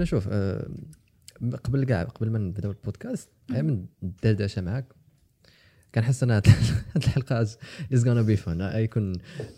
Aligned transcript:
أنا 0.00 0.06
شوف 0.06 0.28
آه، 0.30 0.68
قبل 1.64 1.84
كاع 1.84 2.02
قبل 2.02 2.30
ما 2.30 2.38
نبداو 2.38 2.70
البودكاست 2.70 3.28
غير 3.50 3.62
من 3.62 3.84
الدردشه 4.02 4.62
معاك. 4.62 4.84
كنحس 5.94 6.22
ان 6.22 6.30
هاد 6.36 6.46
الحلقة 6.96 7.40
is 7.40 7.58
gonna 7.94 8.22
be 8.22 8.36
fun 8.36 8.62
غيكون 8.62 9.12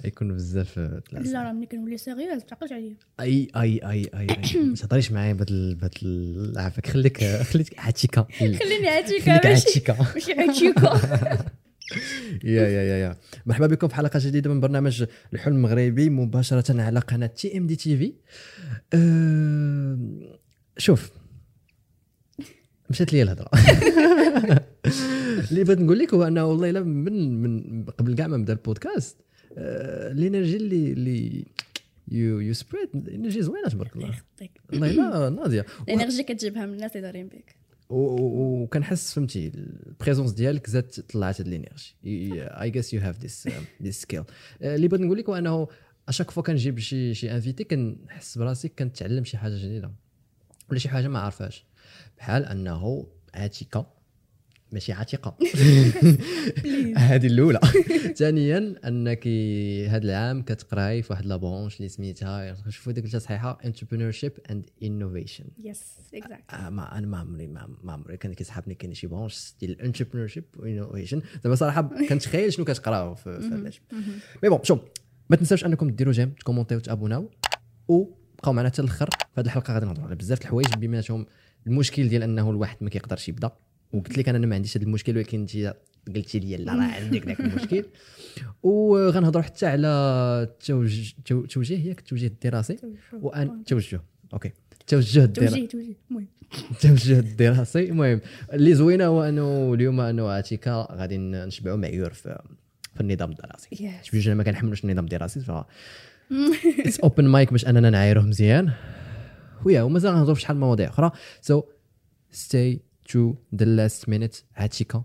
غيكون 0.05 0.35
بزاف 0.35 0.79
آه، 0.79 1.03
لا 1.13 1.43
راه 1.43 1.53
ملي 1.53 1.67
كنولي 1.67 1.97
صغيره 1.97 2.35
ما 2.35 2.39
تعقلش 2.41 2.73
عليا. 2.73 2.95
أي 3.21 3.49
أي 3.57 3.81
أي 3.91 4.11
أي 4.15 4.27
أي. 4.31 4.61
ما 4.69 4.75
تهضريش 4.75 5.13
معايا 5.13 5.33
بهاد 5.33 5.49
بهاد 5.81 5.91
ال- 6.03 6.59
عافاك. 6.59 6.87
خليك 6.87 7.25
خليك 7.25 7.79
عاتيكا 7.79 8.27
خليني 8.39 8.89
عاتيكا 8.89 9.49
ماشي 10.15 10.33
عاتيكا 10.33 10.99
يا 12.45 12.69
يا 12.69 12.83
يا 12.83 12.97
يا. 12.97 13.17
مرحبا 13.47 13.67
بكم 13.67 13.89
في 13.89 13.95
حلقة 13.95 14.21
جديدة 14.23 14.51
من 14.55 14.61
برنامج 14.61 15.05
الحلم 15.33 15.57
المغربي 15.57 16.11
مباشرة 16.11 16.83
على 16.83 17.01
قناة 17.01 17.27
TMD 17.27 17.77
TV 17.77 18.13
أه 18.95 19.99
شوف. 20.79 21.11
مشات 22.91 23.13
لي 23.13 23.23
الهضرة. 23.23 23.51
اللي 25.51 25.65
بغيت 25.65 25.81
نقول 25.81 25.99
لك 25.99 26.15
هو 26.15 26.23
أنه 26.23 26.45
والله 26.45 26.71
إلا 26.71 26.81
من 26.81 27.43
من 27.43 27.85
قبل 27.85 28.15
كاع 28.15 28.27
ما 28.27 28.37
نبدا 28.37 28.53
البودكاست 28.53 29.17
أه 29.59 30.13
ال 30.13 30.19
energy 30.19 30.57
اللي 30.57 30.93
اللي 30.93 31.45
you 32.09 32.41
you 32.41 32.53
spread 32.55 32.89
energy 33.09 33.43
زوينة 33.43 33.69
تبارك 33.69 33.97
الله. 33.97 34.15
لا 34.71 35.29
ناضية. 35.31 35.67
ال 35.89 35.94
energy 35.94 36.23
كتجيبها 36.23 36.67
من 36.67 36.73
الناس 36.73 36.91
اللي 36.97 37.03
دايرين 37.13 37.29
بك 37.29 37.62
وكنحس 37.93 39.15
فهمتي 39.15 39.53
ال 39.55 39.63
présence 39.63 40.33
ديالك 40.33 40.71
زادت 40.71 41.01
طلعت 41.01 41.41
هاد 41.41 41.47
ال 41.47 41.53
energy. 41.53 41.97
I 42.05 42.71
guess 42.71 42.95
you 42.95 43.01
have 43.01 43.19
this 43.19 43.49
this 43.83 44.03
skill 44.03 44.25
اللي 44.63 44.89
بغيت 44.89 45.03
نقول 45.03 45.19
لك 45.19 45.29
هو 45.29 45.35
انه 45.35 45.69
à 46.09 46.12
chaque 46.12 46.31
fois 46.31 46.43
كنجيب 46.43 46.79
شي 46.79 47.15
شي 47.15 47.35
invité 47.35 47.65
كنحس 47.65 48.39
براسي 48.39 48.69
كنتعلم 48.69 49.25
شي 49.25 49.37
حاجة 49.39 49.57
جديدة. 49.57 49.93
ولا 50.71 50.79
شي 50.79 50.89
حاجة 50.89 51.09
ما 51.09 51.19
عارفاش 51.19 51.67
بحال 52.19 52.45
أنه 52.45 53.07
عاتيكه 53.35 53.87
ماشي 54.73 54.93
عتيقة. 54.93 55.37
هذه 56.97 57.27
الأولى. 57.27 57.61
ثانيا 58.21 58.75
أنك 58.85 59.29
هذا 59.89 60.05
العام 60.05 60.43
كتقراي 60.43 61.03
في 61.03 61.13
واحد 61.13 61.27
la 61.27 61.38
branche 61.38 61.77
اللي 61.77 61.89
سميتها 61.89 62.55
شوفوا 62.69 62.93
ديك 62.93 63.17
صحيحة 63.17 63.59
entrepreneurship 63.65 64.53
and 64.53 64.85
innovation. 64.85 65.45
Yes 65.65 65.99
exact 66.15 66.55
آه، 66.55 66.69
ما 66.69 66.99
أنا 66.99 67.07
ما 67.07 67.19
عمري 67.19 67.47
ما 67.47 67.93
عمري 67.93 68.17
كان 68.17 68.35
كيسحبني 68.35 68.75
كاين 68.75 68.95
شي 68.95 69.07
branche 69.07 69.55
ديال 69.61 69.71
ال 69.71 69.74
entrepreneurship 69.74 70.29
و 70.29 70.45
innovation 70.57 71.23
دابا 71.45 71.55
صراحة 71.55 71.83
كنتخيل 72.09 72.53
شنو 72.53 72.65
كتقراو 72.65 73.15
في 73.15 73.31
هذا. 73.31 73.71
mais 74.43 74.49
bon 74.49 74.59
شوف 74.63 74.79
ما 75.31 75.37
تنساوش 75.37 75.65
أنكم 75.65 75.91
ديروا 75.91 76.13
j'aime 76.13 76.31
تكومونتيو 76.31 76.79
وتابوناو 76.79 77.31
وبقاو 77.89 78.53
معنا 78.53 78.69
حتى 78.69 78.83
الأخر 78.83 79.11
في 79.11 79.41
هذه 79.41 79.47
الحلقة 79.47 79.75
غادي 79.75 79.87
نهضروا 79.87 80.07
على 80.07 80.15
بزاف 80.17 80.39
د 80.39 80.43
الحوايج 80.43 80.75
بيناتهم 80.75 81.27
المشكل 81.67 82.09
ديال 82.09 82.23
أنه 82.23 82.51
الواحد 82.51 82.77
ما 82.81 82.91
كيقدرش 82.91 83.29
يبدأ. 83.29 83.51
وقلت 83.93 84.19
لك 84.19 84.29
أنا 84.29 84.39
أنا 84.39 84.47
ما 84.47 84.55
عنديش 84.55 84.77
هذا 84.77 84.85
المشكل 84.85 85.17
ولكن 85.17 85.41
أنت 85.41 85.75
قلتي 86.17 86.39
لي 86.39 86.57
لا 86.57 86.73
راه 86.75 86.83
عندك 86.83 87.27
ذاك 87.27 87.41
المشكل. 87.41 87.85
وغنهضروا 88.63 89.43
حتى 89.45 89.67
على 89.67 89.89
التوجه 90.49 91.15
تو- 91.25 91.45
توجيه 91.47 91.89
ياك 91.89 91.99
التوجيه 91.99 92.27
الدراسي. 92.27 92.77
وان 93.13 93.65
توجه 93.65 94.01
OK. 94.33 94.51
التوجه 94.81 95.25
الدراسي 95.25 95.67
توجيه 95.67 95.95
المهم. 96.11 96.27
التوجه 96.71 97.19
الدراسي 97.19 97.89
المهم. 97.89 98.21
اللي 98.53 98.75
زوينة 98.75 99.07
هو 99.07 99.23
أنه 99.23 99.75
اليوم 99.75 100.01
أنه 100.01 100.29
عاتيكا 100.29 100.89
غادي 100.93 101.19
نشبعوا 101.19 101.77
معيور 101.77 102.13
في 102.13 102.43
في 102.95 103.01
النظام 103.01 103.31
الدراسي. 103.31 103.69
yes 103.73 104.11
بجوج 104.15 104.29
ما 104.29 104.43
كنحملوش 104.43 104.85
النظام 104.85 105.05
الدراسي 105.05 105.41
ف 105.41 105.51
it's 106.79 107.01
open 107.01 107.25
mic 107.25 107.53
باش 107.53 107.67
أننا 107.67 107.91
نعايروه 107.91 108.25
مزيان. 108.25 108.73
ويا 109.65 109.83
ومازال 109.83 110.13
غنهضروا 110.13 110.35
في 110.35 110.41
شحال 110.41 110.57
من 110.57 110.61
مواضيع 110.63 110.89
أخرى. 110.89 111.11
so 111.41 111.63
stay 112.31 112.81
to 113.09 113.35
the 113.55 113.65
last 113.65 114.09
minute 114.09 114.37
عاتيكا 114.57 115.05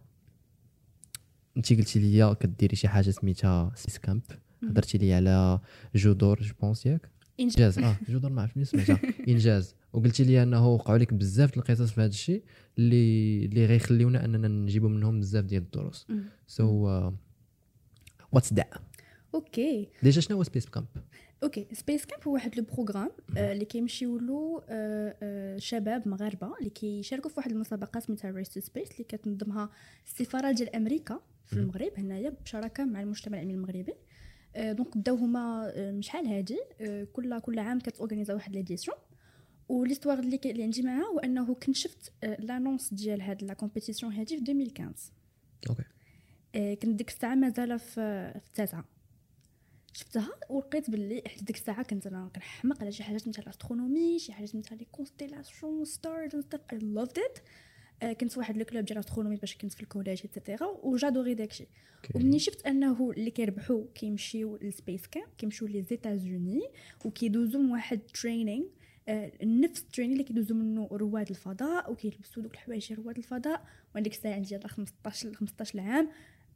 انت 1.57 1.73
قلتي 1.73 1.99
لي 1.99 2.35
كديري 2.35 2.75
شي 2.75 2.87
حاجة 2.87 3.09
سميتها 3.09 3.71
سيس 3.75 3.97
camp 3.97 4.21
هضرتي 4.63 4.97
لي 4.97 5.13
على 5.13 5.59
جودور 5.95 6.41
je 6.41 6.53
pense 6.61 6.85
ياك؟ 6.85 7.09
إنجاز. 7.39 7.79
آه 7.79 7.95
جودور 8.09 8.31
ما 8.31 8.41
عرفت 8.41 8.57
منين 8.57 8.65
سمعتها 8.65 8.99
إنجاز. 9.27 9.75
وقلتي 9.93 10.23
لي 10.23 10.43
إنه 10.43 10.67
وقعوا 10.67 10.97
لك 10.97 11.13
بزاف 11.13 11.57
القصص 11.57 11.91
في 11.91 12.01
هذا 12.01 12.09
الشيء 12.09 12.43
اللي 12.77 13.45
اللي 13.45 13.65
غيخليونا 13.65 14.25
أننا 14.25 14.47
نجيبوا 14.47 14.89
منهم 14.89 15.19
بزاف 15.19 15.45
ديال 15.45 15.63
الدروس. 15.63 16.07
so 16.47 17.11
what's 18.31 18.53
that 18.53 18.73
okay 19.35 19.89
déjà 20.03 20.21
شنو 20.21 20.37
هو 20.37 20.43
Space 20.43 20.65
Camp 20.65 20.87
okay 21.43 21.67
Space 21.73 22.05
Camp 22.05 22.23
هو 22.27 22.33
واحد 22.33 22.57
le 22.57 22.63
programme 22.63 23.09
آه، 23.37 23.51
اللي 23.51 23.65
كيمشيو 23.65 24.17
له 24.17 24.63
آه، 24.69 25.15
آه، 25.23 25.57
شباب 25.57 26.07
مغاربة 26.07 26.57
اللي 26.59 26.69
كيشاركوا 26.69 27.29
في 27.29 27.35
واحد 27.37 27.51
المسابقة 27.51 27.99
سميتها 27.99 28.31
Race 28.31 28.49
to 28.49 28.59
Space 28.59 28.91
اللي 28.91 29.03
كتنظمها 29.03 29.69
السفارة 30.05 30.51
ديال 30.51 30.75
أمريكا 30.75 31.19
في 31.45 31.53
المغرب 31.53 31.91
هنايا 31.97 32.29
بشراكة 32.29 32.85
مع 32.85 33.01
المجتمع 33.01 33.37
العلمي 33.37 33.53
المغربي. 33.53 33.93
donc 34.57 34.97
بداو 34.97 35.15
هما 35.15 35.73
شحال 35.99 36.27
هادي؟ 36.27 36.57
كل 37.13 37.39
كل 37.39 37.59
عام 37.59 37.79
كت 37.79 37.90
organisa 37.90 38.33
واحد 38.33 38.55
l'édition 38.55 38.97
و 39.69 39.74
l'histoire 39.74 40.19
اللي 40.19 40.39
اللي 40.45 40.63
عندي 40.63 40.81
معاها 40.81 41.05
هو 41.05 41.19
أنه 41.19 41.53
كنت 41.53 41.75
شفت 41.75 42.11
l'annonce 42.39 42.93
ديال 42.93 43.21
هاد 43.21 43.43
la 43.43 43.53
compétition 43.53 44.13
هادي 44.13 44.37
في 44.37 44.51
2015 44.51 45.11
okay. 45.69 46.75
كنت 46.75 46.95
ديك 46.95 47.09
الساعة 47.09 47.35
مازال 47.35 47.79
في 47.79 48.31
التاسعه 48.35 48.96
شفتها 49.97 50.29
ولقيت 50.49 50.89
باللي 50.89 51.23
حتى 51.27 51.45
ديك 51.45 51.55
الساعة 51.55 51.83
كنت 51.83 52.07
أنا 52.07 52.29
كنحمق 52.35 52.81
على 52.81 52.91
شي 52.91 53.03
حاجات 53.03 53.21
سميتها 53.21 53.41
ال 53.41 53.48
astronomie 53.48 54.19
شي 54.19 54.33
حاجات 54.33 54.49
سميتها 54.49 54.75
les 54.75 54.85
constellations 54.91 55.85
stars 55.85 56.35
and 56.35 56.43
stuff 56.43 56.61
I 56.73 56.77
loved 56.77 57.19
it 57.19 58.17
كنت 58.17 58.31
في 58.31 58.39
واحد 58.39 58.57
ال 58.57 58.63
club 58.63 58.85
ديال 58.85 58.97
ال 58.97 59.01
astronomie 59.01 59.35
باش 59.35 59.57
كنت 59.57 59.73
في 59.73 59.83
الكوليج 59.83 60.21
et 60.25 60.36
cetera 60.36 60.67
و 60.83 60.88
j'adorais 60.88 61.33
داكشي 61.33 61.67
ومني 62.15 62.39
شفت 62.39 62.65
أنه 62.65 63.11
اللي 63.11 63.31
كيربحوا 63.31 63.83
كيمشيو 63.95 64.57
لل 64.61 64.74
Space 64.74 65.07
Camp 65.07 65.27
كيمشيو 65.37 65.67
les 65.67 65.81
États-Unis 65.81 66.61
وكيدوزو 67.05 67.59
من 67.59 67.71
واحد 67.71 67.99
training 67.99 68.65
آه، 69.09 69.31
نفس 69.43 69.81
ال 69.81 69.85
training 69.85 70.13
اللي 70.13 70.27
كيدوزو 70.27 70.55
منه 70.55 70.87
رواد 70.91 71.29
الفضاء 71.29 71.91
وكيلبسوا 71.91 72.43
دوك 72.43 72.53
الحوايج 72.53 72.87
ديال 72.87 72.99
رواد 72.99 73.17
الفضاء. 73.17 73.65
وعندك 73.95 74.11
الساعة 74.11 74.33
عندي 74.33 74.55
يلاه 74.55 74.67
15 74.67 75.33
15 75.33 75.79
عام 75.79 76.09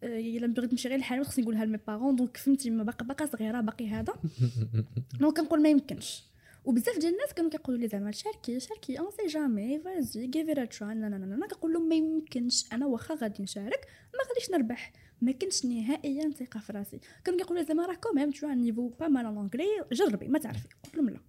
إلا 0.03 0.47
بغيت 0.47 0.71
نمشي 0.71 0.89
غير 0.89 0.99
لحالي 0.99 1.23
خصني 1.23 1.43
نقولها 1.43 1.65
ل 1.65 1.69
mes 1.69 1.79
parents 1.87 2.15
donc 2.15 2.37
فهمتي 2.37 2.69
ما 2.69 2.83
باقا 2.83 3.05
باقا 3.05 3.25
صغيرة 3.25 3.61
باقي 3.61 3.87
هذا. 3.87 4.13
دونك 5.19 5.37
كنقول 5.37 5.61
ما 5.61 5.69
يمكنش. 5.69 6.23
وبزاف 6.65 6.97
ديال 6.99 7.13
الناس 7.13 7.33
كانوا 7.33 7.49
كيقولوا 7.49 7.79
لي 7.81 7.87
زعما 7.87 8.11
شاركي 8.11 8.59
شاركي 8.59 8.99
on 8.99 9.11
sait 9.11 9.27
jamais 9.27 9.79
vas-y 9.79 10.25
et 10.25 10.73
try 10.73 10.95
لا 10.95 11.09
لا 11.09 11.15
لا 11.15 11.35
لا 11.35 11.47
كنقول 11.47 11.73
لهم 11.73 11.89
ما 11.89 11.95
يمكنش 11.95 12.73
أنا 12.73 12.85
واخا 12.85 13.15
غادي 13.15 13.43
نشارك 13.43 13.87
ما 14.13 14.19
غاديش 14.29 14.51
نربح. 14.51 14.91
ما 15.21 15.31
كنتش 15.31 15.65
نهائيا 15.65 16.29
ثقة 16.29 16.59
في 16.59 16.73
راسي. 16.73 16.99
كانوا 17.25 17.39
كيقولوا 17.39 17.61
لي 17.61 17.67
زعما 17.67 17.85
راه 17.85 17.93
quand 17.93 18.14
même 18.14 18.31
t'as 18.31 18.47
un 18.47 18.61
niveau 18.61 18.89
pas 18.89 19.07
mal 19.07 19.25
l'anglais 19.25 19.65
جربي 19.91 20.27
ما 20.27 20.39
تعرفي. 20.39 20.67
قلت 20.83 20.95
لهم 20.95 21.09
لا. 21.09 21.19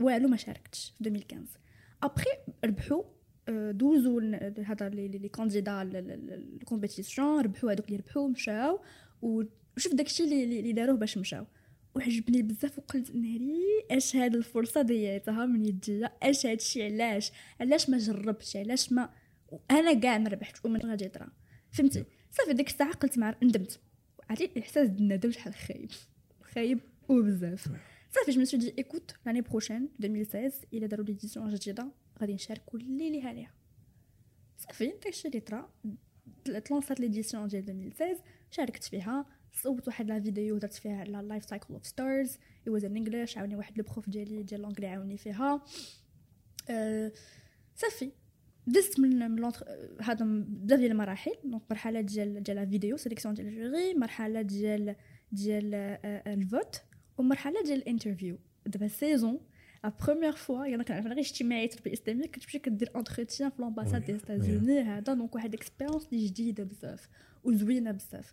والو 0.00 0.28
ما 0.28 0.36
شاركتش 0.36 0.92
في 0.98 1.08
2015 1.08 1.60
ابخي 2.02 2.30
ربحوا. 2.64 3.02
آه، 3.02 3.15
دوزوا 3.48 4.20
هذا 4.62 4.88
les 4.88 5.28
candidats 5.28 5.82
ال 5.82 5.95
compétition 5.95 7.40
ربحوا 7.40 7.72
هذوك 7.72 7.86
اللي 7.88 7.96
ربحوا 7.96 8.28
مشاو. 8.28 8.80
وشوف 9.22 9.94
داكشي 9.94 10.24
اللي 10.44 10.72
داروه 10.72 10.96
باش 10.96 11.18
مشاو. 11.18 11.46
وعجبني 11.94 12.42
بزاف 12.42 12.78
وقلت 12.78 13.14
ناري 13.14 13.62
اش 13.90 14.16
هاد 14.16 14.36
الفرصة 14.36 14.82
ضيعتها 14.82 15.46
من 15.46 15.64
يديا 15.64 16.12
اش 16.22 16.46
هادشي 16.46 16.84
علاش؟ 16.84 17.32
علاش 17.60 17.90
ما 17.90 17.98
جربتش؟ 17.98 18.56
علاش 18.56 18.92
ما 18.92 19.10
أنا 19.70 19.94
كاع 19.94 20.18
ما 20.18 20.28
ربحتش. 20.28 20.64
ومن 20.64 20.80
غادي 20.80 21.04
يطرا 21.04 21.28
فهمتي؟ 21.70 22.04
صافي 22.30 22.52
ديك 22.52 22.68
الساعة 22.68 22.92
قلت 22.94 23.18
مع 23.18 23.34
ندمت. 23.42 23.80
عرفتي 24.30 24.44
الإحساس 24.44 24.88
الندم 24.88 25.30
شحال 25.30 25.54
خايب. 25.54 25.90
خايب 26.42 26.80
وبزاف. 27.08 27.68
صافي 28.10 28.30
je 28.30 28.40
me 28.40 28.45
suis 28.45 28.56
dit 28.56 28.74
écoute 28.78 29.14
l'année 29.26 29.40
prochaine 29.40 29.88
2016 30.00 30.66
الا 30.72 30.86
داروا 30.86 31.06
l'édition 31.06 31.54
جديده 31.54 31.88
غادي 32.20 32.34
نشارك 32.34 32.74
واللي 32.74 33.10
ليها 33.10 33.32
ليها 33.32 33.54
صافي 34.56 34.86
داكشي 35.04 35.28
اللي 35.28 35.40
طرا 35.40 35.70
ت 36.64 36.69
lança 36.69 36.95
ات 36.95 37.00
l'édition 37.00 37.48
ديال 37.48 37.70
2016 37.70 38.22
شاركت 38.50 38.84
فيها 38.84 39.26
صوبت 39.52 39.88
واحد 39.88 40.08
la 40.08 40.20
vidéo 40.20 40.58
درت 40.58 40.72
فيها 40.72 41.00
على 41.00 41.28
life 41.28 41.44
cycle 41.44 41.74
of 41.74 41.86
stars 41.86 42.38
it 42.66 42.72
was 42.72 42.84
in 42.84 42.96
English 42.96 43.38
عاوني 43.38 43.56
واحد 43.56 43.78
le 43.78 43.84
prof 43.84 44.10
ديالي 44.10 44.42
ديال 44.42 44.60
l'anglais 44.60 44.86
عاوني 44.86 45.16
فيها. 45.16 45.64
أه 46.70 47.12
صافي. 47.74 48.12
دزت 48.66 49.00
من 49.00 49.30
من 49.30 49.52
هذا 50.02 50.24
بزاف 50.24 50.78
ديال 50.78 50.90
المراحل 50.90 51.32
donc 51.44 51.62
مرحلة 51.70 52.00
ديال 52.00 52.42
ديال 52.42 52.56
la 52.56 52.66
vidéo 52.66 52.96
sélection 52.96 53.34
ديال 53.34 53.46
ال 53.46 53.56
jury 53.56 53.94
مرحلة 53.94 54.42
ديال 54.42 54.96
ديال 55.32 55.74
آه، 55.74 56.34
ال 56.34 56.44
vote 56.44 56.82
ومرحلة 57.18 57.62
ديال 57.62 57.78
ال 57.78 57.84
interview 57.84 58.38
دابا 58.66 58.88
c'était 58.88 59.40
la 59.86 59.92
première 60.06 60.32
fois 60.32 60.66
أنا 60.66 60.82
كنعرف 60.82 61.06
غير 61.06 61.18
اجتماعيه 61.18 61.64
التربيه 61.64 61.90
الاسلاميه 61.90 62.26
كتمشي 62.26 62.58
كدير 62.58 62.90
entretien 62.96 63.50
في 63.50 63.62
l'ambassade 63.62 64.00
oui، 64.00 64.06
ديال 64.06 64.20
États-Unis 64.20 64.80
هذا 64.80 65.00
donc 65.00 65.34
واحد 65.34 65.54
expérience 65.54 66.08
اللي 66.12 66.26
جديده 66.26 66.64
بزاف 66.64 67.08
وزوينه 67.44 67.90
بزاف 67.90 68.32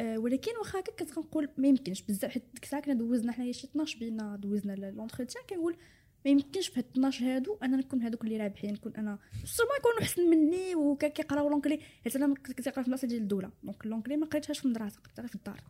أه 0.00 0.18
ولكن 0.18 0.50
واخا 0.58 0.78
هكا 0.80 0.92
كنت 0.92 1.10
كنقول 1.10 1.48
ما 1.58 1.68
يمكنش 1.68 2.02
بزاف 2.02 2.30
حيت 2.30 2.42
ديك 2.54 2.64
الساعة 2.64 2.82
كنا 2.82 2.94
دوزنا 2.94 3.32
حنايا 3.32 3.52
شي 3.52 3.66
12 3.66 3.98
بينا 3.98 4.36
دوزنا 4.36 4.72
l'entretien 4.72 5.44
كنقول 5.50 5.76
ما 6.26 6.30
يمكنش 6.32 6.68
في 6.68 6.80
هاد 6.80 6.84
12 6.92 7.24
هادو 7.24 7.58
أنا 7.62 7.76
نكون 7.76 8.02
هادوك 8.02 8.24
اللي 8.24 8.36
رابحين 8.36 8.72
نكون 8.72 8.92
أنا 8.96 9.18
سما 9.44 9.66
يكونوا 9.78 10.00
احسن 10.02 10.30
مني 10.30 10.74
وكيقراو 10.74 11.48
l'anglais. 11.48 11.80
حيت 12.04 12.16
أنا 12.16 12.34
كنت 12.34 12.60
كنقرا 12.60 12.82
في 12.82 12.88
المدرسة 12.88 13.08
ديال 13.08 13.22
الدولة 13.22 13.50
donc 13.62 13.86
l'anglais 13.86 14.16
ما 14.16 14.26
قريتهاش 14.26 14.58
في 14.58 14.64
المدرسة 14.64 15.00
قريتها 15.00 15.26
في 15.26 15.34
الدار. 15.34 15.60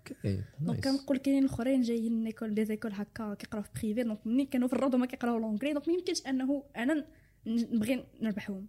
donc 0.60 0.84
كنقول 0.84 1.16
كاينين 1.18 1.44
الأخرين 1.44 1.80
جايين 1.82 2.12
من 2.20 2.26
école 2.26 2.54
des 2.54 2.64
écoles 2.64 2.92
هكا 2.92 3.34
كيقراو 3.34 3.62
في 3.62 3.68
privé 3.82 4.02
donc 4.02 4.26
ملي 4.26 4.46
كانوا 4.46 4.68
في 4.68 4.74
الروضه 4.74 4.98
ما 4.98 5.06
كيقراو 5.06 5.38
l'anglais؟ 5.38 5.72
donc 5.72 5.88
ما 5.88 5.94
يمكنش 5.94 6.26
أنه 6.26 6.62
أنا 6.76 7.06
نبغي 7.46 8.04
نربحهم. 8.20 8.66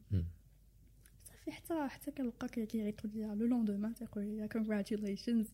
صافي 1.31 1.51
حتى 1.51 1.88
حتى 1.88 2.12
كنلقى 2.12 2.48
كي- 2.50 2.66
كيعيطوا 2.66 3.10
لي 3.10 3.22
le 3.25 3.45
lendemain 3.48 3.94
تيقول 3.95 4.24
لي 4.24 4.48
congratulations 4.48 5.48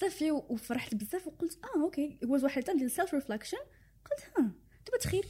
صافي 0.00 0.30
وفرحت 0.30 0.94
بزاف 0.94 1.26
وقلت 1.26 1.58
آه 1.64 1.80
okay 1.82 2.18
was 2.24 2.44
واحد 2.44 2.58
ال 2.58 2.62
time 2.62 2.78
ديال 2.78 2.90
self 2.90 3.14
reflection 3.14 3.58
قلت 4.10 4.24
ها 4.38 4.50
دابا 4.86 4.98
تخيل 4.98 5.22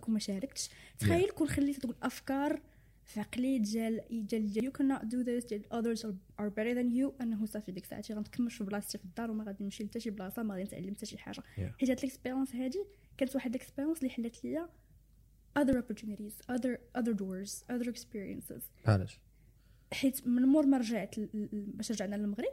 كون 0.00 0.12
ما 0.12 0.18
شاركتش. 0.18 0.70
تخيل 0.98 1.30
كون 1.30 1.48
خليت 1.48 1.76
تقول 1.76 1.96
أفكار 2.02 2.60
في 3.04 3.20
عقلي 3.20 3.58
ديال 3.58 4.00
ديال 4.10 4.52
ديال 4.52 4.72
you 4.72 4.76
cannot 4.76 5.02
do 5.02 5.24
this. 5.26 5.48
ديال 5.48 5.62
others 5.72 6.00
are, 6.00 6.42
are 6.42 6.50
better 6.50 6.74
than 6.74 6.90
you. 6.98 7.22
أنه 7.22 7.46
صافي 7.46 7.72
ديك 7.72 7.84
الساعة 7.84 8.04
غنتكمش 8.10 8.56
في 8.56 8.64
بلاصتي 8.64 8.98
في 8.98 9.04
الدار 9.04 9.30
وما 9.30 9.44
غادي 9.44 9.64
نمشي 9.64 9.84
لتا 9.84 9.98
شي 9.98 10.10
بلاصة 10.10 10.42
ما 10.42 10.54
غادي 10.54 10.64
نتعلم 10.64 10.94
حتى 10.94 11.06
شي 11.06 11.18
حاجة. 11.18 11.40
Yeah. 11.40 11.60
حيت 11.60 11.90
هاد 11.90 11.98
ال 11.98 12.03
expérience 12.03 12.54
هادي 12.54 12.84
كانت 13.16 13.34
واحد 13.34 13.54
ال 13.54 13.58
expérience 13.58 13.98
اللي 13.98 14.10
حلت 14.10 14.44
ليا 14.44 14.68
other 15.58 15.72
opportunities 15.72 16.54
other 16.54 16.78
other 16.98 17.14
doors 17.14 17.64
other 17.72 17.90
experiences. 17.90 18.62
علاش؟ 18.86 19.20
حيت 19.92 20.26
من 20.26 20.42
مور 20.42 20.66
ما 20.66 20.78
رجعت 20.78 21.14
باش 21.52 21.92
رجعنا 21.92 22.16
للمغرب 22.16 22.52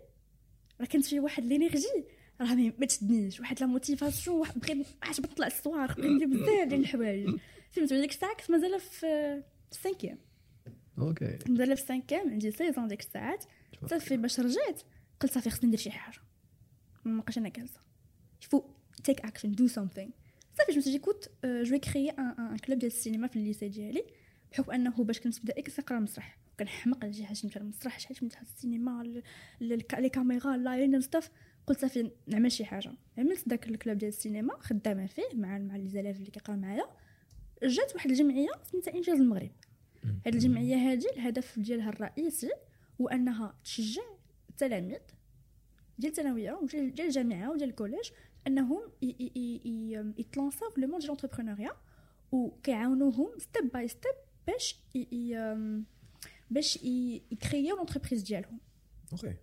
راه 0.79 0.85
كانت 0.85 1.05
فيه 1.05 1.19
واحد 1.19 1.45
l'énergie 1.45 2.05
راه 2.41 2.55
ما 2.55 2.85
تشدنيش 2.85 3.39
واحد 3.39 3.59
la 3.61 3.65
motivation 3.65 4.37
واحد 4.37 4.59
بغيت 4.59 4.87
عاد 5.03 5.21
نطلع 5.21 5.47
بغيت 5.47 5.99
ندير 5.99 6.27
بزاف 6.27 6.67
ديال 6.67 6.79
الحوايج 6.79 7.39
فهمت 7.71 7.93
ديك 7.93 8.11
الساعة 8.11 8.35
كنت 8.35 8.51
مازال 8.51 8.79
في 8.79 9.43
ال 9.71 9.76
cinquième 9.76 10.17
okay 10.99 11.37
مازال 11.47 11.77
في 11.77 11.83
ال 11.83 11.88
cinquième 11.88 12.29
عندي 12.29 12.51
16 12.51 12.87
ديك 12.87 12.99
الساعات 12.99 13.45
صافي 13.89 14.17
باش 14.17 14.39
رجعت 14.39 14.81
قلت 15.21 15.33
صافي 15.33 15.49
خصني 15.49 15.67
ندير 15.67 15.79
شي 15.79 15.91
حاجة 15.91 16.19
ما 17.05 17.21
بقاش 17.21 17.37
أنا 17.37 17.49
جالسه 17.49 17.79
to 18.45 18.63
take 19.01 19.25
action 19.25 19.49
do 19.49 19.67
something 19.67 20.09
صافي 20.57 20.71
جو 20.71 20.77
مشي 20.77 20.99
كنت 20.99 21.25
جو 21.45 21.77
un, 22.11 22.55
un 22.55 22.57
club 22.65 22.73
ديال 22.73 22.85
السينما 22.85 23.27
في 23.27 23.35
ال 23.35 23.41
lycée 23.41 23.67
ديالي 23.67 24.05
بحكم 24.51 24.71
انه 24.71 25.03
باش 25.03 25.19
كنت 25.19 25.41
بدا 25.41 25.59
إكس 25.59 25.79
نقرا 25.79 25.97
المسرح 25.97 26.37
كنحمق 26.59 27.03
على 27.03 27.13
شي 27.13 27.23
نمشي 27.23 27.59
للمسرح 27.59 27.99
حاجة 27.99 28.17
نمشي 28.23 28.37
السينما 28.41 29.21
les 29.61 30.09
caméras 30.09 30.55
ال 30.55 30.64
line 30.64 31.01
stuff 31.01 31.29
قلت 31.67 31.79
صافي 31.79 32.11
نعمل 32.27 32.51
شي 32.51 32.65
حاجة. 32.65 32.91
عملت 33.17 33.49
داك 33.49 33.67
ال 33.67 33.73
club 33.73 33.97
ديال 33.97 34.09
السينما 34.09 34.53
خدامة 34.59 35.05
فيه 35.05 35.23
مع 35.33 35.57
مع 35.57 35.75
les 35.75 35.87
élèves 35.87 36.15
اللي 36.17 36.31
كيقراو 36.31 36.57
معايا. 36.57 36.83
جات 37.63 37.95
واحد 37.95 38.09
الجمعية 38.09 38.49
سميتها 38.63 38.93
إنجاز 38.95 39.19
المغرب. 39.19 39.51
هاد 40.25 40.33
الجمعية 40.33 40.75
هادي 40.75 41.09
الهدف 41.09 41.59
ديالها 41.59 41.89
الرئيسي 41.89 42.49
هو 43.01 43.07
أنها 43.07 43.55
تشجع 43.63 44.01
التلاميذ 44.49 44.99
ديال 45.99 46.11
الثانوية 46.11 46.51
وديال 46.53 46.93
ديال 46.93 47.07
الجامعة 47.07 47.51
وديال 47.51 47.69
ال 47.69 47.74
collège 47.74 48.09
أنهم 48.47 48.81
ي- 49.01 49.05
ي- 49.19 49.31
ي- 49.35 49.61
ي- 49.65 50.13
يت 50.17 50.30
lança 50.30 50.63
او 50.63 50.69
في 50.69 50.81
le 50.81 50.87
monde 50.87 51.01
ديال 51.01 51.11
وكيعاونوهم 52.31 53.29
step 53.37 53.71
by 53.71 53.87
step 53.87 54.13
باش 54.47 54.75
باش 56.51 56.83
ي 57.31 57.39
créer 57.39 57.75
و 57.75 57.79
l'entreprise 57.79 58.21
ديالهم. 58.23 58.59
okay 59.13 59.35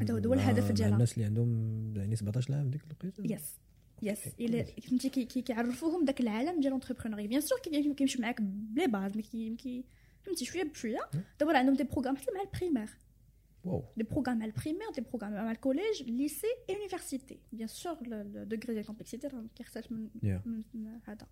هذا 0.00 0.14
هو- 0.14 0.18
هو 0.18 0.34
الهدف 0.34 0.62
مع- 0.62 0.68
مع 0.68 0.74
ديالها. 0.74 0.94
الناس 0.94 1.12
اللي 1.14 1.24
عندهم 1.24 1.48
يعني 1.96 2.16
17 2.16 2.54
عام 2.54 2.70
ديك 2.70 2.82
الوقيتة. 2.84 3.34
yes 3.34 3.56
yes 4.02 4.18
إلا 4.40 4.64
فهمتي 4.64 5.08
كي- 5.08 5.24
كي- 5.24 5.42
كيعرفوهم 5.42 6.04
داك 6.04 6.20
العالم 6.20 6.60
ديال 6.60 6.70
l'entrepreneuriat 6.72 7.26
bien 7.26 7.40
sûr 7.40 7.58
كي- 7.58 7.94
كيمشي 7.94 8.22
معاك 8.22 8.40
les 8.42 8.86
bases 8.86 9.16
mais 9.16 9.22
كي- 9.22 9.56
كي 9.56 9.84
فهمتي 10.22 10.44
شوية 10.44 10.62
بشوية. 10.62 11.00
دابا 11.40 11.52
راه 11.52 11.58
عندهم 11.58 11.76
des 11.76 11.84
programmes 11.84 12.16
حتى 12.16 12.26
مع 12.34 12.40
ال 12.40 12.46
primaire 12.46 12.90
waouh. 13.64 13.82
Des 14.00 14.04
programmes 14.06 14.28
مع 14.28 14.44
ال 14.44 14.49
primaire 14.49 14.90
des 14.94 15.00
programmes 15.00 15.32
مع 15.32 15.50
ال 15.50 15.56
collège 15.56 16.02
lycée 16.02 16.46
et 16.70 16.74
université 16.74 17.38
bien 17.52 17.68
sûr 17.68 17.96
ال 18.02 18.14
degré 18.14 18.74
ديال 18.74 18.86
complexité 18.86 19.26
راه 19.26 19.44
كيختلف 19.54 19.92
من 19.92 20.08
Yeah. 20.08 20.46
من 20.46 20.62
من 20.74 20.98
هذا. 21.04 21.26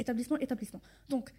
établissement 0.00 0.40
établissement 0.40 0.82
donc 1.08 1.32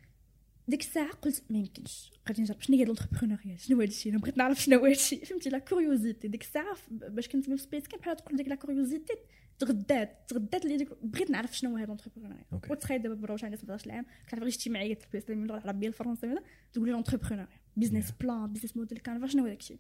ديك 0.70 0.82
الساعة 0.82 1.12
قلت 1.12 1.44
ما 1.50 1.58
يمكنش 1.58 2.12
غادي 2.30 2.42
نجرب. 2.42 2.62
شنو 2.62 2.78
هي 2.78 2.86
l'entrepreneuriat 2.86 3.58
شنو 3.58 3.82
هادشي 3.82 4.10
أنا 4.10 4.18
بغيت 4.18 4.38
نعرف 4.38 4.62
شنو 4.62 4.86
هادشي 4.86 5.26
فهمتي؟ 5.26 5.50
la 5.50 5.60
curiosité 5.60 6.28
ديك 6.28 6.42
الساعة 6.42 6.78
باش 6.92 7.28
كنت 7.28 7.46
في 7.46 7.58
Space 7.58 7.88
كان 7.88 8.00
بحال 8.00 8.16
تقول 8.16 8.38
ديك 8.38 8.48
la 8.48 8.56
curiosité 8.56 9.14
تغدات. 9.60 10.26
تغدات 10.28 10.66
لي 10.66 10.78
ديك 10.78 10.90
بغيت 11.04 11.30
نعرف 11.30 11.58
شنو 11.58 11.78
هاد 11.78 11.88
l'entrepreneuriat 11.88 12.46
okay. 12.54 12.72
وتخيل 12.72 13.02
دابا 13.02 13.16
بروش 13.16 13.44
عندي؟ 13.44 13.58
17 13.58 13.92
عام 13.92 14.06
كنعرف 14.30 14.44
غير 14.44 14.48
اجتماعيات 14.48 15.02
في 15.02 15.06
البلايص 15.06 15.30
اللغة 15.30 15.58
العربية 15.58 15.88
الفرنسية 15.88 16.28
ولا 16.28 16.44
تقول 16.74 16.88
لي 16.88 16.92
l'entrepreneuriat 16.92 17.48
business 17.78 18.12
plan 18.22 18.54
business 18.54 18.78
model 18.78 18.98
كان 18.98 19.28
شنو 19.28 19.44
هو 19.44 19.48
داكشي 19.48 19.80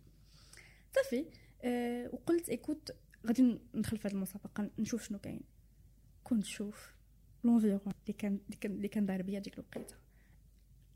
صافي. 0.95 1.25
أه 1.61 2.09
وقلت 2.13 2.49
écoute 2.49 2.91
غادي 3.27 3.59
ندخل 3.73 3.97
في 3.97 4.07
هذه 4.07 4.13
المسابقة 4.13 4.69
نشوف 4.79 5.07
شنو 5.07 5.19
كاين. 5.19 5.41
كنت 6.23 6.39
نشوف 6.39 6.93
l'environ 7.43 7.79
اللي 7.85 8.13
كان 8.17 8.39
اللي 8.45 8.57
كان 8.57 8.71
اللي 8.71 8.87
كان 8.87 9.05
داير 9.05 9.21
بيا 9.21 9.39
ديك 9.39 9.53
الوقيتة. 9.53 9.95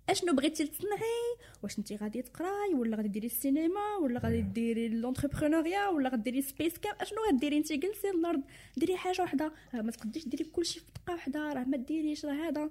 أشنو 0.10 0.34
بغيتي 0.36 0.68
تصنعي؟ 0.68 1.38
واش 1.64 1.80
انت 1.80 1.94
غادي 1.94 2.22
تقراي 2.22 2.74
ولا 2.74 2.98
غادي 2.98 3.08
ديري 3.08 3.26
السينما 3.26 3.98
ولا 4.04 4.20
غادي 4.20 4.42
ديري 4.42 4.90
l'entrepreneuriat 4.90 5.88
ولا 5.88 6.10
غادي 6.10 6.24
ديري 6.24 6.42
Space 6.42 6.78
Camp 6.78 6.96
أشنو 7.02 7.18
غديري 7.32 7.58
انت 7.58 7.74
جلسي 7.74 8.10
الأرض 8.10 8.42
ديري 8.78 8.98
حاجة 8.98 9.22
وحدة. 9.22 9.54
راه 9.74 9.82
ما 9.82 9.92
تقدريش 9.92 10.28
ديري 10.28 10.44
كلشي 10.44 10.80
في 10.80 10.86
دقة 10.96 11.14
وحدة 11.14 11.54
راه 11.54 11.64
ما 11.64 11.78
ديريش 11.78 12.26
راه 12.26 12.34
هذا. 12.34 12.70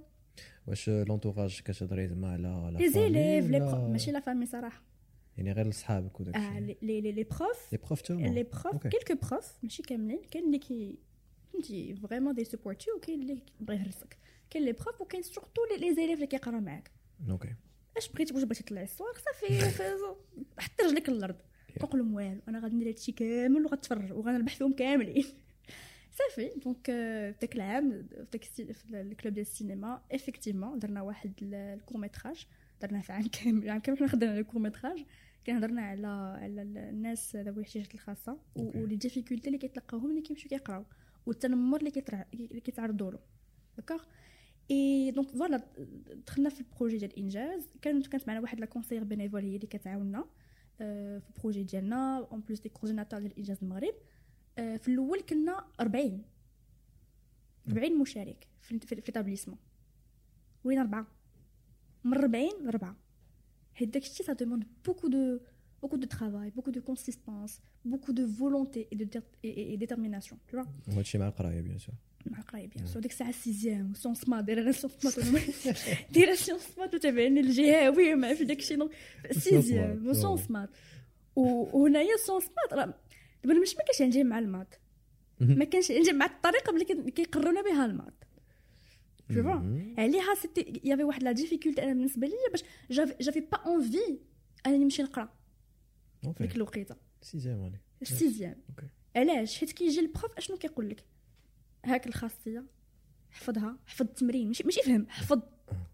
واش 0.66 0.88
l'entourage 0.88 1.60
كتهضري 1.60 2.08
زعما 2.08 2.32
على 2.32 2.76
les 2.78 2.88
élèves 2.90 3.50
لي 3.50 3.60
ماشي 3.60 4.12
لا 4.12 4.20
famille 4.20 4.46
صراحة. 4.46 4.82
يعني 5.36 5.52
غير 5.52 5.66
لصحابك 5.66 6.20
وداك 6.20 6.36
آه 6.36 6.58
الشيء 6.58 6.76
لي 6.82 7.00
لي 7.00 7.12
لي 7.12 7.24
بروف 7.24 7.72
لي 7.72 7.78
بروف 7.78 8.00
تا 8.00 8.12
لي 8.12 8.42
بروف. 8.42 8.86
كيلكو 8.86 9.28
بروف 9.28 9.52
ماشي 9.62 9.82
كاملين 9.82 10.20
كاين 10.30 10.44
اللي 10.44 10.58
كي 10.58 10.98
فهمتي 11.52 11.94
vraiment 11.94 12.34
they 12.34 12.44
support 12.44 12.86
you 12.86 12.96
وكاين 12.96 13.22
اللي 13.22 13.42
بغا 13.60 13.76
يهرسك 13.76 14.18
كاين 14.50 14.64
les 14.64 14.72
profs 14.72 15.00
وكاين 15.00 15.22
surtout 15.22 15.62
les 15.80 15.94
élèves 15.94 16.14
اللي 16.14 16.26
كيقراو 16.26 16.60
معاك. 16.60 16.90
OK. 17.30 17.54
اش 17.96 18.08
بغيتي 18.08 18.34
واش 18.34 18.42
بغيتي 18.42 18.62
تطلعي 18.62 18.84
الصور 18.84 19.12
صافي 19.18 19.60
حط 20.58 20.80
رجلك 20.80 21.08
للأرض. 21.08 21.36
كنقول 21.80 22.00
لهم 22.00 22.14
والو 22.14 22.40
أنا 22.48 22.58
غادي 22.60 22.76
ندير 22.76 22.88
هادشي 22.88 23.12
كامل 23.12 23.64
وغتفرج 23.64 24.12
وغنربح 24.12 24.56
فيهم 24.56 24.72
كاملين. 24.72 25.24
صافي 26.18 26.50
donc 26.64 26.90
داك 27.40 27.54
العام 27.56 28.06
في 28.32 28.72
ال 28.90 28.99
club 28.99 29.34
ديال 29.34 29.46
السينما. 29.46 30.02
Effectivement 30.12 30.78
درنا 30.78 31.02
واحد 31.02 31.32
ال 31.42 31.51
court 31.51 31.98
métrage 31.98 32.46
درناه 32.82 33.00
في 33.00 33.12
عام 33.12 33.26
كامل 33.28 33.70
عام 33.70 33.80
كامل 33.80 33.98
حنا 33.98 34.08
خدمنا 34.08 34.30
على 34.32 34.40
ال 34.40 34.43
court 34.43 34.58
métrage 34.62 35.04
كان 35.44 35.56
هضرنا 35.56 35.82
على 35.82 36.06
على 36.06 36.62
ال- 36.62 36.78
الناس 36.78 37.36
ذوي 37.36 37.54
الاحتياجات 37.56 37.94
الخاصة. 37.94 38.38
و 38.56 38.66
les 38.66 38.96
difficultés 38.96 39.46
اللي 39.46 39.58
كيتلقاوهم 39.58 40.10
ملي 40.10 40.20
كيمشيو 40.22 40.48
كيقراو. 40.48 40.84
والتنمر 41.26 41.80
اللي 41.80 41.90
كيتعرضوا 42.60 43.10
له. 43.10 43.18
D'accord 43.76 44.02
et 44.70 45.10
donc 45.10 45.28
voilà 45.30 45.60
دخلنا 46.26 46.48
في 46.48 46.60
ال 46.60 46.65
projet 46.65 46.98
ديال 46.98 47.10
الانجاز 47.10 47.66
كانت 47.82 48.06
كانت 48.06 48.28
معنا 48.28 48.40
واحد 48.40 48.60
la 48.60 48.66
conseillère 48.66 49.04
bénévole 49.04 49.42
هي 49.42 49.56
اللي 49.56 49.66
كتعاوننا 49.66 50.24
آه، 50.80 51.18
في 51.18 51.28
ال 51.30 51.35
projet 51.35 51.62
ديالنا. 51.64 52.18
en 52.32 52.40
plus 52.40 52.60
des 52.60 52.68
coordinateurs 52.68 53.20
ديال 53.20 53.36
إنجاز 53.38 53.58
المغرب. 53.62 53.94
آه، 54.58 54.76
في 54.76 54.88
الأول 54.88 55.20
كنا 55.20 55.64
40 55.80 56.22
40 57.68 57.98
مشارك 58.00 58.46
في 58.60 58.78
في 58.78 58.86
في 58.86 58.94
l'établissement 58.94 59.58
ولينا 60.64 60.82
أربعة؟ 60.82 61.06
من 62.04 62.14
40 62.14 62.48
لأربعة. 62.64 62.96
حيت 63.74 63.88
داكشي 63.88 64.22
ça 64.22 64.32
demande 64.32 64.64
beaucoup 64.86 65.08
de 65.08 65.38
beaucoup 65.86 65.98
de 66.04 66.06
travail, 66.16 66.48
beaucoup 66.56 66.72
de 66.78 66.82
consistance, 66.90 67.52
beaucoup 67.92 68.12
de 68.20 68.24
volonté 68.42 68.80
et 68.92 68.96
de 69.00 69.04
dé- 69.12 69.28
et, 69.46 69.52
et- 69.60 69.68
et 69.72 69.76
détermination, 69.84 70.36
tu 70.48 70.56
vois. 70.56 70.66
وهادشي 70.88 71.18
مع 71.18 71.28
القرايه 71.28 71.60
bien 71.60 71.78
sûr 71.78 71.94
مع 72.26 72.38
القرايه 72.38 72.68
bien 72.68 72.86
sûr 72.86 73.02
ديك 73.02 73.10
الساعة 73.12 73.32
sixième 73.32 73.94
sciences 73.94 74.28
maths 74.28 74.44
دايره 74.44 74.60
أنا 74.62 74.72
sciences 74.82 75.04
maths 75.04 75.14
وأنا- 75.14 76.12
دايره 76.12 76.34
سونس 76.34 76.78
مات 76.78 76.94
وتابعني 76.94 77.40
الجهاوي 77.40 78.14
ما 78.14 78.34
في 78.34 78.44
داكشي. 78.44 78.76
donc 78.76 78.90
sixième 79.30 79.96
maths، 79.96 80.16
و 80.16 80.20
sciences 80.20 80.50
maths 80.50 80.70
و- 81.36 81.78
وهنايا 81.78 82.16
sciences 82.26 82.44
maths 82.44 82.72
راه 82.78 82.94
دابا 83.44 83.58
ماشي 83.58 83.76
ما 83.76 83.84
كانش 83.84 84.02
عندي 84.02 84.24
مع 84.24 84.38
ال 84.38 84.44
maths 84.44 84.74
ما 85.40 85.64
كانش 85.64 85.90
عندي 85.90 86.12
مع 86.12 86.26
الطريقة 86.26 86.70
اللي 86.70 86.84
كي- 86.84 87.10
كيقرونا 87.10 87.62
بها 87.62 87.86
ال 87.86 87.91
maths 87.91 88.14
tu 89.32 89.34
vois 89.34 89.98
عليها 90.00 90.34
c'était 90.42 90.80
il 90.84 90.89
y 90.89 90.92
avait 90.92 91.04
واحد 91.04 91.22
la 91.22 91.32
difficulté 91.32 91.82
أنا 91.82 91.92
بالنسبة 91.92 92.26
ليا 92.26 92.50
باش 92.52 92.62
j'avais 93.20 93.40
pas 93.40 93.56
envie 93.58 94.18
أنني 94.66 94.78
نمشي 94.78 95.02
نقرأ. 95.02 95.32
ديك 96.40 96.56
الوقيتة. 96.56 96.96
sixième 97.22 97.72
ال 98.02 98.09
sixième 98.09 98.56
OK 98.70 98.86
علاش؟ 99.16 99.58
حيت 99.58 99.72
كيجي 99.72 100.00
ال 100.00 100.07
prof 100.07 100.32
أشنو 100.38 100.56
كيقول 100.56 100.88
لك 100.90 101.04
هاك 101.84 102.06
الخاصية. 102.06 102.64
حفظها. 103.30 103.78
حفظ 103.86 104.06
التمرين. 104.06 104.46
ماشي 104.46 104.64
ماشي 104.64 104.82
فهم 104.82 105.06
حفظ. 105.08 105.42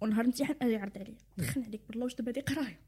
ونهار 0.01 0.21
الامتحان 0.21 0.57
أجي 0.63 0.73
يعرض 0.73 0.99
عليا 0.99 1.17
دخل 1.39 1.63
عليك. 1.63 1.81
والله 1.89 2.05
واش 2.05 2.15
دابا 2.15 2.31
هادي 2.31 2.41
قراية. 2.41 2.81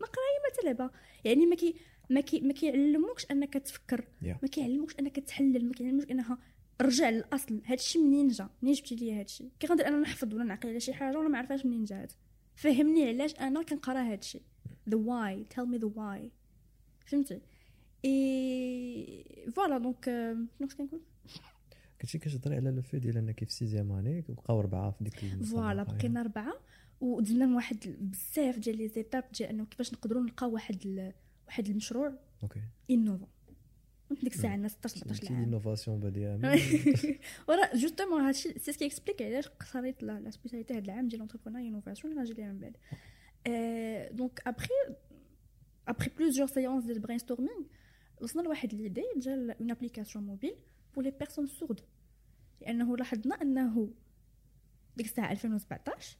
ما 0.00 0.06
قراية 0.06 0.40
ما 0.44 0.62
تلعبه 0.62 0.90
يعني 1.24 1.46
ما 1.46 1.54
كي 1.56 1.74
ما 2.10 2.20
كي 2.20 2.40
ما 2.40 2.52
كيعلموكش 2.52 3.26
أنك 3.30 3.54
تفكر. 3.54 4.00
Yeah. 4.00 4.36
ما 4.42 4.48
كيعلموكش 4.48 4.94
أنك 5.00 5.20
تحلل. 5.20 5.64
ما 5.64 5.72
كيعلموكش 5.72 6.10
أنها 6.10 6.38
رجع 6.80 7.10
للأصل. 7.10 7.62
هادشي 7.64 7.98
منين 7.98 8.28
جا؟ 8.28 8.48
منين 8.62 8.74
جبتي 8.74 8.94
ليا 8.94 9.20
هادشي؟ 9.20 9.48
كي 9.60 9.66
غندير 9.66 9.88
أنا 9.88 10.00
نحفظ 10.00 10.34
ولا 10.34 10.44
نعقل 10.44 10.68
على 10.68 10.80
شي 10.80 10.92
حاجة 10.92 11.18
وأنا 11.18 11.28
ما 11.28 11.38
عرفاش 11.38 11.66
منين 11.66 11.84
جات. 11.84 12.12
فهمني 12.54 13.08
علاش 13.08 13.34
أنا 13.34 13.62
كنقرأ 13.62 14.12
هادشي. 14.12 14.40
The 14.90 14.94
why. 14.94 15.54
Tell 15.54 15.66
me 15.66 15.78
the 15.78 15.88
why. 15.96 16.28
فهمتي؟ 17.06 17.40
et 18.04 19.50
voilà 19.56 19.78
donc 19.78 20.04
شنو 20.04 20.48
كنت 20.60 20.72
كنقول 20.72 21.00
كنتي 22.04 22.18
كتهضري 22.18 22.56
على 22.56 22.70
لو 22.70 22.82
في 22.82 22.98
ديال 22.98 23.16
أنك 23.16 23.44
في 23.44 23.52
sixième 23.52 23.92
اني 23.92 24.20
بقاو 24.28 24.60
اربعه 24.60 24.90
في 24.90 25.04
ديك 25.04 25.44
voilà 25.44 25.82
بقينا 25.82 26.20
اربعه 26.20 26.54
ودزنا 27.00 27.54
واحد 27.54 27.76
بزاف 28.00 28.58
ديال 28.58 28.76
les 28.76 28.88
étapes 28.88 29.24
ديال 29.38 29.48
أنه 29.48 29.64
كيفاش 29.64 29.92
نقدروا 29.92 30.22
نلقاو 30.22 30.52
واحد 30.54 30.86
ال... 30.86 31.12
واحد 31.46 31.68
المشروع 31.68 32.12
OK. 32.42 32.60
Innovant. 32.90 33.28
ديك 34.22 34.34
الساعة 34.34 34.52
عندنا 34.52 34.68
16 34.68 34.96
17 34.96 35.34
عام 35.34 35.42
innovation 35.42 36.00
بديعه 36.00 36.36
ورا 37.48 37.76
justement 37.76 38.20
هادشي 38.20 38.58
c'est 38.58 38.72
ce 38.72 38.86
qui 38.86 38.96
explique 38.96 39.22
علاش 39.22 39.48
قصريت 39.48 40.02
la 40.02 40.30
spécialité 40.30 40.74
هاد 40.74 40.84
العام 40.84 41.08
ديال 41.08 41.18
l'entrepreneuriat 41.18 41.68
innovation 41.68 42.12
اللي 42.12 42.22
غنجي 42.22 42.34
ليها 42.34 42.52
من 42.52 42.58
بعد. 42.58 42.76
donc 44.16 44.42
après 44.46 44.68
après 45.88 46.10
plusieurs 46.18 46.46
séances 46.46 46.84
ديال 46.84 46.98
brainstorming 46.98 47.62
وصلنا 48.20 48.44
لواحد 48.44 48.74
l'idée 48.74 49.04
ديال 49.16 49.50
une 49.50 49.70
application 49.70 50.26
mobile 50.26 50.54
pour 50.94 51.04
les 51.04 51.10
personnes 51.10 51.46
sourdes 51.46 51.80
لأنه 52.60 52.96
لاحظنا 52.96 53.42
أنه 53.42 53.90
ديك 54.96 55.06
الساعة 55.06 55.32
2017 55.32 56.16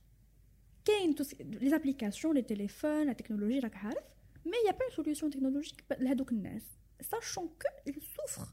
كاين 0.85 1.15
les 1.41 1.71
applications 1.71 2.35
les 2.35 2.43
téléphones 2.43 3.07
la 3.07 3.13
technologie 3.13 3.59
راك 3.59 3.77
عارف. 3.77 4.05
mais 4.47 4.53
y 4.67 4.73
a 4.73 4.79
pas 4.79 4.97
solution 4.97 5.31
technologique 5.31 5.85
لهادوك 6.01 6.33
الناس. 6.33 6.63
sachant 7.01 7.49
que 7.49 7.93
souffrent. 8.01 8.49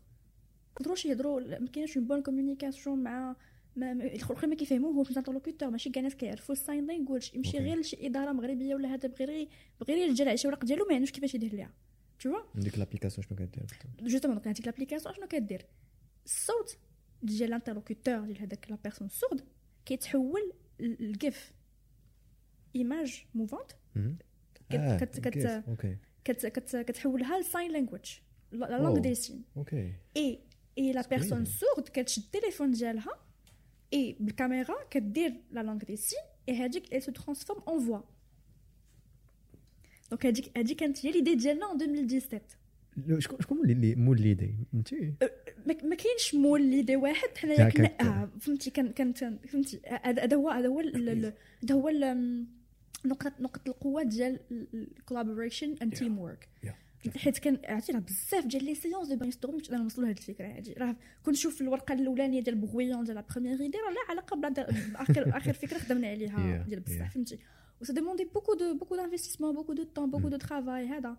يقدروش 0.72 1.06
يهضروا 1.06 1.60
ما 1.60 1.68
كاينش 1.68 1.98
une 1.98 2.08
bonne 2.08 2.22
communication 2.22 3.04
مع 3.04 3.36
ما 3.76 3.92
الاخرين 3.92 4.50
ما 4.50 4.56
كيفهموهوش 4.56 5.18
interlocuteur 5.18 5.70
ماشي 5.70 5.90
كاع 5.90 6.00
الناس 6.00 6.16
كيعرفوا 6.16 6.56
ال 6.56 6.62
sign 6.62 6.88
language 6.88 7.36
يمشي 7.36 7.58
غير 7.58 7.80
لشي 7.80 8.08
إدارة 8.08 8.32
مغربية 8.32 8.76
ولا 8.76 8.94
هذا 8.94 9.10
بغير 9.10 9.30
غير 9.30 9.48
بغير 9.82 9.98
يرجع 9.98 10.26
على 10.28 10.38
شي 10.38 10.48
ورق 10.48 10.66
ديالو 10.66 10.86
ما 10.90 10.96
عندوش 10.96 11.12
كيفاش 11.12 11.36
يدير 11.36 11.54
ليها. 11.54 11.74
tu 12.20 12.26
vois 12.26 12.40
ديك 12.56 12.78
l'application 12.78 13.28
شنو 13.28 13.38
كدير؟ 13.38 13.66
justement 14.02 14.38
donc 14.38 14.48
هذيك 14.48 14.66
l'application 14.66 15.16
شنو 15.16 15.28
كدير؟ 15.28 15.66
الصوت 16.26 16.78
ديال 17.24 17.50
ال 17.50 17.55
interlocuteur 17.55 18.20
ديال 18.20 18.42
هذاك 18.42 18.72
la 18.72 18.78
personne 18.84 19.10
sourde 19.10 19.42
كيتحول 19.86 20.54
لكيف 20.80 21.52
image 22.76 23.26
mouvante 23.36 23.72
كت 24.70 25.20
كت 25.20 25.66
كت 26.24 26.46
كت 26.46 26.76
كتحولها 26.76 27.40
ل 27.40 27.46
sign 27.46 27.72
language 27.72 28.06
la 28.52 28.80
langue 28.80 29.00
des 29.00 29.16
signes 29.16 29.44
OK. 29.58 29.94
Et 30.18 30.29
et 30.29 30.40
la 30.78 31.08
personne 31.08 31.46
sourde 31.46 31.90
كتشد 31.90 32.24
التليفون 32.24 32.72
ديالها 32.72 33.14
اي 33.94 34.18
بالكاميرا 34.20 34.84
كدير 34.90 35.34
la 35.52 35.64
langue 35.64 35.78
des 35.78 35.96
signes 35.96 36.20
et 36.50 36.56
هذيك 36.56 36.94
et 36.94 37.02
se 37.02 37.12
transforme 37.12 37.62
en 37.68 37.86
voix 37.86 38.00
donc 40.10 40.26
هذيك 40.26 40.58
هذيك 40.58 40.80
كانت 40.80 41.06
هي 41.06 41.12
l'idée 41.12 41.36
ديالنا 41.36 41.72
en 41.72 41.82
2017 41.82 42.61
شكون 43.20 43.40
شكون 43.42 43.70
اللي 43.70 43.96
مول 43.96 44.22
l'idée 44.22 44.56
انت 44.74 44.94
ما 45.66 45.96
كاينش 45.96 46.36
مول 46.36 46.62
l'idée 46.62 46.96
واحد 46.96 47.38
حنايا 47.38 47.70
كنا 47.70 47.92
آه 48.02 48.30
فهمتي 48.40 48.70
كان 48.70 48.92
كان 48.92 49.14
فهمتي 49.48 49.82
هذا 50.04 50.36
هو 50.36 50.50
هذا 50.50 50.68
هو 50.68 50.80
هذا 50.80 51.24
هو 51.72 51.90
نقطه 53.06 53.34
نقطه 53.40 53.70
القوة 53.70 54.04
ديال 54.04 54.40
ال 54.74 55.76
collaboration 55.82 55.94
and 55.94 56.20
teamwork 56.20 56.50
حيت 57.18 57.38
كان 57.38 57.58
عرفتي 57.66 57.92
راه 57.92 58.00
بزاف 58.00 58.46
ديال 58.46 58.64
les 58.66 58.76
séances 58.76 59.08
de 59.08 59.16
brainstorm 59.16 59.58
باش 59.58 59.72
نوصلوا 59.72 60.06
لهاد 60.06 60.18
الفكرة 60.18 60.48
هادي. 60.48 60.74
راه 60.74 60.96
كنت 61.24 61.36
نشوف 61.36 61.62
الورقة 61.62 61.94
الأولانية 61.94 62.42
ديال 62.42 62.56
brouillon 62.56 63.04
ديال 63.04 63.16
la 63.16 63.24
première 63.32 63.62
idée 63.62 63.78
راه 63.78 63.92
لا 63.92 64.00
علاقة 64.10 64.36
باخر 64.36 65.30
اخر 65.38 65.54
فكرة 65.54 65.78
خدمنا 65.78 66.08
عليها 66.08 66.66
ديال 66.68 66.80
بصح 66.80 67.12
فهمتي. 67.14 67.40
و 67.82 67.84
ça 67.84 67.94
demandait 67.94 68.26
beaucoup 68.34 68.54
de 68.54 68.78
beaucoup 68.78 68.96
d'investissement 68.96 69.56
beaucoup 69.56 69.74
de 69.74 69.84
temps 69.84 70.12
beaucoup 70.12 70.30
de 70.30 70.38
travail 70.38 70.88
هذا. 70.88 71.18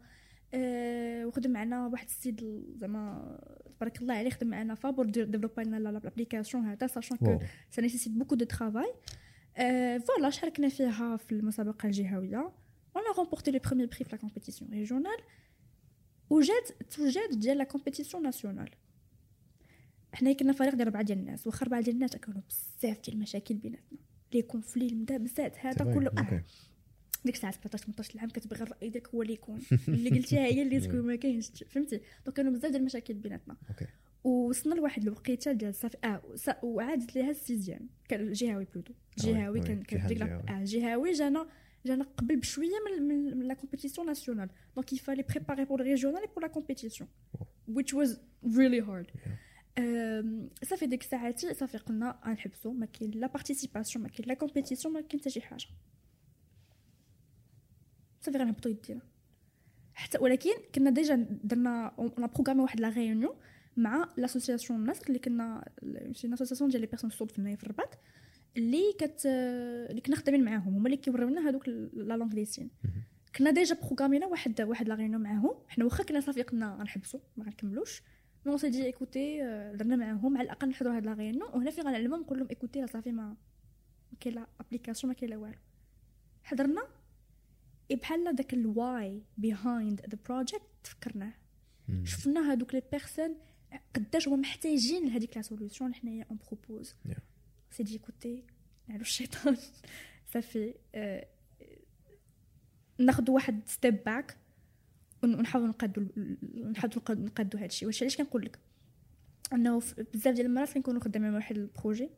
أه 0.54 1.26
وخدم 1.26 1.50
معنا 1.50 1.86
واحد 1.86 2.06
السيد 2.06 2.64
زعما 2.80 3.38
تبارك 3.76 4.02
الله 4.02 4.14
عليه 4.14 4.30
خدم 4.30 4.46
معنا 4.46 4.74
فابور 4.74 5.06
ديفلوبا 5.06 5.60
لنا 5.60 5.76
l'application 5.76 6.64
هذا 6.64 6.86
sachant 6.86 7.18
que 7.18 7.38
ça 7.70 7.82
nécessite 7.82 8.12
beaucoup 8.12 8.34
de 8.34 8.44
travail 8.44 8.92
voilà 9.98 10.30
شاركنا 10.30 10.68
فيها 10.68 11.16
في 11.16 11.32
المسابقة 11.32 11.86
الجهوية. 11.86 12.52
A 12.94 13.12
remporté 13.14 13.50
le 13.50 13.58
premier 13.58 13.86
prix 13.86 14.04
في 14.04 14.16
la 14.16 14.18
compétition 14.18 14.64
régionale. 14.70 15.22
وجات 16.30 16.68
توجد 16.90 17.40
ديال 17.40 17.58
la 17.58 17.64
compétition 17.64 18.22
nationale 18.22 18.70
حنا 20.12 20.32
كنا 20.32 20.52
فريق 20.52 20.74
ديال 20.74 20.88
ربعة 20.88 21.02
ديال 21.02 21.18
الناس 21.18 21.46
واخا 21.46 21.66
ربعة 21.66 21.80
ديال 21.80 21.94
الناس 21.94 22.16
كانوا 22.16 22.40
بزاف 22.48 23.00
ديال 23.04 23.16
المشاكل 23.16 23.54
بيناتنا. 23.54 23.98
les 24.34 24.42
conflits 24.42 24.86
المدابزات 24.86 25.58
هذا 25.58 25.94
كله 25.94 26.10
آه. 26.18 26.44
ديك 27.24 27.34
الساعة 27.34 27.52
17 27.52 27.84
18 27.84 28.20
عام 28.20 28.28
كتبغي 28.28 28.62
الراي 28.62 28.88
ديالك 28.88 29.08
هو 29.08 29.22
اللي 29.22 29.32
يكون. 29.32 29.60
اللي 29.88 30.10
قلتيها 30.10 30.44
هي 30.46 30.62
اللي 30.62 30.80
تكون 30.86 31.00
ما 31.00 31.16
كاينش. 31.16 31.64
فهمتي؟ 31.70 32.00
donc 32.24 32.36
كانوا 32.36 32.52
بزاف 32.52 32.70
ديال 32.70 32.80
المشاكل 32.80 33.14
بيناتنا. 33.14 33.56
ووصلنا 34.24 34.74
لواحد 34.74 35.02
الوقيتة 35.02 35.52
ديال 35.52 35.74
صافي 35.74 35.96
آه 36.04 36.22
وعادت 36.62 37.14
ليها 37.14 37.30
ال 37.30 37.37
sixième. 37.37 37.88
كان 38.08 38.32
جهوي 38.32 38.66
plutôt. 38.74 38.92
جهوي 39.18 39.60
كان 39.60 39.82
ديك 40.06 40.22
آه 40.22 40.64
جهوي 40.64 41.12
جانا 41.12 41.48
جانا 41.86 42.04
قبل 42.04 42.36
بشوية 42.36 42.68
من 42.98 43.06
من 43.38 43.48
la 43.48 43.54
compétition 43.54 44.06
nationale 44.06 44.48
donc 44.76 44.92
il 44.92 44.99
fallait 44.99 45.22
préparer 45.22 45.64
pour 45.64 45.80
régional 45.80 46.26
pour 46.34 46.42
la 46.42 46.48
compétition 46.48 47.08
which 47.70 47.92
was 47.94 48.08
really 48.46 48.80
hard. 48.88 49.06
صافي 50.64 50.86
ديك 50.86 51.02
ساعاتي 51.02 51.54
صافي 51.54 51.78
قلنا 51.78 52.20
غنحبسو 52.26 52.72
ما 52.72 52.86
كاين 52.86 53.10
la 53.10 53.26
participation 53.26 54.02
ما 54.02 54.08
كاين 54.10 54.28
la 54.28 54.34
compétition 54.34 54.94
ما 54.94 55.00
كاين 55.00 55.20
حتى 55.20 55.30
شي 55.30 55.40
حاجة 55.40 55.66
صافي 58.22 58.38
غنهبطو 58.38 58.68
يدينا 58.68 59.00
حتى 59.94 60.18
ولكن 60.18 60.50
كنا 60.74 60.90
déjà 60.90 61.26
درنا 61.44 61.92
on 61.98 62.12
a 62.16 62.21
programmé 62.21 62.62
واحد 62.62 62.80
la 62.80 62.88
réunion 62.88 63.34
مع 63.76 64.08
l'association 64.16 64.80
الناس 64.80 65.02
اللي 65.02 65.18
كنا 65.18 65.64
شي 66.12 66.28
l'association 66.28 66.70
ديال 66.70 66.80
les 66.80 66.86
personnes 66.86 67.10
sourdes 67.10 67.30
في 67.30 67.56
في 67.56 67.64
الرباط 67.64 67.98
اللي 68.56 68.92
كت 68.98 69.22
اللي 69.26 70.00
كنا 70.00 70.16
خدامين 70.16 70.44
معاهم 70.44 70.74
هما 70.74 70.86
اللي 70.86 70.96
كيوريونا 70.96 71.48
هذوك 71.48 71.68
la 71.68 72.16
langue 72.16 72.34
des 72.34 72.46
signes 72.46 72.70
كنا 73.36 73.50
déjà 73.50 73.74
بروغرامينا 73.74 74.26
واحد 74.26 74.60
واحد 74.60 74.88
la 74.88 74.94
réunion 74.94 75.22
معاهم 75.22 75.54
حنا 75.68 75.84
واخا 75.84 76.04
كنا 76.04 76.20
صافي 76.20 76.42
قلنا 76.42 76.76
غنحبسوا 76.80 77.20
ما 77.36 77.44
غنكملوش 77.44 78.02
mais 78.46 78.58
s'est 78.58 78.68
dit 78.70 78.84
écoutez 78.84 79.38
درنا 79.74 79.96
معاهم 79.96 80.36
على 80.36 80.44
الأقل 80.44 80.68
نحضروا 80.68 80.96
هاد 80.96 81.04
la 81.06 81.12
réunion 81.12 81.42
وهنا 81.42 81.70
فين 81.70 81.84
غنعلمهم 81.84 82.20
نقول 82.20 82.38
لهم 82.38 82.48
écoutez 82.50 82.80
راه 82.80 82.86
صافي 82.86 83.12
ما 83.12 83.36
كاين 84.20 84.34
l'application 84.34 85.12
ما 85.12 85.18
كاين 85.18 85.30
لا 85.30 85.36
والو. 85.36 85.54
حضرنا 86.42 86.82
بحال 87.96 88.34
داك 88.34 88.54
ال 88.54 89.22
why 89.38 89.59
behind 89.59 90.00
the 90.00 90.18
project 90.28 90.62
تفكرناه 90.84 91.32
شفنا 92.04 92.50
هادوك 92.50 92.74
les 92.74 92.82
personnes 92.92 93.36
قداش 93.94 94.28
هما 94.28 94.36
محتاجين 94.36 95.06
لهذيك 95.06 95.36
la 95.36 95.42
solution 95.42 95.84
اللي 95.84 95.96
حنايا 95.96 96.26
on 96.30 96.38
propose 96.46 96.94
s'est 97.70 97.82
dit 97.82 97.98
écoutez 97.98 98.44
نعلو 98.88 99.00
الشيطان. 99.00 99.56
صافي 100.32 100.74
آه 100.94 101.26
ناخذ 102.98 103.30
واحد 103.30 103.60
step 103.66 104.04
back 104.04 104.36
ونحاول 105.22 105.68
نقادو 105.68 106.06
نحاول 106.70 106.92
نقادو 107.08 107.58
هذا 107.58 107.66
الشيء 107.66 107.86
واش 107.86 108.02
علاش 108.02 108.16
كنقول 108.16 108.44
لك؟ 108.44 108.58
أنه 109.52 109.82
بزاف 110.14 110.34
ديال 110.34 110.46
المرات 110.46 110.72
كنكونوا 110.74 111.00
خدامين 111.00 111.28
على 111.28 111.36
واحد 111.36 111.56
ال 111.56 111.64
projet 111.64 112.10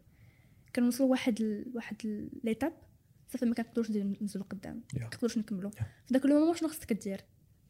كنوصلوا 0.76 1.11
واحد 1.11 1.40
ال... 1.40 1.73
واحد 1.75 2.28
l'étape 2.45 2.73
صافي 3.28 3.47
ما 3.47 3.54
كنقدروش 3.54 3.90
نزلوا 3.90 4.45
قدام 4.45 4.76
ما 4.76 4.83
yeah. 5.00 5.02
كنقدروش 5.02 5.38
نكملوا 5.38 5.71
yeah. 5.71 5.83
في 6.07 6.12
ذاك 6.12 6.25
ال 6.25 6.29
moment 6.29 6.54
شنو 6.54 6.69
خصك 6.69 6.93
دير 6.93 7.21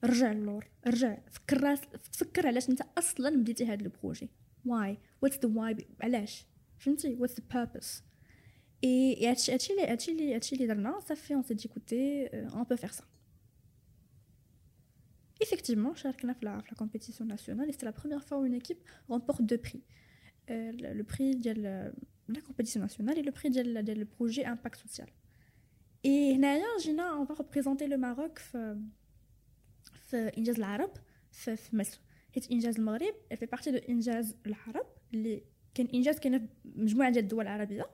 رجع 0.05 0.33
اللور 0.33 0.69
رجع. 0.87 1.19
فكر 1.31 1.63
راس 1.63 1.81
تفكر 2.13 2.47
علاش 2.47 2.69
انت 2.69 2.81
أصلا 2.99 3.37
بديتي 3.37 3.67
هذا 3.67 3.83
ال 3.85 3.91
projet. 3.91 4.31
why 4.65 4.99
what's 5.23 5.39
the 5.47 5.53
why 5.59 5.77
علاش؟ 6.01 6.47
فهمتي؟ 6.79 7.15
what's 7.15 7.41
the 7.41 7.47
purpose 7.53 8.03
et 8.85 9.27
هادشي 9.27 9.53
هادشي 9.53 9.73
اللي 9.73 9.87
هادشي 9.87 10.13
اللي 10.13 10.35
هادشي 10.35 10.55
اللي 10.55 10.67
درنا 10.67 11.01
صافي 11.01 11.35
on 11.35 11.43
s'est 11.43 11.55
dit 11.55 11.69
écoutez 11.69 12.27
on 12.27 12.63
peut 12.63 12.77
faire 12.77 12.91
ça 12.91 13.05
effectivement 15.45 15.95
شاركنا 15.95 16.33
في 16.33 16.47
la 16.47 16.61
في 16.61 16.69
la 16.69 16.75
compétition 16.75 17.29
nationale 17.29 17.75
c'est 17.75 17.87
la 17.87 17.91
première 17.91 18.21
fois 18.21 18.39
une 18.39 18.53
équipe 18.53 18.77
remporte 19.13 19.43
deux 19.43 19.69
prix. 19.69 19.81
Euh, 20.51 20.73
le 20.99 21.05
prix 21.13 21.37
ديال 21.37 21.93
la 22.29 22.41
compétition 22.41 22.81
nationale 22.81 23.19
et 23.19 23.23
le 23.23 23.33
prix 23.33 23.49
ديال 23.49 23.85
ديال 23.85 23.99
ال 23.99 24.06
projet 24.06 24.49
impact 24.49 24.79
social 24.79 25.09
et 26.05 26.35
هنايا 26.35 26.79
جينا 26.81 27.11
on 27.11 27.27
va 27.27 27.35
représenter 27.35 27.87
le 27.87 27.97
Maroc 27.97 28.39
في 28.39 28.81
في 29.95 30.17
انجاز 30.39 30.57
العرب 30.57 30.91
في, 31.33 31.57
في 31.57 31.77
مصر 31.77 32.01
حيت 32.35 32.51
انجاز 32.51 32.79
المغرب 32.79 33.15
fait 33.35 33.47
partie 33.47 33.71
de 33.71 33.79
انجاز 33.89 34.37
العرب 34.47 34.87
اللي 35.15 35.43
كان 35.75 35.89
انجاز 35.95 36.19
كاين 36.19 36.39
في 36.39 36.49
مجموعة 36.65 37.11
ديال 37.11 37.25
الدول 37.25 37.45
العربية. 37.45 37.87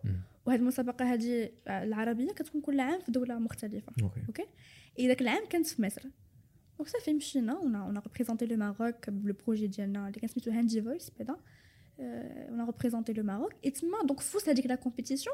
وهذه 0.46 0.58
المسابقة 0.58 1.04
هذه 1.04 1.50
العربية 1.68 2.32
كتكون 2.32 2.60
كل 2.60 2.80
عام 2.80 3.00
في 3.00 3.12
دولة 3.12 3.38
مختلفة. 3.38 3.92
okay, 4.02 4.20
okay؟ 4.28 4.46
ذاك 5.00 5.22
العام 5.22 5.46
كانت 5.46 5.66
في 5.66 5.82
مصر. 5.82 6.02
دونك 6.78 6.88
صافي 6.88 7.12
مشينا 7.12 7.58
ونا 7.58 7.84
اون 7.86 7.98
ريبريزونتي 7.98 8.46
لو 8.46 8.56
ماروك 8.56 9.10
بلو 9.10 9.34
بروجي 9.44 9.66
ديالنا 9.66 10.08
اللي 10.08 10.20
كان 10.20 10.28
سميتو 10.28 10.50
هاندي 10.50 10.82
فويس 10.82 11.10
بعدا 11.18 11.36
Euh, 12.00 12.52
on 12.52 12.58
a 12.58 12.64
représenté 12.64 13.12
le 13.12 13.22
Maroc. 13.22 13.52
Et 13.62 13.72
tma, 13.72 13.98
donc, 14.04 14.20
fou, 14.22 14.38
ça 14.40 14.54
dit 14.54 14.62
que 14.62 14.68
la 14.68 14.76
compétition, 14.86 15.32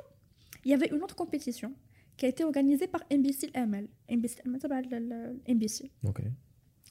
il 0.64 0.71
y 0.73 0.75
avait 0.75 0.88
une 0.95 1.02
autre 1.02 1.14
compétition. 1.14 1.71
Qui 2.16 2.25
a 2.26 2.28
été 2.28 2.42
organisée 2.50 2.88
par 2.94 3.02
NBC 3.18 3.40
ML. 3.54 3.87
NBC 4.16 4.35
ML, 4.46 4.61
ça 4.62 4.68
va, 4.68 4.80
le- 4.82 5.08
le- 5.11 5.54
NBC. 5.54 5.90
أوكي 6.04 6.23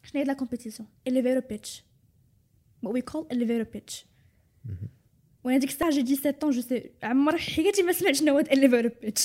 شنو 0.04 0.22
هي 0.22 0.26
la 0.26 0.36
compétition. 0.36 0.84
Elevator 1.10 1.42
pitch. 1.52 1.70
What 2.84 2.92
we 2.94 3.02
call 3.12 3.26
elevator 3.34 3.66
pitch. 3.76 4.06
وأنا 5.44 5.58
ديك 5.58 5.70
الساعة 5.70 5.90
جي 5.92 6.16
17 6.16 6.52
جو 6.52 6.62
سي 6.62 6.92
عمر 7.04 7.38
حياتي 7.38 7.84
ما 7.84 7.92
سمعت 7.92 8.16
شنو 8.16 8.34
هو 8.34 8.44
elevator 8.44 8.90
pitch. 9.06 9.22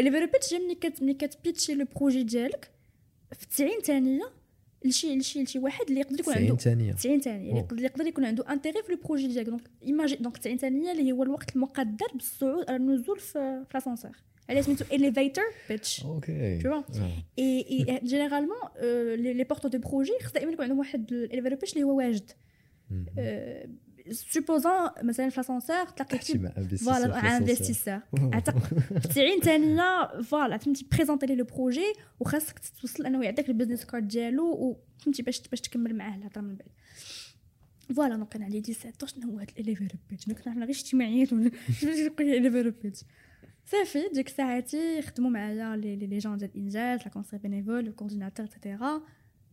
Elevator 0.00 0.28
pitch 0.30 0.52
هي 0.52 0.58
ملي 0.58 0.74
كت 0.74 1.02
ملي 1.02 1.14
كتبيتشي 1.14 1.74
le 1.74 1.86
projet 1.96 2.22
ديالك 2.22 2.70
في 3.32 3.46
90 3.46 3.70
ثانية 3.84 4.32
لشي 4.84 5.16
لشي 5.16 5.42
لشي 5.42 5.58
واحد 5.58 5.84
اللي 5.88 6.00
يقدر 6.00 6.20
يكون 6.20 6.34
90 6.34 6.46
عنده 6.46 6.56
ثانية 6.56 6.92
90 6.92 7.20
ثانية 7.20 7.38
اللي 7.40 7.50
أوه. 7.52 7.58
يقدر 7.60 7.76
اللي 7.76 7.86
يقدر 7.86 8.06
يكون 8.06 8.24
عنده 8.24 8.52
intérêt 8.52 8.82
في 8.82 8.92
le 8.92 8.98
projet 9.04 9.26
ديالك 9.26 9.46
donc 9.48 9.70
imagine 9.82 10.16
donc 10.16 10.38
90 10.38 10.56
ثانية 10.56 10.92
اللي 10.92 11.12
هو 11.12 11.22
الوقت 11.22 11.56
المقدر 11.56 12.06
بالصعود 12.14 12.68
على 12.68 12.76
النزول 12.76 13.18
في 13.20 13.64
في 13.70 13.78
l'ascenseur 14.54 14.86
علاش 14.90 15.10
سميتو 15.12 15.30
elevator 15.30 15.52
pitch 15.72 16.04
okay 16.04 16.60
Tu 16.60 16.62
vois. 16.64 16.98
آه. 17.00 17.12
et 17.38 17.66
et 17.88 18.00
généralement 18.04 18.56
les 19.16 19.32
les 19.34 19.44
porteurs 19.44 19.70
de 19.70 19.78
projet 19.78 20.12
خص 20.22 20.32
دائما 20.32 20.52
يكون 20.52 20.62
عندهم 20.64 20.78
واحد 20.78 21.12
ال 21.12 21.17
elevator 21.17 21.58
pitch 21.58 21.72
اللي 21.72 21.84
هو 21.84 21.96
واجد 21.98 22.30
مم. 22.90 23.06
supposons 24.12 24.88
مثلا 25.02 25.28
في 25.28 25.36
l'ascenseur 25.36 25.84
تلاقي 25.84 26.18
تحكي 26.18 26.38
مع 26.38 26.52
investisseur 26.58 26.94
voilà 26.94 27.08
مع 27.08 27.36
investisseur 27.36 28.00
في 29.00 29.08
90 29.08 29.40
ثانية 29.40 30.20
voilà 30.22 30.56
فهمتي 30.56 30.86
présenter 30.92 31.26
ليه 31.26 31.34
le 31.34 31.44
projet 31.44 31.92
وخاصك 32.20 32.58
توصل 32.80 33.06
انه 33.06 33.24
يعطيك 33.24 33.48
ال 33.48 33.52
business 33.52 33.84
card 33.84 34.08
ديالو 34.08 34.44
وفهمتي 34.98 35.22
باش 35.22 35.42
باش 35.48 35.60
تكمل 35.60 35.94
معاه 35.94 36.16
الهضره 36.16 36.40
من 36.40 36.54
بعد 36.56 36.68
voilà 37.96 38.16
donc 38.16 38.28
كان 38.28 38.42
عندي 38.42 38.72
17 38.72 39.06
شنو 39.06 39.30
هو 39.32 39.38
هاد 39.38 39.50
ال 39.58 39.62
elevator 39.62 39.98
pitch 40.10 40.26
donc 40.26 40.40
كنا 40.40 40.54
غير 40.54 40.70
اجتماعيات 40.70 41.32
ولا 41.32 41.50
شنو 41.80 41.90
يقول 41.90 42.26
لي 42.26 42.38
ال 42.38 42.42
elevator 42.42 42.72
pitch 42.82 43.00
صافي 43.70 44.08
ديك 44.14 44.28
ساعتي 44.28 45.02
خدموا 45.02 45.30
معايا 45.30 45.76
les 45.76 45.96
les 45.96 46.18
gens 46.18 46.36
ديال 46.36 46.50
الانجاز 46.50 47.00
le 47.00 47.08
conseiller 47.08 47.38
bénévole 47.38 47.86
ال 47.86 47.91
coordinateur 47.91 48.46
et 48.46 48.60
cetera 48.60 49.02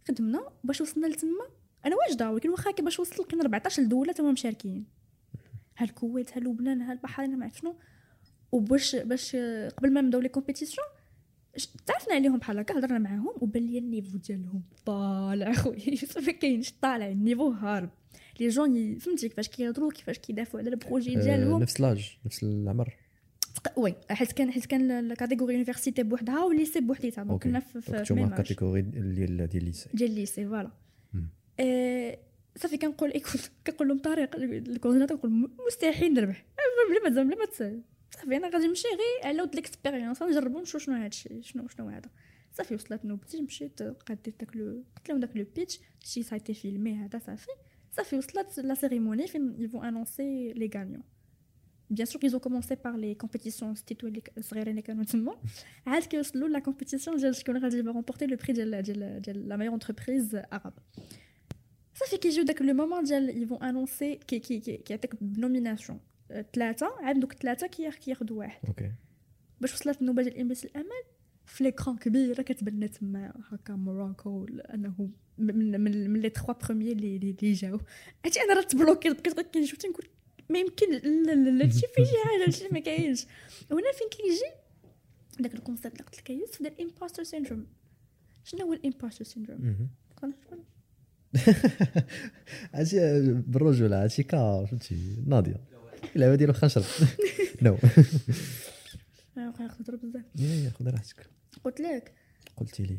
خدمنا 0.07 0.49
باش 0.63 0.81
وصلنا 0.81 1.07
لتما 1.07 1.45
أنا 1.85 1.95
واجده 1.95 2.31
ولكن 2.31 2.49
واخا 2.49 2.71
كي 2.71 2.81
باش 2.81 2.99
وصل 2.99 3.25
كاين 3.25 3.41
14 3.41 3.83
دوله 3.83 4.13
تما 4.13 4.31
مشاركين 4.31 4.85
ها 5.77 5.85
الكويت 5.85 6.37
ها 6.37 6.39
لبنان 6.39 6.81
ها 6.81 6.93
البحرين 6.93 7.37
ما 7.37 7.45
عرفت 7.45 7.61
شنو 7.61 7.75
وباش 8.51 8.95
باش 8.95 9.35
قبل 9.77 9.93
ما 9.93 10.01
نبداو 10.01 10.21
les 10.21 10.29
compétitions 10.29 10.87
تعرفنا 11.85 12.13
عليهم 12.13 12.37
بحال 12.37 12.59
هكا 12.59 12.79
هضرنا 12.79 12.99
معاهم 12.99 13.33
وبان 13.41 13.63
لي 13.63 13.77
ال 13.77 13.83
niveau 13.83 14.17
ديالهم 14.17 14.63
طالع 14.85 15.53
خويا 15.53 15.97
ما 16.25 16.31
كاينش 16.31 16.71
طالع 16.81 17.09
ال 17.09 17.15
niveau 17.15 17.49
هارب 17.49 17.89
les 18.39 18.47
gens 18.47 18.97
فهمتي 18.97 19.29
كيفاش 19.29 19.47
كيهضروا 19.47 19.91
كيفاش 19.91 20.17
كيدافعوا 20.19 20.59
على 20.59 20.69
ال 20.69 20.76
projet 20.76 21.15
ديالهم 21.15 21.61
نفس 21.61 21.81
l'âge 21.81 22.17
نفس 22.25 22.43
العمر 22.43 23.06
oui 23.77 23.95
حيت 24.09 24.31
كان 24.31 24.51
حيت 24.51 24.65
كان 24.65 24.91
ال 24.91 24.97
catégorie 24.97 25.53
université 25.53 26.03
بوحدها 26.03 26.43
وال 26.43 26.53
lycée 26.53 26.79
بوحديتها 26.79 27.23
donc 27.23 27.31
okay. 27.31 27.49
كنا 27.49 27.59
في 27.59 27.81
في 27.81 27.91
كنتو 27.91 28.15
même 28.15 28.27
مع 28.27 28.33
âge. 28.33 28.37
catégorie 28.37 28.81
ديال 28.81 29.47
ديال 29.47 29.61
ال 29.61 29.66
lycée 29.66 29.89
ديال 29.93 30.09
ال 30.09 30.15
lycée 30.15 30.45
voilà. 30.45 30.71
مم. 31.13 31.29
آه، 31.59 32.17
صافي 32.55 32.77
كنقول 32.77 33.11
ايكوت 33.11 33.51
كنقول 33.67 33.87
لهم 33.87 33.99
طريق 33.99 34.35
الكورديناتور 34.35 35.17
كنقول 35.17 35.31
م- 35.41 35.51
مستحيل 35.67 36.13
نربح. 36.13 36.45
آه، 36.59 36.91
بلا 36.91 37.03
ما 37.03 37.09
تزعم 37.09 37.27
بلا 37.27 37.37
ما 37.37 37.45
تسال 37.45 37.81
صافي 38.15 38.37
أنا 38.37 38.49
غادي 38.49 38.67
نمشي 38.67 38.87
غير 38.87 39.29
على 39.31 39.41
ود 39.41 39.55
ليكسبيريونس 39.55 40.21
غنجربوا 40.23 40.61
نشوف 40.61 40.81
شنو 40.83 40.95
هادشي 40.95 41.41
شنو 41.43 41.67
شنو 41.67 41.89
هذا. 41.89 42.09
صافي 42.53 42.75
وصلت 42.75 43.05
نوبتي 43.05 43.41
مشيت 43.41 43.81
قديت 43.81 44.39
داك 44.39 44.55
لو 44.55 44.83
قلت 44.97 45.09
لهم 45.09 45.19
داك 45.19 45.37
لو 45.37 45.45
بيتش 45.55 45.79
شي 46.03 46.23
سايتي 46.23 46.53
فيلمي 46.53 46.93
هذا 46.95 47.19
صافي. 47.19 47.47
صافي 47.97 48.17
وصلت 48.17 48.59
لا 48.59 48.73
سيريموني 48.73 49.27
فين 49.27 49.55
يفون 49.59 49.85
انونسي 49.85 50.53
لي 50.53 50.69
غانيون 50.75 51.03
بيان 51.89 52.05
سور 52.05 52.21
كيزو 52.21 52.39
كومونسي 52.39 52.75
بار 52.85 52.95
لي 52.95 53.15
كومبيتيسيون 53.15 53.75
ستيتو 53.75 54.07
اللي 54.07 54.21
ك- 54.21 54.39
صغيرين 54.39 54.71
اللي 54.71 54.81
كانوا 54.81 55.03
تما 55.03 55.35
عاد 55.87 56.03
كيوصلوا 56.03 56.47
لا 56.49 56.59
كومبيتيسيون 56.59 57.17
ديال 57.17 57.35
شكون 57.35 57.57
غادي 57.57 57.79
رومبورتي 57.81 58.25
لو 58.25 58.37
بري 58.37 58.53
ديال 58.53 58.81
ديال 58.81 59.21
ديال 59.21 59.49
لا 59.49 59.55
مايور 59.57 59.73
انتربريز 59.73 60.35
عرب 60.51 60.73
صافي 61.93 62.17
كيجيو 62.17 62.43
داك 62.43 62.61
le 62.61 62.73
moment 62.73 63.03
ديال 63.03 63.43
ils 63.43 63.52
vont 63.52 63.63
annoncer 63.63 64.15
كي 64.15 64.39
كي 64.39 64.59
كي 64.59 64.77
كيعطيك 64.77 65.15
ب 65.23 65.30
nomination 65.30 65.99
ثلاثة 66.53 66.87
عاد 66.99 67.19
دوك 67.19 67.33
الثلاثه 67.33 67.67
كياخذوا 67.67 68.37
واحد 68.39 68.59
okay 68.67 68.91
باش 69.61 69.73
وصلت 69.73 70.01
النوبه 70.01 70.23
ديال 70.23 70.39
MBC 70.39 70.67
الأمل 70.67 71.03
في 71.45 71.63
l'écran 71.63 71.97
كبيره 71.97 72.41
كتبان 72.41 72.91
تما 72.91 73.33
هكا 73.51 73.73
Morocco 73.75 74.45
انه 74.73 75.09
من 75.37 75.81
من 75.81 76.09
من 76.09 76.19
les 76.19 76.29
trois 76.29 76.53
premiers 76.53 76.91
اللي 76.91 77.15
اللي 77.15 77.35
اللي 77.41 77.53
جاو 77.53 77.79
عرفتي 78.25 78.41
أنا 78.41 78.53
راه 78.53 78.61
تبلوكيت 78.61 79.11
بقيت 79.21 79.35
غير 79.35 79.45
كنشوف 79.53 79.77
تنقول 79.79 80.05
ما 80.49 80.59
يمكن 80.59 80.91
لا 80.91 80.97
لا 81.35 81.49
لا 81.49 81.65
هادشي 81.65 81.87
فيه 81.95 82.03
شي 82.03 82.11
حاجة 82.23 82.43
هادشي 82.45 82.67
ما 82.71 82.79
كاينش. 82.79 83.25
هنا 83.71 83.91
فين 83.91 84.09
كيجي؟ 84.11 84.51
داك 85.39 85.53
ال 85.53 85.58
concept 85.58 85.93
اللي 85.93 86.03
قلت 86.03 86.17
لك 86.19 86.29
يوسف 86.29 86.61
ديال 86.61 86.73
ال 86.73 86.79
imposter 86.79 87.23
syndrome 87.23 87.67
شنو 88.43 88.61
هو 88.65 88.73
الامباستر 88.73 89.25
سيندروم. 89.25 89.89
هادشي 92.73 92.97
بالرجوله 93.33 94.03
هادشي 94.03 94.23
كا 94.23 94.65
فهمتي 94.65 95.23
ناضية. 95.27 95.61
اللعبة 96.15 96.35
ديالو 96.35 96.53
خنشر 96.53 96.85
نو. 97.61 97.77
بقى 99.35 99.53
نهضر 99.59 99.95
بزاف. 99.95 100.23
يا 100.35 100.47
يا 100.47 100.69
خذ 100.69 100.89
راحتك 100.89 101.29
قلت 101.63 101.79
لك 101.81 102.13
قلتي 102.57 102.83
لي. 102.83 102.97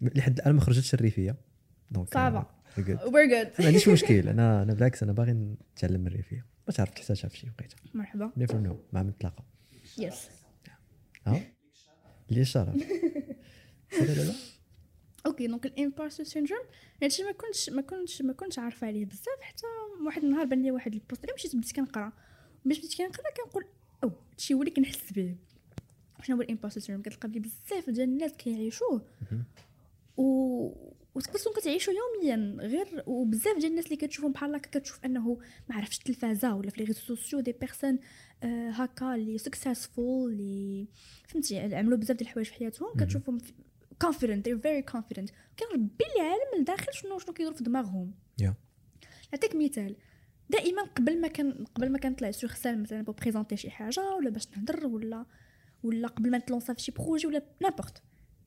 لحد 0.00 0.38
الآن 0.38 0.54
ما 0.54 0.60
خرجتش 0.60 0.94
الريفية. 0.94 1.36
دونك 1.90 2.14
صعبة. 2.14 2.46
We're 2.76 2.80
good. 2.80 3.60
ما 3.60 3.66
عنديش 3.66 3.88
مشكل 3.88 4.28
أنا 4.28 4.62
أنا 4.62 4.74
بالعكس 4.74 5.02
أنا 5.02 5.12
باغي 5.12 5.32
نتعلم 5.32 6.00
من 6.00 6.06
الريفيه 6.06 6.46
ما 6.68 6.72
تعرف 6.74 6.90
تحتاجها 6.90 7.28
في 7.28 7.36
شي 7.36 7.46
وقيته 7.50 7.76
مرحبا. 7.94 8.32
نيفر 8.36 8.58
نو 8.58 8.78
مع 8.92 9.02
من 9.02 9.08
نتلاقى 9.10 9.44
yes 9.98 10.28
ها؟ 11.26 11.40
لي 12.30 12.40
الشرف 12.40 12.74
لا 14.00 14.04
لا؟ 14.06 14.22
لا 14.22 14.34
okay 15.26 15.46
donc 15.46 15.66
ال 15.66 15.72
imposter 15.72 16.24
syndrome 16.24 16.60
هادشي 17.02 17.22
ما 17.22 17.32
كنتش 17.32 17.70
ما 17.70 17.82
كنتش 17.82 18.22
ما 18.22 18.32
كنتش 18.32 18.58
عارفة 18.58 18.86
عليه 18.86 19.04
بزاف 19.04 19.40
حتى 19.40 19.62
واحد 20.06 20.24
النهار 20.24 20.44
بان 20.44 20.62
لي 20.62 20.70
واحد 20.70 20.94
ال 20.94 20.99
post. 20.99 21.24
اللي 21.24 21.34
مشيت 21.34 21.56
بديت 21.56 21.72
كنقرأ. 21.76 22.12
باش 22.64 22.78
بديت 22.78 22.94
كنقرأ 22.98 23.30
كنقول 23.44 23.64
أو 24.04 24.12
هادشي 24.32 24.54
هو 24.54 24.60
اللي 24.60 24.70
كنحس 24.70 25.12
به. 25.12 25.36
شنو 26.22 26.36
هو 26.36 26.42
ال 26.42 26.46
imposter 26.46 26.80
syndrome 26.80 27.02
كتلقى 27.02 27.28
بلي 27.28 27.40
بزاف 27.40 27.90
ديال 27.90 28.08
الناس 28.08 28.32
كيعيشوه. 28.32 29.02
و 30.16 30.72
وتقدر 31.14 31.38
تكون 31.38 31.52
كتعيشو 31.52 31.92
يوميا 31.92 32.56
غير 32.60 33.04
وبزاف 33.06 33.58
ديال 33.58 33.70
الناس 33.70 33.84
اللي 33.84 33.96
كتشوفهم 33.96 34.32
بحال 34.32 34.54
هكا 34.54 34.78
كتشوف 34.78 35.04
أنه 35.04 35.38
ما 35.68 35.76
عرفتش 35.76 35.98
التلفازة 35.98 36.54
ولا 36.54 36.70
في 36.70 36.80
les 36.80 36.84
réseaux 36.84 37.00
sociaux 37.00 37.40
des 37.40 37.52
personnes 37.52 37.98
آه 38.42 38.70
هكا 38.70 39.14
اللي 39.14 39.38
successful 39.38 40.32
اللي 40.32 40.88
فهمتي؟ 41.28 41.58
عملوا 41.58 41.98
بزاف 41.98 42.16
ديال 42.16 42.28
الحوايج 42.28 42.46
في 42.46 42.54
حياتهم. 42.54 42.88
كتشوفهم 43.00 43.38
confident 44.04 44.42
they're 44.46 44.62
very 44.62 44.92
confident. 44.92 45.30
كنربي 45.58 46.04
العالم 46.16 46.48
من 46.54 46.58
الداخل 46.58 46.92
شنو 46.92 47.18
شنو 47.18 47.34
كيدور 47.34 47.54
في 47.54 47.64
دماغهم. 47.64 48.14
نعطيك 49.32 49.56
مثال. 49.56 49.96
دائما 50.50 50.82
قبل 50.82 51.20
ما 51.20 51.28
كان 51.28 51.64
قبل 51.74 51.92
ما 51.92 51.98
كنطلع 51.98 52.30
sur 52.30 52.54
scène 52.54 52.82
مثلا 52.82 53.02
pour 53.02 53.12
présenter 53.12 53.56
شي 53.56 53.70
حاجة 53.70 54.14
ولا 54.14 54.30
باش 54.30 54.48
نهضر 54.56 54.86
ولا 54.86 55.26
ولا 55.82 56.08
قبل 56.08 56.30
ما 56.30 56.38
نتلونسا 56.38 56.74
في 56.74 56.82
شي 56.82 56.92
projet 56.92 57.26
ولا 57.26 57.42
n'importe 57.62 58.02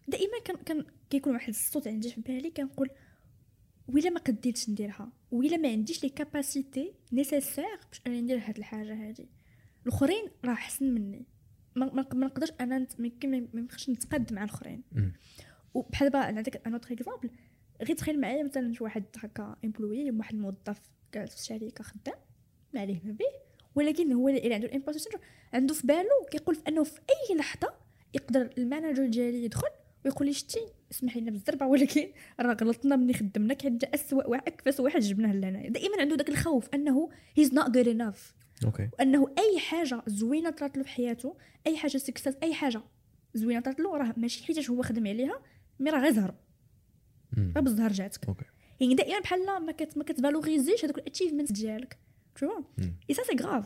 دائما 0.07 0.39
كان 0.45 0.55
كان 0.55 0.85
كيكون 1.09 1.33
واحد 1.33 1.49
الصوت 1.49 1.87
عندي 1.87 2.09
في 2.09 2.21
بالي 2.21 2.49
كنقول 2.49 2.89
ويلا 3.87 4.09
ما 4.09 4.19
قديتش 4.19 4.69
نديرها 4.69 5.11
ويلا 5.31 5.57
ما 5.57 5.69
عنديش 5.69 6.03
les 6.03 6.09
capacités 6.09 6.93
nécessaires 7.13 7.79
باش 7.89 8.01
انني 8.07 8.21
ندير 8.21 8.37
هاد 8.37 8.57
الحاجة 8.57 8.93
هادي. 9.07 9.29
الأخرين 9.85 10.29
راه 10.45 10.53
أحسن 10.53 10.85
مني. 10.85 11.25
ما 11.75 12.05
نقدرش 12.13 12.51
أنا 12.61 12.87
ما 12.99 13.07
يمكن 13.07 13.31
ما 13.31 13.61
نقدرش 13.61 13.89
نتقاد 13.89 14.33
مع 14.33 14.43
الأخرين. 14.43 14.83
وبحال 15.73 16.09
دابا 16.09 16.31
نعطيك 16.31 16.67
un 16.67 16.73
autre 16.73 16.93
exemple 16.93 17.29
غير 17.81 17.95
تخيل 17.95 18.21
معايا 18.21 18.43
مثلا 18.43 18.73
شي 18.73 18.83
واحد 18.83 19.03
هكا 19.17 19.55
employé 19.65 20.11
واحد 20.11 20.33
الموظف 20.33 20.81
جالس 21.13 21.35
في 21.35 21.45
شركة 21.45 21.83
خدام 21.83 22.15
ما 22.73 22.81
عليه 22.81 23.01
ما 23.03 23.11
به 23.11 23.25
ولكن 23.75 24.13
هو 24.13 24.29
اللي 24.29 24.53
عنده 24.53 24.67
ال 24.67 24.71
imposter 24.71 24.99
syndrome 24.99 25.23
عنده 25.53 25.73
في 25.73 25.87
بالو 25.87 26.25
كيقول 26.31 26.55
في 26.55 26.61
أنه 26.67 26.83
في 26.83 26.99
أي 26.99 27.35
لحظة 27.35 27.73
يقدر 28.13 28.49
ال 28.57 28.63
manager 28.63 29.05
ديالي 29.05 29.43
يدخل 29.43 29.67
ويقول 30.05 30.27
لي 30.27 30.33
شتي 30.33 30.59
اسمح 30.91 31.17
لنا 31.17 31.31
بالزربه 31.31 31.65
ولكن 31.65 32.09
راه 32.39 32.57
غلطنا 32.61 32.95
ملي 32.95 33.13
خدمناك 33.13 33.61
حيت 33.61 33.73
جا 33.73 33.87
أسوأ 33.93 34.29
واحد 34.29 34.43
اكفس 34.47 34.79
واحد 34.79 34.99
جبناه 34.99 35.33
لهنايا 35.33 35.69
دائما 35.69 35.99
عنده 35.99 36.15
داك 36.15 36.29
الخوف 36.29 36.69
أنه 36.73 37.09
he's 37.35 37.53
not 37.53 37.69
good 37.69 37.87
enough 37.87 38.33
okay. 38.65 38.89
وأنه 38.99 39.33
أي 39.37 39.59
حاجة 39.59 40.01
زوينة 40.07 40.49
طرات 40.49 40.77
له 40.77 40.83
في 40.83 40.89
حياته 40.89 41.37
أي 41.67 41.77
حاجة 41.77 41.97
success 41.97 42.35
أي 42.43 42.53
حاجة 42.53 42.81
زوينة 43.33 43.59
طرات 43.59 43.79
له 43.79 43.97
راه 43.97 44.13
ماشي 44.17 44.45
حيتاش 44.45 44.69
هو 44.69 44.81
خدم 44.81 45.07
عليها 45.07 45.41
mais 45.79 45.89
راه 45.89 45.99
غير 45.99 46.11
زهر. 46.11 46.35
غير 47.37 47.61
بالزهر 47.61 47.91
جاتك. 47.91 48.27
Okay. 48.27 48.45
يعني 48.79 48.95
دائما 48.95 49.19
بحال 49.19 49.45
ما 49.45 49.71
كت 49.71 49.97
ما 49.97 50.03
كتفالوريزيش 50.03 50.85
هذوك 50.85 50.97
ال 50.97 51.02
achievement 51.02 51.51
ديالك. 51.51 51.97
تو. 52.35 52.63
et 53.09 53.13
ça 53.13 53.23
c'est 53.23 53.35
grave 53.43 53.65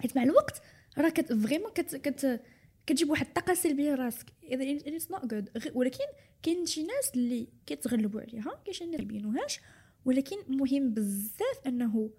حيت 0.00 0.16
مع 0.16 0.22
الوقت 0.22 0.62
راه 0.98 1.08
كت 1.08 1.32
vraiment 1.32 1.70
كت 1.74 1.96
كت 1.96 2.40
كتجيب 2.86 3.10
واحد 3.10 3.26
الطاقة 3.26 3.54
سلبية 3.54 3.94
لراسك. 3.94 4.32
It's 4.52 5.10
not 5.10 5.26
good 5.26 5.50
ولكن 5.74 6.04
كاين 6.42 6.66
شي 6.66 6.82
ناس 6.82 7.10
اللي 7.14 7.48
كيتغلبوا 7.66 8.20
عليها 8.20 8.60
كاين 8.64 8.74
شي 8.74 8.84
ناس 8.84 8.92
ما 8.92 8.98
كيبينوهاش 8.98 9.60
ولكن 10.04 10.36
مهم 10.48 10.94
بزاف 10.94 11.60
أنه 11.66 12.10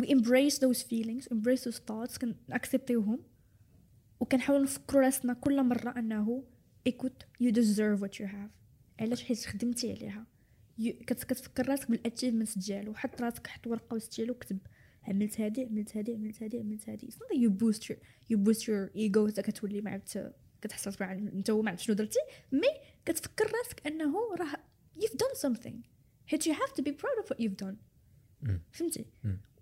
we 0.00 0.04
embrace 0.06 0.58
those 0.58 0.82
feelings 0.82 1.26
embrace 1.34 1.64
those 1.64 1.80
thoughts 1.90 2.18
كنأكسبتيوهم 2.18 3.18
وكنحاولوا 4.20 4.64
نفكروا 4.64 5.02
راسنا 5.02 5.32
كل 5.32 5.62
مرة 5.62 5.98
أنه 5.98 6.44
écoute 6.88 7.42
you 7.42 7.52
deserve 7.52 8.00
what 8.02 8.20
you 8.20 8.26
have. 8.26 8.50
علاش؟ 9.00 9.24
حيت 9.24 9.46
خدمتي 9.46 9.92
عليها. 9.92 10.26
كتفكر 11.06 11.68
راسك 11.68 11.90
بال 11.90 12.00
achievement 12.00 12.58
ديالو 12.58 12.94
حط 12.94 13.20
راسك 13.20 13.46
حط 13.46 13.66
ورقة 13.66 13.94
وستيلو 13.94 14.32
وكتب 14.34 14.58
عملت 15.08 15.40
هادي 15.40 15.64
عملت 15.64 15.96
هادي 15.96 16.14
عملت 16.14 16.42
هادي 16.42 16.58
عملت 16.58 16.88
هادي 16.88 17.08
you 17.34 17.50
boost 17.50 17.80
your 17.80 17.96
you 18.32 18.36
boost 18.36 18.62
your 18.62 18.96
ego 18.96 19.28
حتى 19.28 19.42
كتولي 19.42 19.80
ما 19.80 19.90
عرفت 19.90 20.32
كتحس 20.62 20.86
راسك 20.86 21.02
أنت 21.02 21.50
هو 21.50 21.62
ما 21.62 21.70
عرفت 21.70 21.82
شنو 21.82 21.96
درتي 21.96 22.18
mais 22.52 22.68
كتفكر 23.04 23.44
راسك 23.44 23.86
أنه 23.86 24.34
راه 24.34 24.56
you've 25.00 25.16
done 25.16 25.48
something. 25.48 25.74
حيت 26.26 26.48
you 26.48 26.52
have 26.52 26.72
to 26.72 26.82
be 26.82 26.92
proud 26.92 27.24
of 27.24 27.28
what 27.28 27.40
you've 27.40 27.66
done. 27.66 27.76
فهمتي. 28.72 29.06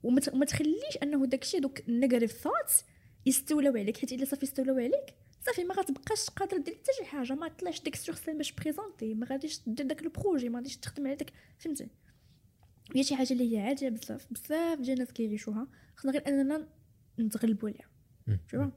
وما 0.03 0.45
تخليش 0.45 0.99
أنه 1.03 1.27
داكشي 1.27 1.59
دوك 1.59 1.89
ال 1.89 1.94
negative 1.94 2.33
thoughts 2.33 2.85
يستولوا 3.27 3.79
عليك. 3.79 3.97
حيت 3.97 4.13
إلا 4.13 4.25
صافي 4.25 4.43
استولوا 4.43 4.81
عليك 4.81 5.15
صافي 5.47 5.65
ما 5.65 5.75
غتبقاش 5.75 6.31
قادر 6.31 6.57
دير 6.57 6.75
حتى 6.75 6.93
شي 6.99 7.05
حاجة. 7.05 7.33
ما 7.33 7.49
طلعش 7.49 7.83
ديك 7.83 7.97
sur 7.97 8.15
scène 8.15 8.37
باش 8.37 8.53
présenter 8.53 9.15
ما 9.15 9.27
غاديش 9.27 9.61
دير 9.67 9.87
داك 9.87 10.03
ال 10.03 10.09
projet 10.09 10.49
ما 10.49 10.59
غاديش 10.59 10.77
تخدم 10.77 11.07
على 11.07 11.17
داك 11.17 11.33
فهمتي؟ 11.59 11.89
هي 12.95 13.03
شي 13.03 13.17
حاجة 13.17 13.33
اللي 13.33 13.57
هي 13.57 13.61
عادية 13.61 13.89
بزاف 13.89 14.27
بزاف 14.31 14.79
ديال 14.81 14.93
الناس 14.93 15.13
كيعيشوها. 15.13 15.67
خصنا 15.97 16.13
غير 16.13 16.29
أننا 16.29 16.69
نتغلبوا 17.21 17.69
عليها. 17.69 17.89
شو 18.51 18.71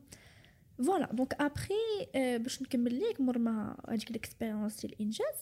voilà 0.85 1.13
donc 1.13 1.33
après 1.33 1.73
باش 2.15 2.61
نكمل 2.61 2.93
ليك 2.93 3.21
مور 3.21 3.37
ما 3.37 3.77
هذيك 3.89 4.09
ال 4.09 4.16
expérience 4.16 4.81
ديال 4.81 4.93
الانجاز 4.93 5.35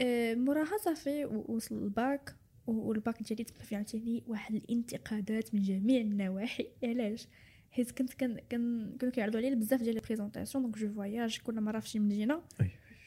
آه، 0.00 0.34
موراها 0.34 0.78
صافي 0.84 1.24
وصل 1.24 1.74
ال 1.74 1.89
bac 1.89 2.36
وال 2.66 2.88
bac 2.88 3.22
ديالي 3.22 3.44
تبقى 3.44 3.64
فيه 3.64 3.76
عاوتاني 3.76 4.22
واحد 4.26 4.54
الانتقادات 4.54 5.54
من 5.54 5.62
جميع 5.62 6.00
النواحي. 6.00 6.66
علاش؟ 6.84 7.28
حيت 7.70 7.90
كنت 7.90 8.14
كان 8.14 8.40
كان 8.50 8.96
كانوا 9.00 9.14
كيعرضوا 9.14 9.40
عليا 9.40 9.54
بزاف 9.54 9.82
ديال 9.82 9.94
les 9.94 10.00
présentations 10.00 10.64
donc 10.64 10.78
je 10.78 10.92
voyage 10.92 11.38
كل 11.38 11.60
مره 11.60 11.80
في 11.80 11.88
شي 11.88 11.98
مدينة. 11.98 12.42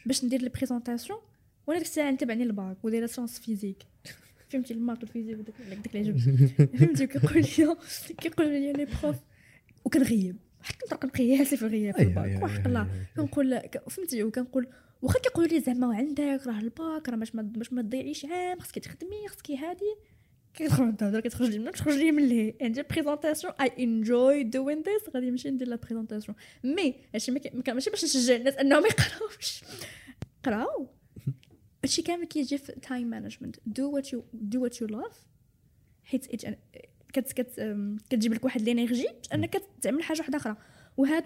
باش 0.06 0.26
ندير 0.26 0.42
les 0.41 0.50
présentations 0.50 1.20
وأنا 1.68 1.80
ديك 1.80 1.88
الساعة 1.88 2.12
نتبعني 2.12 2.44
الباك 2.44 2.86
ودايرة 2.86 3.06
sciences 3.06 3.39
physiques 3.39 3.84
فهمتي 4.56 4.74
ال 4.74 4.79
maths 4.79 5.04
وال 5.04 5.11
physique 5.11 5.39
وداك 5.39 5.56
داك 5.70 5.96
اللي 5.96 6.00
عجبني 6.10 6.48
فهمتي 6.78 7.08
كيقول 7.08 7.34
لي 7.36 7.76
كيقول 8.22 8.48
لي 8.48 8.74
les 8.74 8.86
profs. 8.86 9.15
وكنغيب. 9.86 10.38
حتى 10.62 10.86
نطرق 10.86 11.06
نقياسي 11.06 11.58
في 11.58 11.63
الغياب 11.65 11.96
في 11.96 12.02
الباك. 12.02 12.44
وحق 12.44 12.68
الله 12.68 12.88
كنقول 13.15 13.62
فهمتي 13.89 14.24
وكنقول 14.24 14.68
واخا 15.02 15.20
كيقولوا 15.20 15.50
لي 15.50 15.60
زعما 15.60 15.96
عندك 15.96 16.41
راه 16.48 16.60
الباك 16.60 17.10
راه 17.10 17.15
باش 17.15 17.36
ما 17.36 17.41
باش 17.41 17.74
ما 17.74 17.82
تضيعيش 17.82 18.26
عام 18.26 18.60
خصك 18.60 18.80
تخدمي 18.80 19.28
خصك 19.28 19.52
هادي. 19.52 19.96
كتخرج 20.54 20.96
تهضر 20.96 21.20
كتخرج 21.20 21.50
لي 21.50 21.60
من 21.60 21.72
تخرج 21.72 21.94
لي 21.94 22.12
من 22.12 22.30
لهي 22.30 22.54
عندي 22.62 22.84
présentation 22.84 23.54
I 23.62 23.72
enjoy 23.84 24.44
doing 24.44 24.78
this 24.78 25.15
غادي 25.15 25.30
نمشي 25.30 25.50
ندير 25.52 25.68
la 25.68 25.76
présentation 25.76 26.38
mais 26.63 26.96
هادشي 27.13 27.32
ما 27.32 27.39
ما 27.54 27.74
ماشي 27.74 27.89
باش 27.89 28.04
نشجع 28.06 28.36
الناس 28.36 28.54
أنهم 28.54 28.84
يقراوش. 28.86 29.63
قراو. 30.46 30.88
هادشي 31.86 32.02
كامل 32.02 32.26
كيجي 32.26 32.58
في 32.58 32.71
time 32.72 33.08
management 33.08 33.56
do 33.65 33.91
what 33.91 34.13
you 34.13 34.24
do 34.34 34.63
what 34.63 34.82
you 34.82 34.88
love 34.88 35.26
حيت 36.04 36.26
كت 37.13 37.32
كت 37.32 37.60
كتجيب 38.10 38.34
لك 38.34 38.45
واحد 38.45 38.62
l'énergie 38.62 39.08
انك 39.34 39.62
تعمل 39.82 40.04
حاجة 40.04 40.19
واحدة 40.19 40.38
أخرى 40.38 40.56
وهذا 40.98 41.26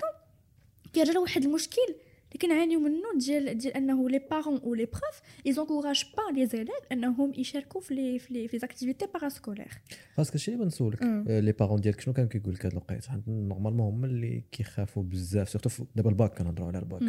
كيرجع 0.94 1.14
لواحد 1.14 1.44
المشكل 1.44 1.82
اللي 1.88 2.40
كنعانيو 2.42 2.80
منه 2.80 3.18
ديال 3.18 3.58
ديال 3.58 3.74
انه 3.74 4.10
les 4.10 4.20
parents 4.32 4.60
و 4.64 4.76
les 4.76 4.86
profs 4.86 5.22
ils 5.46 5.54
encouragent 5.54 6.06
pas 6.18 6.40
les 6.40 6.46
élèves 6.46 6.86
انهم 6.92 7.34
يشاركوا 7.38 7.82
في 7.82 7.94
لي 7.94 8.20
في 8.20 8.34
لي 8.34 8.48
في 8.48 8.60
زاكتيفيتي 8.60 9.06
باراسكولير 9.14 9.82
خاصك 10.16 10.34
هادشي 10.34 10.52
اللي 10.52 10.64
بنسولك 10.64 11.04
les 11.28 11.52
parents 11.52 11.82
ديالك 11.82 12.02
شنو 12.02 12.14
كانوا 12.14 12.30
كيقول 12.30 12.54
لك 12.54 12.66
هاد 12.66 12.72
الوقيته 12.72 13.12
حيت 13.12 13.28
normalement 13.28 13.94
هما 13.94 14.08
اللي 14.08 14.44
كيخافوا 14.52 15.04
بزاف 15.04 15.50
surtout 15.50 15.86
دابا 15.96 16.10
الباك 16.10 16.38
كنهضروا 16.38 16.68
على 16.68 16.80
الباك 16.80 17.02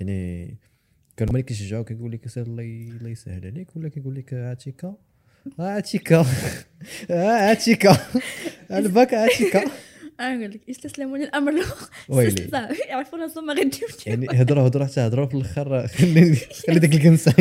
يعني 0.00 0.58
كانوا 1.16 1.30
هما 1.32 1.38
اللي 1.40 1.48
كيشجعوك 1.48 1.88
كيقول 1.88 2.12
لك 2.12 2.28
سير 2.28 2.46
الله 2.46 2.62
الله 2.62 3.10
يسهل 3.10 3.46
عليك 3.46 3.76
ولا 3.76 3.88
كيقول 3.88 4.14
لك 4.14 4.34
عاتيكا 4.34 4.94
عاتيكا 5.58 6.26
عاتيكا 7.10 7.96
الباك 8.70 9.14
عاتيكا 9.14 9.64
نقول 10.20 10.50
لك 10.50 10.60
استسلموا 10.70 11.18
للأمر 11.18 11.52
ويلي. 12.08 12.68
يعرفوا 12.88 13.18
راسهم 13.18 13.46
ما 13.46 13.54
غاديوش 13.54 14.06
يعني 14.06 14.26
هضروا 14.30 14.66
هضروا 14.66 14.86
حتى 14.86 15.00
هضروا 15.00 15.26
في 15.26 15.34
الأخر. 15.34 15.86
خلي 15.86 16.36
خلي 16.66 16.78
داك 16.78 16.94
الكنسه 16.94 17.34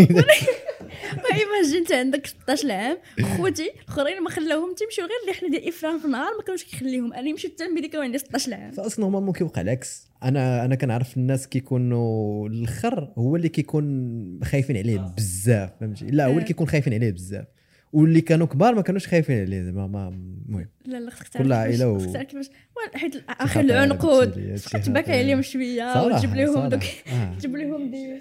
ايماجين 1.18 1.78
انت 1.80 1.92
عندك 1.92 2.26
16 2.28 2.72
عام 2.72 2.98
خوتي 3.38 3.72
الاخرين 3.84 4.22
ما 4.24 4.30
خلاوهم 4.30 4.76
تيمشيو 4.76 5.04
غير 5.06 5.14
الرحله 5.24 5.50
ديال 5.50 5.68
افران 5.68 6.00
في 6.00 6.06
النهار 6.06 6.32
ما 6.38 6.44
كانوش 6.44 6.64
كيخليهم. 6.64 7.14
أنا 7.14 7.34
مشيت 7.34 7.54
حتى 7.54 7.66
الميديكا 7.66 8.00
وعندي 8.00 8.18
16 8.18 8.54
عام 8.54 8.72
فاصلا 8.72 9.06
نورمالمون 9.06 9.34
كيوقع 9.34 9.62
العكس. 9.62 10.08
أنا 10.24 10.66
أنا 10.66 10.76
كنعرف 10.76 11.18
الناس 11.18 11.48
كيكونوا 11.48 12.50
الآخر 12.50 13.14
هو 13.18 13.36
اللي 13.36 13.50
كيكون 13.50 14.40
خايفين 14.44 14.78
عليه 14.78 14.98
بزاف 15.18 15.70
فهمتي؟ 15.80 16.06
لا 16.06 16.26
هو 16.26 16.30
اللي 16.32 16.42
آه. 16.42 16.46
كيكون 16.46 16.68
خايفين 16.68 16.94
عليه 16.94 17.12
بزاف. 17.12 17.46
واللي 17.94 18.22
كانوا 18.22 18.48
كبار 18.48 18.76
ما 18.76 18.82
كانوش 18.82 19.08
خايفين 19.08 19.42
عليه 19.42 19.62
زعما 19.62 19.88
ما 19.88 20.08
المهم. 20.08 20.70
لا 20.86 20.98
لا 21.00 21.10
خصك 21.12 21.38
كل 21.38 21.52
و- 21.86 22.00
خصك 22.00 22.14
تعرف 22.14 22.28
كيفاش 22.28 22.50
حيت 22.94 23.16
آخر 23.30 23.48
خطر 23.48 23.60
العنقود 23.60 24.38
اللي- 24.38 24.58
خصك 24.58 24.80
تباكى 24.86 25.06
خطر. 25.08 25.18
عليهم 25.20 25.42
شوية. 25.42 26.06
وتجيب 26.06 26.36
لهم. 26.36 26.68
دوك. 26.70 26.84
آه. 27.08 27.34
تجيب 27.40 27.56
لهم 27.56 27.92
دي 27.92 28.20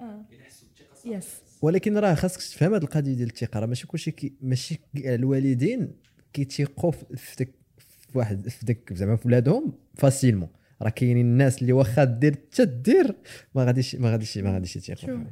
آه. 0.00 0.24
يس 1.06 1.26
ولكن 1.62 1.98
راه 1.98 2.14
خاصك 2.14 2.40
تفهم 2.40 2.74
هذه 2.74 2.82
القضية 2.82 3.14
ديال 3.14 3.28
الثقة 3.28 3.60
راه 3.60 3.66
ماشي 3.66 3.86
كلشي 3.86 4.10
كي 4.10 4.32
ماشي 4.42 4.80
الوالدين 4.96 5.92
كيتيقوا 6.32 6.90
في 6.90 7.36
داك 7.38 7.48
في 7.78 8.18
واحد 8.18 8.48
في 8.48 8.66
داك 8.66 8.92
زعما 8.92 9.16
في 9.16 9.28
ولادهم 9.28 9.72
facilement 9.94 10.48
راه 10.82 10.90
كاينين 10.90 11.26
الناس 11.26 11.62
اللي 11.62 11.72
واخا 11.72 12.04
دير 12.04 12.36
حتى 12.52 12.64
دير 12.64 13.14
ما 13.54 13.64
غاديش 13.64 13.94
ما 13.96 14.10
غاديش 14.10 14.38
ما 14.38 14.52
غاديش 14.52 14.76
يتيقوا. 14.76 15.24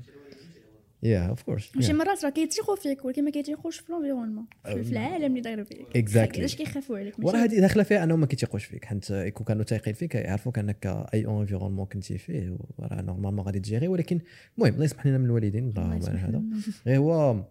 yeah 1.02 1.18
of 1.28 1.42
course 1.42 1.70
شي 1.80 1.92
مرات 1.92 2.24
راه 2.24 2.30
كيتيقوا 2.30 2.76
فيك 2.76 3.04
ولكن 3.04 3.24
ما 3.24 3.30
كيتيقوش 3.30 3.78
في 3.78 3.92
l'environnement 3.92 4.46
في 4.64 4.92
العالم 4.92 5.24
اللي 5.24 5.40
داير 5.40 5.64
فيك 5.64 6.08
Exactly. 6.08 6.38
علاش 6.38 6.54
كيخافوا 6.56 6.98
عليك 6.98 7.18
وراه 7.18 7.32
ماشي 7.40 7.54
هذه 7.54 7.60
داخله 7.60 7.82
فيها 7.82 8.04
انهم 8.04 8.20
ما 8.20 8.26
كيتيقوش 8.26 8.64
فيك 8.64 8.84
حيت 8.84 9.12
كون 9.12 9.46
كانوا 9.46 9.64
تايقين 9.64 9.94
فيك 9.94 10.14
يعرفوك 10.14 10.58
انك 10.58 11.06
اي 11.14 11.26
environnement 11.26 11.86
كنتي 11.86 12.18
فيه 12.18 12.56
راه 12.80 13.02
normalement 13.02 13.44
غادي 13.46 13.60
تجيري 13.60 13.88
ولكن 13.88 14.20
المهم 14.58 14.72
الله 14.74 14.84
يسمح 14.84 15.06
لنا 15.06 15.18
من 15.18 15.24
الوالدين 15.24 15.68
الله 15.68 15.82
الله 15.84 15.96
يسمح 15.96 16.24
هذا. 16.24 16.42
غير 16.86 16.98
هو 16.98 17.44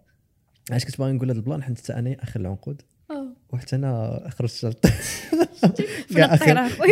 علاش 0.71 0.85
كنت 0.85 0.97
باغي 0.99 1.11
نقول 1.11 1.29
هذا 1.29 1.39
البلان 1.39 1.63
حيت 1.63 1.77
حتى 1.79 1.93
أنا 1.93 2.23
اخر 2.23 2.39
العنقود 2.39 2.81
وحتى 3.53 3.75
أنا 3.75 4.21
الطيرة؟ 4.27 4.75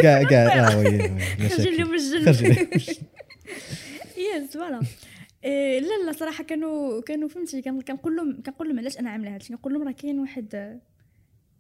كاع 0.02 0.24
كاع 0.24 0.76
وي، 0.78 1.00
خرج. 1.50 1.68
اليوم 1.68 1.94
الجن 1.94 2.68
يس 4.18 4.54
فوالا 4.54 4.80
إيه 5.46 5.80
لا 5.80 6.06
لا 6.06 6.12
صراحة 6.12 6.44
كانوا 6.44 7.02
كانوا 7.02 7.30
فهمتي 7.30 7.62
كنقول 7.62 8.16
لهم 8.16 8.42
كنقول 8.44 8.68
لهم 8.70 8.80
علاش 8.80 9.00
أنا 9.00 9.10
عاملة 9.10 9.36
هادشي 9.36 9.54
كنقول 9.54 9.74
لهم 9.74 9.84
راه 9.84 9.92
كاين 9.92 10.20
واحد 10.20 10.80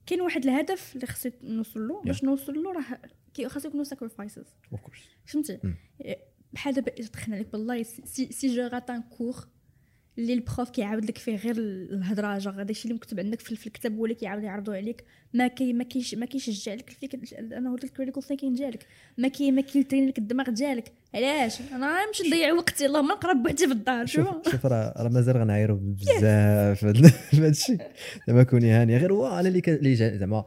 كاين 0.05 0.21
واحد 0.21 0.43
الهدف 0.43 0.95
اللي 0.95 1.07
خصني 1.07 1.33
نوصل 1.43 1.87
له 1.87 2.01
باش 2.01 2.23
نوصل 2.23 2.63
له 2.63 2.71
راه 2.71 3.47
خاصو 3.47 3.67
يكونوا 3.67 3.83
ساكريفايسز. 3.83 4.45
فهمتي. 5.25 5.59
إيه، 6.01 6.17
بحال 6.53 6.73
دابا 6.73 6.91
تخنا 6.91 7.35
لك 7.35 7.51
بالله 7.51 7.83
si 7.83 8.31
si 8.31 8.55
je 8.55 8.67
rate 8.67 8.89
un 8.89 9.01
cours 9.01 9.35
اللي 10.17 10.33
ال 10.33 10.40
prof 10.40 10.69
كيعاود 10.69 11.05
لك 11.05 11.17
فيه 11.17 11.35
غير 11.35 11.55
الهضرة 11.57 12.37
جا 12.37 12.51
داكشي 12.51 12.83
اللي 12.83 12.95
مكتوب 12.95 13.19
عندك 13.19 13.41
في 13.41 13.67
الكتاب 13.67 13.97
هو 13.97 14.05
اللي 14.05 14.15
كيعاود 14.15 14.43
يعرضوا 14.43 14.75
عليك. 14.75 15.03
ما 15.33 15.47
كي 15.47 15.73
ما 15.73 15.83
كيش 15.83 16.15
ما 16.15 16.25
كيشجع 16.25 16.73
لك 16.73 16.89
فيك 16.89 17.15
انه 17.41 17.75
ال 17.75 17.81
critical 17.81 18.23
thinking 18.23 18.53
ديالك 18.53 18.87
ما 19.17 19.27
كي 19.27 19.51
ما 19.51 19.61
كيلترين 19.61 20.07
لك 20.07 20.17
الدماغ 20.17 20.49
ديالك 20.49 20.91
علاش؟ 21.13 21.61
أنا 21.61 22.05
نمشي 22.05 22.27
نضيع 22.27 22.53
وقتي 22.53 22.85
اللهم 22.85 23.07
نقرا 23.07 23.33
بوحدي 23.33 23.67
في 23.67 23.73
الدار 23.73 24.05
شوف. 24.05 24.27
شوف 24.51 24.65
راه 24.65 24.93
راه 24.97 25.09
مازال 25.09 25.37
غنعايروا 25.37 25.77
بزاف 25.81 26.85
في 26.85 26.85
هذا 27.37 27.47
الشيء. 27.47 27.77
زعما 28.27 28.43
كوني 28.43 28.71
هاني. 28.71 28.97
غير 28.97 29.13
هو 29.13 29.27
أنا 29.39 29.47
اللي 29.47 29.61
اللي 29.67 29.95
زعما 29.95 30.45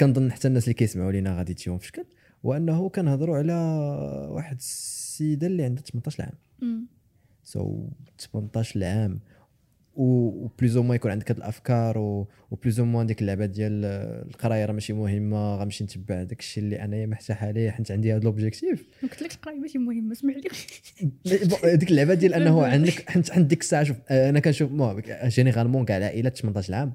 كنظن 0.00 0.32
حتى 0.32 0.48
الناس 0.48 0.64
اللي 0.64 0.74
كيسمعوا 0.74 1.12
لينا 1.12 1.36
غادي 1.38 1.54
تجيهم 1.54 1.78
في 1.78 1.86
شكل 1.86 2.04
وأنه 2.42 2.88
كنهضروا 2.88 3.36
على 3.36 3.52
واحد 4.30 4.56
السيدة 4.56 5.46
اللي 5.46 5.62
عندها 5.62 5.82
18 5.82 6.22
عام. 6.22 6.86
so 7.42 7.88
18 8.18 8.84
عام 8.84 9.20
و 9.94 10.10
plus 10.10 10.76
أو 10.76 10.92
يكون 10.94 11.10
عندك 11.10 11.30
هاد 11.30 11.36
الأفكار 11.36 11.98
و 12.50 12.56
plus 12.56 12.80
ou 12.80 12.86
moins 12.86 13.06
ديك 13.06 13.20
اللعبة 13.20 13.46
ديال 13.46 13.84
القرايه 14.28 14.64
راه 14.64 14.72
ماشي 14.72 14.92
مهمة 14.92 15.56
غنمشي 15.56 15.84
نتبع 15.84 16.22
داك 16.22 16.40
الشيء 16.40 16.64
اللي 16.64 16.84
أنايا 16.84 17.06
مرتاح 17.06 17.44
عليه 17.44 17.70
حيت 17.70 17.90
عندي 17.90 18.12
هذا 18.12 18.20
l'objectif 18.20 18.86
ما 19.02 19.08
قلت 19.08 19.22
لك 19.22 19.32
القراية 19.32 19.58
ماشي 19.58 19.78
مهمة 19.78 20.12
اسمح 20.12 20.34
لي. 20.34 21.76
ديك 21.76 21.90
اللعبة 21.90 22.14
ديال 22.14 22.34
أنه 22.34 22.66
عندك 22.66 23.10
حيت 23.10 23.30
عند 23.30 23.48
ديك 23.48 23.60
الساعة 23.60 23.84
شوف 23.84 23.96
أنا 24.10 24.40
كنشوف 24.40 24.70
mais 24.72 25.02
généralement 25.24 25.84
كاع 25.84 25.96
العائلات 25.96 26.38
18 26.38 26.74
عام. 26.74 26.92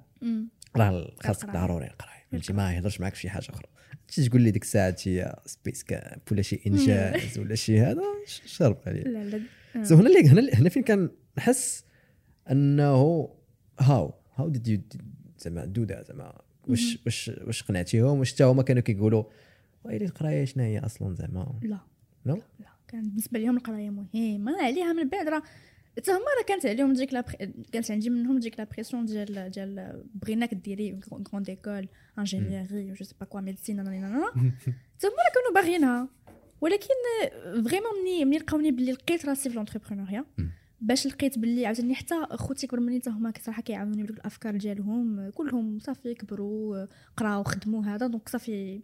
راه 0.75 1.12
خاصك. 1.19 1.49
ضروري 1.49 1.86
القرايه 1.86 2.25
فهمتي؟ 2.31 2.53
ما 2.53 2.73
يهضرش 2.73 3.01
معاك 3.01 3.13
في 3.13 3.21
شي 3.21 3.29
حاجة 3.29 3.49
أخرى. 3.49 3.67
تجي 4.08 4.29
تقول 4.29 4.41
لي 4.41 4.51
ديك 4.51 4.63
الساعة 4.63 4.95
هي 5.05 5.36
space 5.45 5.84
camp 5.84 6.21
ولا 6.31 6.41
شي 6.41 6.62
إنجاز 6.67 7.39
ولا 7.39 7.55
شي 7.55 7.79
هذا 7.79 8.03
شرب 8.45 8.77
عليه 8.88 9.01
لا 9.03 9.23
لا. 9.23 9.41
so 9.84 9.95
هنا 9.96 10.10
اللي 10.10 10.30
هنا 10.30 10.50
هنا 10.54 10.70
فين 10.70 10.84
كان 10.84 11.10
نحس 11.38 11.86
أنه 12.52 13.30
how 13.80 14.13
how 14.36 14.50
did 14.50 14.67
you 14.67 14.82
زعما 15.40 15.66
do 15.65 15.84
that 15.84 16.08
زعما. 16.08 16.42
واش 16.68 17.00
واش 17.06 17.32
واش 17.44 17.64
قنعتيهم؟ 17.64 18.20
واش 18.20 18.34
حتى 18.34 18.44
هما 18.44 18.64
كانوا 18.64 18.82
كيقولوا 18.82 19.24
ويلي 19.84 20.06
القرايه 20.06 20.46
شنو 20.46 20.64
هي 20.64 20.80
أصلا 20.80 21.16
زعما. 21.16 21.60
لا. 21.62 21.80
no 22.26 22.36
لا. 22.36 22.76
كان 22.88 23.02
بالنسبة 23.02 23.40
لهم 23.40 23.58
القراية 23.58 23.90
مهمة. 23.90 24.64
عليها 24.64 24.94
من 24.94 25.10
بعد 25.10 25.28
راه. 25.28 25.44
حتى 25.98 26.12
هما 26.12 26.20
راه 26.20 26.46
كانت 26.48 26.66
عليهم 26.66 26.94
ديك 26.94 27.14
la 27.13 27.21
كانت 27.72 27.92
عندي 27.92 28.10
منهم 28.10 28.40
ديك 28.40 28.60
la 28.60 28.67
pression 28.74 29.06
ديال 29.06 29.50
ديال 29.50 30.04
بغيناك 30.16 30.54
ديري 30.54 31.00
grandes 31.32 31.43
écoles 31.43 31.88
ingénierie 32.19 32.93
je 32.93 33.06
sais 33.06 33.15
pas 33.19 33.26
quoi 33.26 33.41
médecine 33.41 33.80
حتى 33.80 33.98
هما 33.98 34.10
راه 34.18 35.32
كانوا 35.34 35.54
باغيينها 35.56 36.10
ولكن 36.62 36.94
vraiment 37.43 38.04
ملي 38.04 38.26
ملي 38.26 38.38
لقاوني 38.38 38.72
بلي 38.72 38.91
لقيت 38.91 39.26
راسي 39.26 39.50
في 39.50 39.56
l'entrepreneuriat 39.56 40.26
مم. 40.38 40.52
باش 40.82 41.08
لقيت 41.08 41.39
بلي 41.39 41.65
عاوتاني 41.65 41.96
حتى 41.96 42.15
خوتي 42.32 42.68
كبر 42.68 42.80
مني 42.80 43.00
حتى 43.00 43.10
هما 43.10 43.34
صراحة 43.41 43.62
كيعاونوني 43.62 44.04
بدوك 44.04 44.18
الأفكار 44.18 44.58
ديالهم 44.58 45.30
كلهم 45.30 45.80
صافي 45.80 46.13
كبروا 46.13 46.86
قراو 47.18 47.44
خدموا 47.44 47.84
هذا 47.84 48.08
donc 48.08 48.30
صافي 48.30 48.82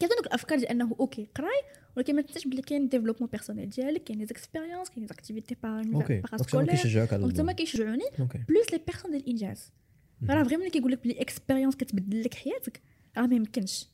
كيعطيو 0.00 0.16
دوك 0.16 0.26
الأفكار 0.26 0.58
ديال 0.58 0.68
أنه 0.68 0.96
okay 1.00 1.28
قراي 1.34 1.62
ولكن 1.96 2.16
ما 2.16 2.22
تنساش 2.22 2.46
بلي 2.46 2.62
كاين 2.62 2.88
développement 2.88 3.30
personnel 3.30 3.70
ديالك 3.70 4.04
كاين 4.04 4.18
les 4.18 4.26
expériences 4.26 4.88
كاين 4.90 5.06
les 5.06 5.12
activités 5.12 5.56
parascolaires 5.64 6.70
كيشجعوك 6.70 7.14
donc 7.14 7.20
تما 7.20 7.30
الموضوع. 7.30 7.52
كيشجعوني 7.52 8.04
plus 8.48 8.72
les 8.72 8.80
personnes 8.86 9.10
ديال 9.10 9.22
الانجاز 9.22 9.72
راه 10.28 10.42
vraiment 10.42 10.66
اللي 10.66 10.70
كيقول 10.70 10.92
لك 10.92 11.04
بلي 11.04 11.20
expérience 11.20 11.76
كتبدل 11.76 12.22
لك 12.22 12.34
حياتك 12.34 12.80
راه 13.18 13.26
ما 13.26 13.36
يمكنش. 13.36 13.86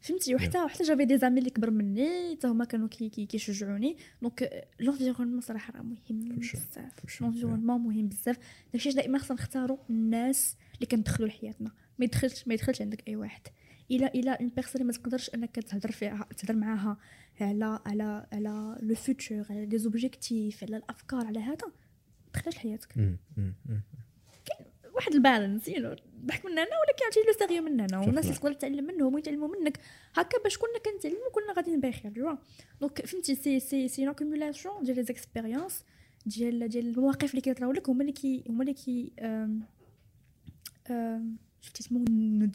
فهمتي؟ 0.00 0.34
وحتى 0.34 0.68
حتى 0.68 0.84
j'avais 0.84 1.04
des 1.04 1.18
amis 1.18 1.38
اللي 1.38 1.50
كبر 1.50 1.70
مني 1.70 2.36
حتى 2.36 2.46
هما 2.46 2.64
كانوا 2.64 2.88
كي 2.88 3.08
كي 3.08 3.26
كيشجعوني. 3.26 3.96
donc 4.22 4.66
l'environnement 4.80 5.40
صراحة 5.40 5.72
راه 5.72 5.82
مهم. 5.82 5.98
بزاف. 6.38 7.20
l'environnement 7.20 7.80
مهم 7.80 8.08
بزاف. 8.08 8.38
داكشي 8.72 8.90
دائما 8.90 9.18
خصنا 9.18 9.36
نختاروا 9.36 9.78
الناس 9.90 10.56
اللي 10.74 10.86
كندخلوا 10.86 11.28
لحياتنا. 11.28 11.72
ما 11.98 12.04
يدخلش 12.04 12.48
ما 12.48 12.54
يدخلش 12.54 12.82
عندك 12.82 13.08
أي 13.08 13.16
واحد. 13.16 13.42
إلى 13.90 14.06
إلى 14.06 14.30
une 14.30 14.48
personne 14.48 14.86
ما 14.86 14.92
تقدرش 14.92 15.30
أنك 15.34 15.54
تهضر 15.54 15.92
فيها 15.92 16.28
تهضر 16.36 16.56
معاها 16.56 16.98
على 17.40 17.80
على 17.86 18.26
على 18.32 18.78
le 18.82 18.94
futur 18.94 19.46
على 19.50 19.66
des 19.66 19.78
objectifs 19.78 20.64
على 20.64 20.76
الأفكار 20.76 21.26
على 21.26 21.38
هذا 21.38 21.66
ما 21.66 22.32
تدخلش 22.32 22.56
لحياتك. 22.56 23.18
واحد 24.98 25.14
ال 25.14 25.21
balance 25.21 25.68
يو 25.68 25.96
ضحك 26.24 26.44
من 26.44 26.52
هنا 26.52 26.60
ولكن 26.62 27.04
عرفتي 27.04 27.20
le 27.20 27.32
sérieux 27.38 27.62
من 27.62 27.80
هنا 27.80 27.98
والناس 27.98 28.24
اللي. 28.24 28.36
تقدر 28.36 28.52
تعلم 28.52 28.84
منهم 28.84 29.14
ويتعلموا 29.14 29.48
منك. 29.48 29.80
هكا 30.14 30.42
باش 30.42 30.58
كلنا 30.58 30.78
كنتعلموا 30.78 31.30
كلنا 31.32 31.52
غاديين 31.52 31.80
بخير 31.80 32.12
جوا 32.12 32.36
donc 32.80 33.06
فهمتي 33.06 33.34
c'est 33.34 33.60
c'est 33.60 33.88
c'est 33.88 34.10
accumulation 34.10 34.82
ديال 34.82 34.96
les 34.96 35.02
expériences 35.02 35.84
ديال 36.26 36.68
ديال 36.68 36.86
المواقف 36.86 37.30
اللي 37.30 37.40
كيطراو 37.40 37.72
لك 37.72 37.88
هما 37.88 38.00
اللي 38.00 38.12
كي 38.12 38.44
هما 38.48 38.62
اللي 38.62 38.74
كي 38.74 39.12
شفتي 41.60 41.80
اسمه 41.80 42.50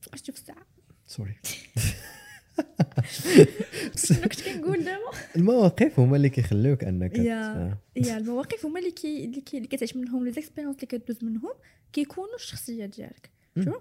فوقاش 0.00 0.22
تشوف 0.22 0.36
الساعة؟ 0.36 0.66
sorry 1.06 1.34
كنت 4.22 4.40
كنقول 4.48 4.84
دابا؟ 4.84 5.10
المواقف 5.36 6.00
هما 6.00 6.16
اللي 6.16 6.28
كيخليوك 6.28 6.84
انك 6.84 7.18
يا. 7.18 7.74
ت- 7.98 8.06
يا 8.06 8.16
المواقف 8.18 8.66
هما 8.66 8.78
اللي 8.78 8.90
كي 8.90 9.24
اللي 9.24 9.40
كتعيش 9.40 9.96
منهم 9.96 10.24
les 10.24 10.32
expériences 10.32 10.76
اللي 10.76 10.86
كدوز 10.86 11.24
منهم 11.24 11.52
كيكونوا 11.92 12.34
الشخصيه 12.34 12.86
ديالك 12.86 13.30
مم. 13.56 13.64
شو 13.64 13.72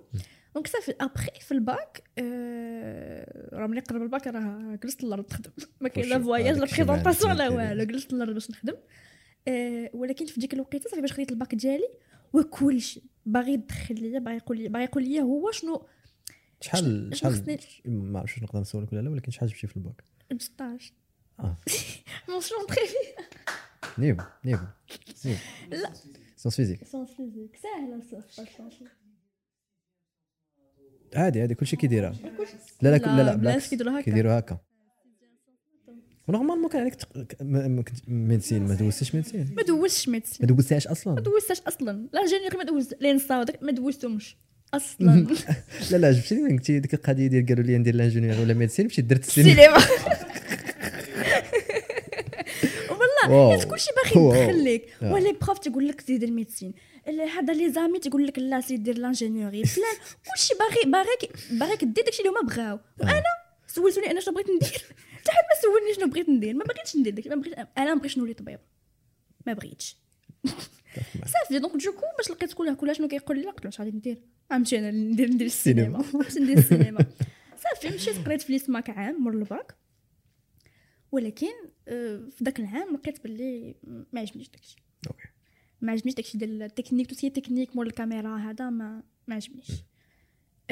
donc 0.55 0.67
صافي 0.67 0.93
après 1.01 1.39
في 1.41 1.51
الباك 1.51 2.03
آه، 2.17 3.49
راه 3.55 3.67
ملي 3.67 3.79
قرب 3.79 4.01
الباك 4.01 4.27
راه 4.27 4.79
جلست 4.83 5.03
للأرض 5.03 5.25
نخدم 5.31 5.51
ما 5.81 5.89
كاين 5.89 6.09
لا 6.09 6.19
voyage 6.19 6.57
لا 6.57 6.63
الشيء 6.63 6.85
ما 6.85 6.85
présentation 6.93 7.33
لا 7.33 7.49
والو 7.49 7.83
جلست 7.83 8.13
للأرض 8.13 8.33
باش 8.33 8.51
نخدم. 8.51 8.73
آه، 9.47 9.89
ولكن 9.93 10.25
في 10.25 10.39
ديك 10.39 10.53
الوقيته 10.53 10.89
صافي 10.89 11.01
باش 11.01 11.13
خديت 11.13 11.31
الباك 11.31 11.55
ديالي 11.55 11.87
وكلشي 12.33 13.03
باغي 13.25 13.53
يدخل 13.53 13.95
ليا 13.95 14.19
باغي 14.19 14.37
يقول 14.37 14.57
لي 14.57 14.67
باغي 14.69 14.83
يقول 14.83 15.03
لي 15.03 15.21
هو 15.21 15.51
شنو 15.51 15.85
شحال 16.63 17.09
شحال 17.17 17.33
ما 17.85 18.19
عرفتش 18.19 18.37
واش 18.37 18.43
نقدر 18.43 18.59
نسولك 18.59 18.93
ولا 18.93 19.01
لا 19.01 19.09
ولكن 19.09 19.31
شحال 19.31 19.49
جبتي 19.49 19.67
في 19.67 19.77
الباك؟ 19.77 20.03
16 20.37 20.93
آه. 21.39 21.57
mention 22.29 22.67
très 22.67 22.77
niveau 23.97 24.23
niveau 24.45 24.65
لا. 25.71 25.93
sciences 26.37 26.55
physiques 26.55 26.83
sciences 26.87 27.09
physiques 27.11 27.55
ساهله 27.55 28.01
عادي 31.15 31.41
عادي 31.41 31.55
كلشي 31.55 31.75
كيديرها 31.75 32.11
لا 32.81 32.89
لا 32.89 32.97
لا 32.97 33.23
لا 33.23 33.35
بالعكس. 33.35 33.69
كيديروا 33.69 33.99
هكا 33.99 34.39
هكا 34.39 34.57
و 36.27 36.31
normalement 36.31 36.69
كان 36.69 36.81
عليك. 36.81 36.95
ك- 36.95 37.41
ما 37.41 37.81
كنت 37.81 38.09
médecine 38.09 38.65
ما 38.67 38.75
دوزتيش 38.75 39.15
médecine. 39.15 39.53
ما 39.55 39.61
دوزتش 39.63 40.09
médecine 40.09 40.45
ما 40.47 40.55
دوزتيهاش 40.55 40.87
أصلا. 40.87 41.13
ما 41.13 41.19
دوزتش 41.21 41.61
أصلا. 41.61 42.07
l'ingénierie 42.13 42.57
ما 42.57 42.63
دوز 42.63 42.93
l'ENSA 43.01 43.45
ما 43.61 43.71
دوزتهمش. 43.71 44.37
أصلا. 44.73 45.27
لا 45.91 45.97
لا 45.97 46.11
جبتي 46.11 46.35
لي 46.35 46.41
قلتي 46.53 46.79
ديك 46.79 46.93
القضية 46.93 47.27
ديال 47.27 47.45
قالوا 47.45 47.63
لي 47.63 47.77
ندير 47.77 47.95
l'ingénieur 47.95 48.39
ولا 48.41 48.53
médecine 48.53 48.85
مشيت 48.85 49.05
درت 49.05 49.27
السينما. 49.27 49.77
والله. 52.89 53.57
حيت 53.57 53.63
كلشي 53.69 53.89
باغي. 54.03 54.39
يدخل 54.39 54.65
لك 54.65 54.87
آه. 55.03 55.13
و 55.13 55.18
les 55.18 55.33
profs 55.41 55.59
تيقول 55.59 55.87
لك 55.87 56.01
زيد 56.07 56.23
ال 56.23 56.28
médecine. 56.28 56.73
ال- 57.07 57.21
هذا 57.21 57.53
les 57.53 57.71
amis 57.71 57.99
تيقول 57.99 58.27
لك 58.27 58.39
لا 58.39 58.61
سير 58.61 58.77
دير 58.77 58.97
l'ingénierie 58.97 59.65
فلان 59.65 59.95
كلشي 60.33 60.53
باغي 60.59 60.91
باغيك 60.91 61.37
باغيك 61.51 61.83
دير 61.83 62.03
داكشي 62.05 62.19
اللي 62.21 62.29
هما 62.31 62.41
بغاو. 62.41 62.79
وأنا 62.99 63.23
سولتوني 63.67 64.11
أنا 64.11 64.19
شنو 64.19 64.33
بغيت 64.33 64.47
ندير. 64.49 64.69
حتى 65.17 65.31
حد 65.31 65.43
ما 65.49 65.61
سولني 65.61 65.93
شنو 65.95 66.07
بغيت 66.07 66.29
ندير. 66.29 66.53
ما 66.53 66.63
بغيتش 66.63 66.95
ندير 66.95 67.13
داكشي. 67.13 67.29
ما 67.29 67.35
بغيت 67.35 67.53
أنا 67.77 67.93
ما 67.93 67.99
بغيتش 67.99 68.17
نولي 68.17 68.33
طبيب. 68.33 68.59
ما 69.47 69.53
بغيتش. 69.53 69.97
صافي 71.25 71.59
donc 71.59 71.83
du 71.85 71.91
coup 71.91 72.01
باش 72.17 72.31
لقيت 72.31 72.53
كلها 72.53 72.73
كلها 72.73 72.93
شنو 72.93 73.07
كيقول 73.07 73.39
لي 73.39 73.45
قلت 73.45 73.63
له 73.63 73.69
اش 73.69 73.79
غادي 73.79 73.91
ندير. 73.97 74.21
غنمشي 74.53 74.79
أنا 74.79 74.91
ندير 74.91 75.29
ندير 75.29 75.47
السينما. 75.47 76.03
باش 76.13 76.37
ندير 76.41 76.57
السينما. 76.57 77.05
صافي 77.57 77.95
مشيت 77.95 78.25
قريت 78.25 78.41
في 78.41 78.53
l'ISMAC 78.53 78.89
عام 78.89 79.23
مور 79.23 79.33
الباك 79.33 79.75
ولكن 81.11 81.47
آه، 81.87 82.29
في 82.37 82.43
ذاك 82.43 82.59
العام 82.59 82.93
لقيت 82.93 83.23
باللي 83.23 83.75
ما 84.13 84.19
عجبنيش 84.19 84.49
داكشي. 84.49 84.75
ما 85.81 85.91
عجبنيش 85.91 86.15
داكشي 86.15 86.37
ديال 86.37 86.61
التكنيك 86.63 87.07
توسي 87.07 87.29
تكنيك 87.29 87.75
مور 87.75 87.85
الكاميرا 87.85 88.37
هذا 88.37 88.69
ما 88.69 89.03
ما 89.27 89.35
عجبنيش. 89.35 89.71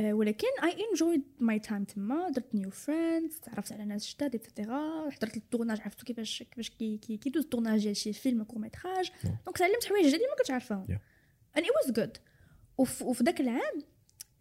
ولكن 0.01 0.47
I 0.63 0.85
enjoyed 0.89 1.23
my 1.39 1.59
time 1.59 1.83
تما. 1.83 2.29
درت 2.29 2.55
new 2.55 2.69
friends 2.69 3.39
تعرفت 3.39 3.71
على 3.71 3.85
ناس 3.85 4.15
جداد 4.15 4.35
et 4.35 4.54
cetera 4.54 5.09
حضرت 5.09 5.37
ال 5.37 5.42
tournage 5.42 5.81
عرفتو 5.81 6.05
كيفاش 6.05 6.43
كيفاش 6.43 6.69
كي 6.69 6.97
كي 6.97 7.17
كيدوز 7.17 7.43
ال 7.43 7.47
tournage 7.47 7.83
ديال 7.83 7.95
شي 7.95 8.13
فيلم 8.13 8.43
court 8.43 8.59
métrage. 8.59 9.11
donc 9.45 9.57
تعلمت 9.57 9.85
حوايج 9.85 10.07
جديدة 10.07 10.29
ما 10.29 10.35
كنتش 10.37 10.51
عارفاهم 10.51 10.99
it 11.57 11.61
was 11.61 11.91
good. 11.91 12.19
وف 12.77 13.01
وفي 13.01 13.23
ذاك 13.23 13.41
العام 13.41 13.81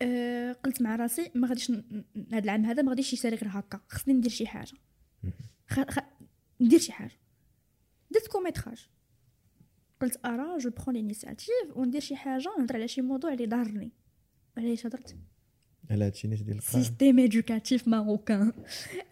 آه 0.03 0.53
قلت 0.53 0.83
مع 0.83 0.97
راسي 0.97 1.31
ما 1.35 1.49
غاديش 1.49 1.71
هذا 1.71 2.45
العام 2.45 2.65
هذا 2.65 2.83
ما 2.83 2.91
غاديش 2.91 3.13
يسالي 3.13 3.37
غير 3.37 3.51
هكا. 3.53 3.81
خصني 3.89 4.15
ندير 4.15 4.31
شي 4.31 4.47
حاجة. 4.47 4.73
خ... 5.69 5.81
خ... 5.81 5.99
ندير 6.61 6.79
شي 6.79 6.93
حاجة. 6.93 7.19
درت 8.11 8.27
court 8.27 8.52
métrage 8.52 8.89
قلت 10.01 10.21
ارا 10.25 10.59
je 10.59 10.71
prends 10.71 10.95
l'initiative 10.95 11.77
وندير 11.77 12.01
شي 12.01 12.17
حاجة 12.17 12.49
نهضر 12.59 12.77
على 12.77 12.89
شي 12.89 13.03
موضوع 13.03 13.33
اللي 13.33 13.47
ضرني. 13.47 13.93
علاش 14.57 14.87
هضرت. 14.87 15.17
على 15.91 16.05
هادشي 16.05 16.29
ديال 16.29 16.41
القرايه 16.41 16.83
système 16.83 17.19
éducatif 17.19 17.89
marocain 17.89 18.53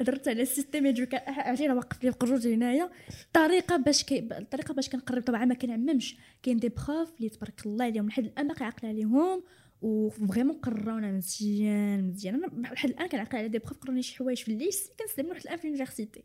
هضرت 0.01 0.29
على 0.29 0.43
ال 0.43 0.48
système 0.48 0.87
éducatif 0.87 1.39
عرفتي 1.39 1.67
راه 1.67 1.85
لي 2.03 2.09
القروج 2.09 2.47
هنايا. 2.47 2.91
الطريقة 3.25 3.77
باش 3.77 4.05
كي 4.05 4.19
الطريقة 4.19 4.75
باش 4.75 4.89
كنقرب 4.89 5.23
طبعا 5.23 5.45
ما 5.45 5.55
كنعممش. 5.55 6.17
كاين 6.43 6.57
des 6.57 6.69
profs 6.69 7.13
اللي 7.19 7.29
تبارك 7.29 7.67
الله 7.67 7.85
عليهم 7.85 8.09
لحد 8.09 8.25
الآن 8.25 8.49
باقي 8.49 8.65
عاقله 8.65 8.91
عليهم 8.91 9.43
و 9.83 9.91
vraiment 9.91 10.57
قراونا 10.57 11.13
مزيان 11.13 12.09
مزيان. 12.09 12.35
أنا 12.35 12.69
لحد 12.73 12.91
الآن 12.91 13.09
كنعقل 13.09 13.39
على 13.39 13.49
des 13.49 13.59
profs 13.59 13.79
قروني 13.79 14.03
شي 14.03 14.17
حوايج 14.17 14.39
في 14.39 14.53
ال 14.53 14.59
lycée 14.59 14.91
كنستعملو 14.99 15.33
لحد 15.33 15.43
الآن 15.43 15.57
في 15.57 15.65
ال 15.65 15.70
université. 15.70 16.25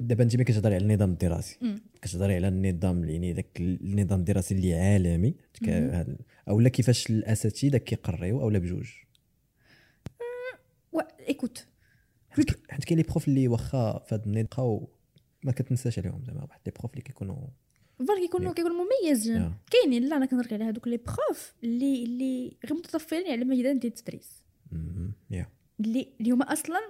دابا 0.00 0.22
انت 0.24 0.34
ملي 0.36 0.44
كتهضري 0.44 0.74
على 0.74 0.84
النظام 0.84 1.10
الدراسي. 1.10 1.58
كتهضري 2.02 2.34
على 2.34 2.48
النظام 2.48 3.04
يعني 3.04 3.32
داك 3.32 3.60
النظام 3.60 4.18
الدراسي 4.20 4.54
اللي 4.54 4.74
عالمي. 4.74 5.34
هاد- 5.68 6.18
أولا 6.48 6.68
كيفاش 6.68 7.10
الأساتذة 7.10 7.76
كيقريو 7.76 8.40
أولا 8.40 8.58
بجوج؟ 8.58 8.90
إيكوت. 11.28 11.66
حيت 12.70 12.84
كاين 12.84 12.98
لي 12.98 13.04
بروف 13.10 13.28
اللي 13.28 13.48
واخا 13.48 13.98
في 14.06 14.14
هاد 14.14 14.22
النظام 14.26 14.42
بقاو 14.44 14.88
ما 15.42 15.52
كتنساش 15.52 15.98
عليهم 15.98 16.24
زعما 16.26 16.42
واحد 16.42 16.60
لي 16.66 16.72
بروف 16.78 16.90
اللي 16.90 17.02
كيكونوا 17.02 17.36
فوالا 17.98 18.20
كيكونوا 18.20 18.52
كيكونوا 18.52 18.76
مميزين 18.84 19.36
آه. 19.36 19.58
كاينين. 19.70 20.08
لا 20.08 20.16
أنا 20.16 20.26
كنهضر 20.26 20.54
على 20.54 20.64
هذوك 20.64 20.88
لي 20.88 20.96
بروف 20.96 21.54
اللي 21.64 22.04
اللي 22.04 22.56
غير 22.64 22.74
متطفلين 22.78 23.26
على 23.26 23.42
الميدان 23.42 23.78
ديال 23.78 23.92
التدريس. 23.92 24.42
اللي 25.80 26.08
اللي 26.20 26.30
هما 26.30 26.52
أصلا 26.52 26.80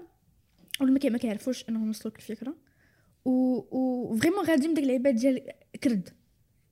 ولا 0.82 0.90
ما 0.92 0.98
كي- 0.98 1.10
ما 1.10 1.18
كيعرفوش 1.18 1.68
إنهم 1.68 1.86
يوصلوك 1.86 2.16
الفكرة 2.16 2.54
و 3.24 4.16
فريمون 4.16 4.44
غاديين 4.44 4.72
بداك 4.74 4.84
العباد 4.84 5.14
ديال 5.14 5.40
كرد. 5.84 6.08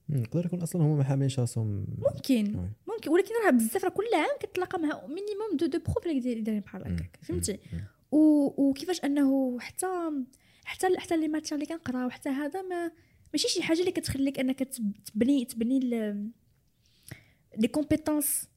يقدر 0.08 0.46
يكون 0.46 0.62
أصلا 0.62 0.82
هما 0.82 0.96
ما 0.96 1.04
حاملينش 1.04 1.38
راسهم. 1.40 1.86
ممكن. 2.14 2.58
وي. 2.58 2.68
ممكن. 2.94 3.10
ولكن 3.10 3.30
راه 3.44 3.50
بزاف 3.50 3.84
راه 3.84 3.90
كل 3.90 4.04
عام 4.14 4.38
كتلاقى 4.40 4.78
مع 4.78 5.06
مينيموم 5.06 5.56
دو 5.56 5.66
دو 5.66 5.78
بروف 5.78 6.06
اللي 6.06 6.20
دايرين 6.20 6.60
بحال 6.60 6.82
هكاك. 6.82 7.18
فهمتي. 7.22 7.58
و- 8.12 8.68
وكيفاش 8.68 9.04
أنه 9.04 9.60
حتى 9.60 9.86
حتى 10.64 10.98
حتى 10.98 11.16
لي 11.16 11.28
ماتير 11.28 11.54
اللي 11.54 11.66
كنقراو 11.66 12.10
حتى 12.10 12.28
هذا 12.28 12.62
ما 12.62 12.90
ماشي 13.32 13.48
شي 13.48 13.62
حاجة 13.62 13.80
اللي 13.80 13.92
كتخليك 13.92 14.38
أنك 14.38 14.58
تب- 14.58 14.92
تبني 15.04 15.44
تبني 15.44 15.78
ال- 15.78 16.30
لي 17.58 17.68
كومبيتونس 17.68 18.48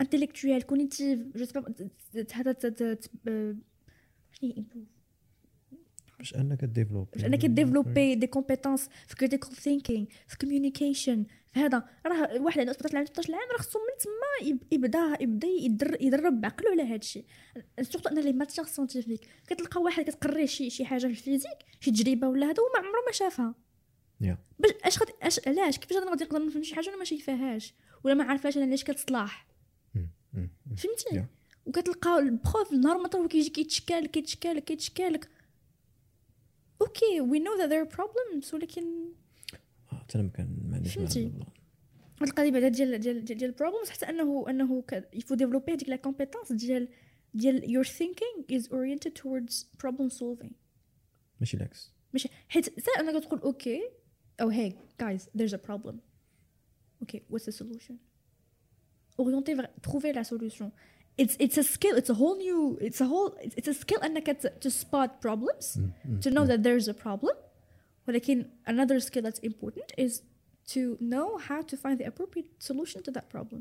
انتيليكتويال 0.00 0.62
كونيتيف 0.66 1.18
جو 1.36 1.44
سي 1.44 1.52
با 1.60 1.74
هذا 2.32 2.56
باش 6.18 6.34
انك 6.34 6.64
ديفلوب 6.64 7.08
باش 7.12 7.24
انك 7.24 7.46
ديفلوبي 7.46 8.14
دي 8.14 8.26
كومبيتونس 8.26 8.88
في 9.06 9.16
كريتيكال 9.16 9.52
ثينكينغ 9.52 10.06
في 10.28 10.38
كوميونيكيشن 10.38 11.24
في 11.52 11.60
هذا 11.60 11.88
راه 12.06 12.42
واحد 12.42 12.58
عنده 12.60 12.72
17 12.72 12.96
عام 12.96 13.04
18 13.06 13.34
عام 13.34 13.48
راه 13.52 13.58
خصو 13.58 13.78
من 13.78 13.98
تما 14.04 14.48
يب- 14.50 14.72
يبدا 14.72 15.16
يبدا 15.22 15.48
يدر 15.48 15.96
يدرب 16.00 16.40
بعقلو 16.40 16.70
على 16.70 16.82
هذا 16.82 16.94
الشيء 16.96 17.24
سورتو 17.82 18.08
أن 18.08 18.18
لي 18.18 18.32
ماتيغ 18.32 18.64
سيانتيفيك 18.64 19.20
كتلقى 19.46 19.80
واحد 19.82 20.04
كتقري 20.04 20.46
شي 20.46 20.70
شي 20.70 20.84
حاجة 20.84 21.00
في 21.00 21.06
الفيزيك 21.06 21.58
شي 21.80 21.90
تجربة 21.90 22.28
ولا 22.28 22.46
هذا 22.46 22.62
وما 22.62 22.78
عمره 22.88 23.02
ما 23.06 23.12
شافها 23.12 23.54
باش 24.58 24.70
أش 24.84 24.98
غادي 24.98 25.12
اش 25.22 25.40
علاش 25.48 25.78
كيفاش 25.78 25.96
أنا 26.02 26.10
غادي 26.10 26.24
نقدر 26.24 26.46
نفهم 26.46 26.62
شي 26.62 26.74
حاجة 26.74 26.88
أنا 26.88 26.96
ما 26.96 27.04
شايفاهاش 27.04 27.74
ولا 28.04 28.14
ما 28.14 28.24
عارفاش 28.24 28.56
أنا 28.56 28.66
علاش 28.66 28.84
كتصلاح 28.84 29.46
مم. 29.94 30.08
مم. 30.32 30.50
مم. 30.66 30.76
فهمتي. 30.76 31.04
وكتلقى 31.68 32.18
البروف 32.18 32.72
نهار 32.72 32.98
ما 32.98 33.28
كيجي 33.28 33.50
كيتشكالك 33.50 34.10
كيتشكالك. 34.10 34.64
كيتشكالك 34.64 35.28
أوكي 36.80 37.20
وي 37.20 37.38
نو 37.38 37.54
ذات 37.58 37.88
are 37.88 37.92
problems 37.92 38.54
ولكن 38.54 39.12
حتى 39.86 40.18
أنا 40.18 40.22
ما 40.22 40.30
كان 40.30 40.58
ما 40.64 40.76
عنديش 40.76 40.94
فهمتي. 40.94 41.32
هاد 42.20 42.28
القضية 42.28 42.50
بعدا 42.50 42.68
ديال 42.68 43.00
ديال 43.00 43.24
ديال 43.24 43.38
ديال 43.38 43.50
البروبلمز 43.50 43.90
حتى 43.90 44.08
انه 44.08 44.44
أنه 44.50 44.84
يفو 45.12 45.34
ديفلوبي 45.34 45.72
هذيك 45.72 45.88
لا 45.88 45.96
كومبيتونس 45.96 46.52
ديال 46.52 46.88
ديال 47.34 47.62
your 47.62 47.88
thinking 47.88 48.56
is 48.56 48.68
oriented 48.68 49.12
towards 49.14 49.64
problem 49.84 50.10
solving. 50.10 50.52
ماشي 51.40 51.56
العكس. 51.56 51.92
ماشي. 52.12 52.28
حيت 52.48 52.80
سا 52.80 53.00
انك 53.00 53.24
تقول 53.24 53.40
أوكي 53.40 53.80
أو 54.40 54.52
guys 55.02 55.22
there's 55.38 55.52
a 55.52 55.68
problem. 55.68 55.94
okay 57.04 57.20
what's 57.30 57.44
the 57.44 57.52
solution 57.52 57.98
orienter 59.18 59.54
vers 59.58 59.68
trouver 59.86 60.12
la 60.14 60.24
solution. 60.24 60.70
it's 61.21 61.33
it's 61.45 61.57
a 61.57 61.63
skill 61.63 61.95
it's 61.97 62.09
a 62.09 62.17
whole 62.21 62.37
new 62.37 62.77
it's 62.87 63.01
a 63.01 63.07
whole 63.11 63.29
it's 63.45 63.55
it's 63.59 63.67
a 63.67 63.83
skill 63.83 64.03
انك 64.03 64.29
ت- 64.29 64.65
to 64.67 64.69
spot 64.71 65.09
problems 65.27 65.77
مم. 65.77 65.91
مم. 66.05 66.19
to 66.21 66.29
know 66.29 66.47
that 66.47 66.63
there's 66.63 66.87
a 66.89 66.93
problem 67.05 67.35
ولكن 68.07 68.45
another 68.69 68.99
skill 68.99 69.21
that's 69.21 69.39
important 69.43 70.05
is 70.05 70.11
to 70.73 70.97
know 71.01 71.37
how 71.47 71.61
to 71.61 71.75
find 71.77 71.97
the 71.99 72.05
appropriate 72.05 72.63
solution 72.69 73.01
to 73.03 73.11
that 73.11 73.29
problem 73.37 73.59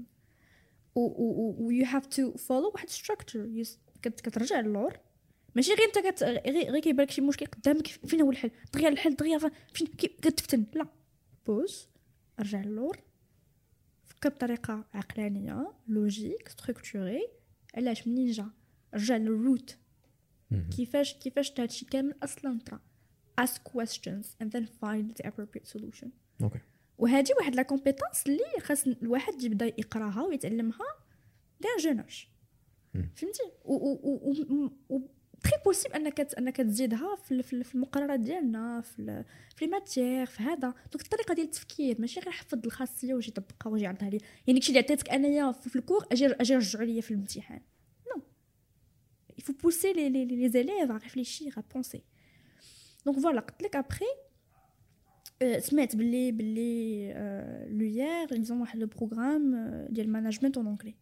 و, 0.95 1.01
و, 1.01 1.57
و 1.59 1.71
you 1.73 1.87
have 1.87 2.07
to 2.17 2.39
follow 2.39 2.73
واحد 2.75 2.91
structure 2.91 3.47
you 3.57 3.65
s- 3.69 3.77
كت, 4.03 4.21
كترجع 4.21 4.61
للور 4.61 4.97
ماشي 5.55 5.73
غير 5.75 5.87
انت 5.89 5.99
كت... 5.99 6.23
غير, 6.23 6.71
غير 6.71 6.79
كيبان 6.81 7.05
لك 7.07 7.11
شي 7.11 7.21
مشكل 7.21 7.47
قدامك 7.47 7.87
فين 7.87 8.21
هو 8.21 8.31
الحل 8.31 8.51
دغيا 8.75 8.89
الحل 8.89 9.17
دغيا 9.17 9.39
ف- 9.39 9.53
فين 9.75 9.87
كي... 9.87 10.09
كتفتن 10.09 10.65
لا 10.75 10.87
بوز 11.47 11.89
ارجع 12.41 12.61
للور 12.63 12.99
فكر 14.05 14.29
بطريقه 14.29 14.85
عقلانيه 14.95 15.73
لوجيك 15.89 16.49
ستركتوري 16.49 17.29
علاش 17.78 18.08
منين 18.08 18.32
جا 18.32 18.50
رجع 18.94 19.18
للروت. 19.18 19.78
كيفاش 20.76 21.14
كيفاش 21.14 21.60
هادشي 21.60 21.86
كامل 21.86 22.16
أصلا 22.24 22.60
طرا 22.66 22.80
ask 23.42 23.60
questions 23.74 24.26
and 24.44 24.48
then 24.48 24.66
find 24.66 25.14
the 25.18 25.28
appropriate 25.30 25.68
solution. 25.78 26.08
أوكي. 26.42 26.60
وهذه 26.98 27.34
واحد 27.38 27.56
لا 27.56 27.62
كومبيتونس 27.62 28.28
اللي 28.28 28.60
خاص 28.62 28.88
الواحد 28.88 29.44
يبدا 29.44 29.66
يقراها 29.66 30.24
ويتعلمها 30.24 30.88
دير 31.62 31.94
جون. 31.94 32.04
فهمتي؟ 32.94 33.44
تري 35.44 35.54
بوسيبل 35.66 35.96
أنك 35.96 36.20
أنك 36.38 36.58
تزيدها 36.58 37.16
في 37.16 37.32
ال- 37.32 37.44
في 37.44 37.54
ال- 37.54 37.64
في 37.64 37.76
المقررات 37.76 38.20
ديالنا 38.20 38.82
في 38.82 39.24
في 39.56 39.66
لي 39.66 39.72
ماتيير 39.72 40.26
في 40.26 40.44
هذا. 40.44 40.74
دونك 40.92 41.04
الطريقة 41.04 41.34
ديال 41.34 41.46
التفكير 41.46 42.02
ماشي 42.02 42.20
غير 42.20 42.32
حفظ 42.32 42.60
الخاصية 42.66 43.14
ويجي 43.14 43.28
يطبقها 43.30 43.70
ويجي 43.70 43.86
يعرضها 43.86 44.10
لي. 44.10 44.18
يعني 44.48 44.60
داكشي 44.60 44.70
اللي 44.70 44.80
عطيتك 44.80 45.10
أنايا 45.10 45.52
في 45.52 45.76
الكور 45.76 46.06
أجي 46.12 46.26
أجي 46.26 46.56
رجعوا 46.56 46.86
ليا 46.86 47.02
في 47.02 47.12
الامتحان. 47.12 47.62
نو. 48.16 48.24
Il 49.40 49.44
faut 49.44 49.58
pousser 49.64 49.94
les, 49.94 50.10
les, 50.10 50.26
les 50.26 50.58
élèves 50.58 50.92
à 50.92 50.98
réfléchir 50.98 51.58
à 51.58 51.62
donc 53.08 53.16
voilà 53.20 53.40
قلت 53.40 53.64
لك 53.64 53.78
après 53.78 54.28
آه، 55.42 55.60
سمعت 55.60 55.96
باللي 55.96 56.32
باللي 56.32 57.14
لويير 57.70 58.28
ils 58.28 58.48
ont 58.48 58.52
واحد 58.52 58.80
لو 58.80 58.88
بروغرام 58.88 59.56
ديال 59.90 60.10
مانجمنت 60.12 60.58
اون 60.58 60.68
انجلي 60.68 60.96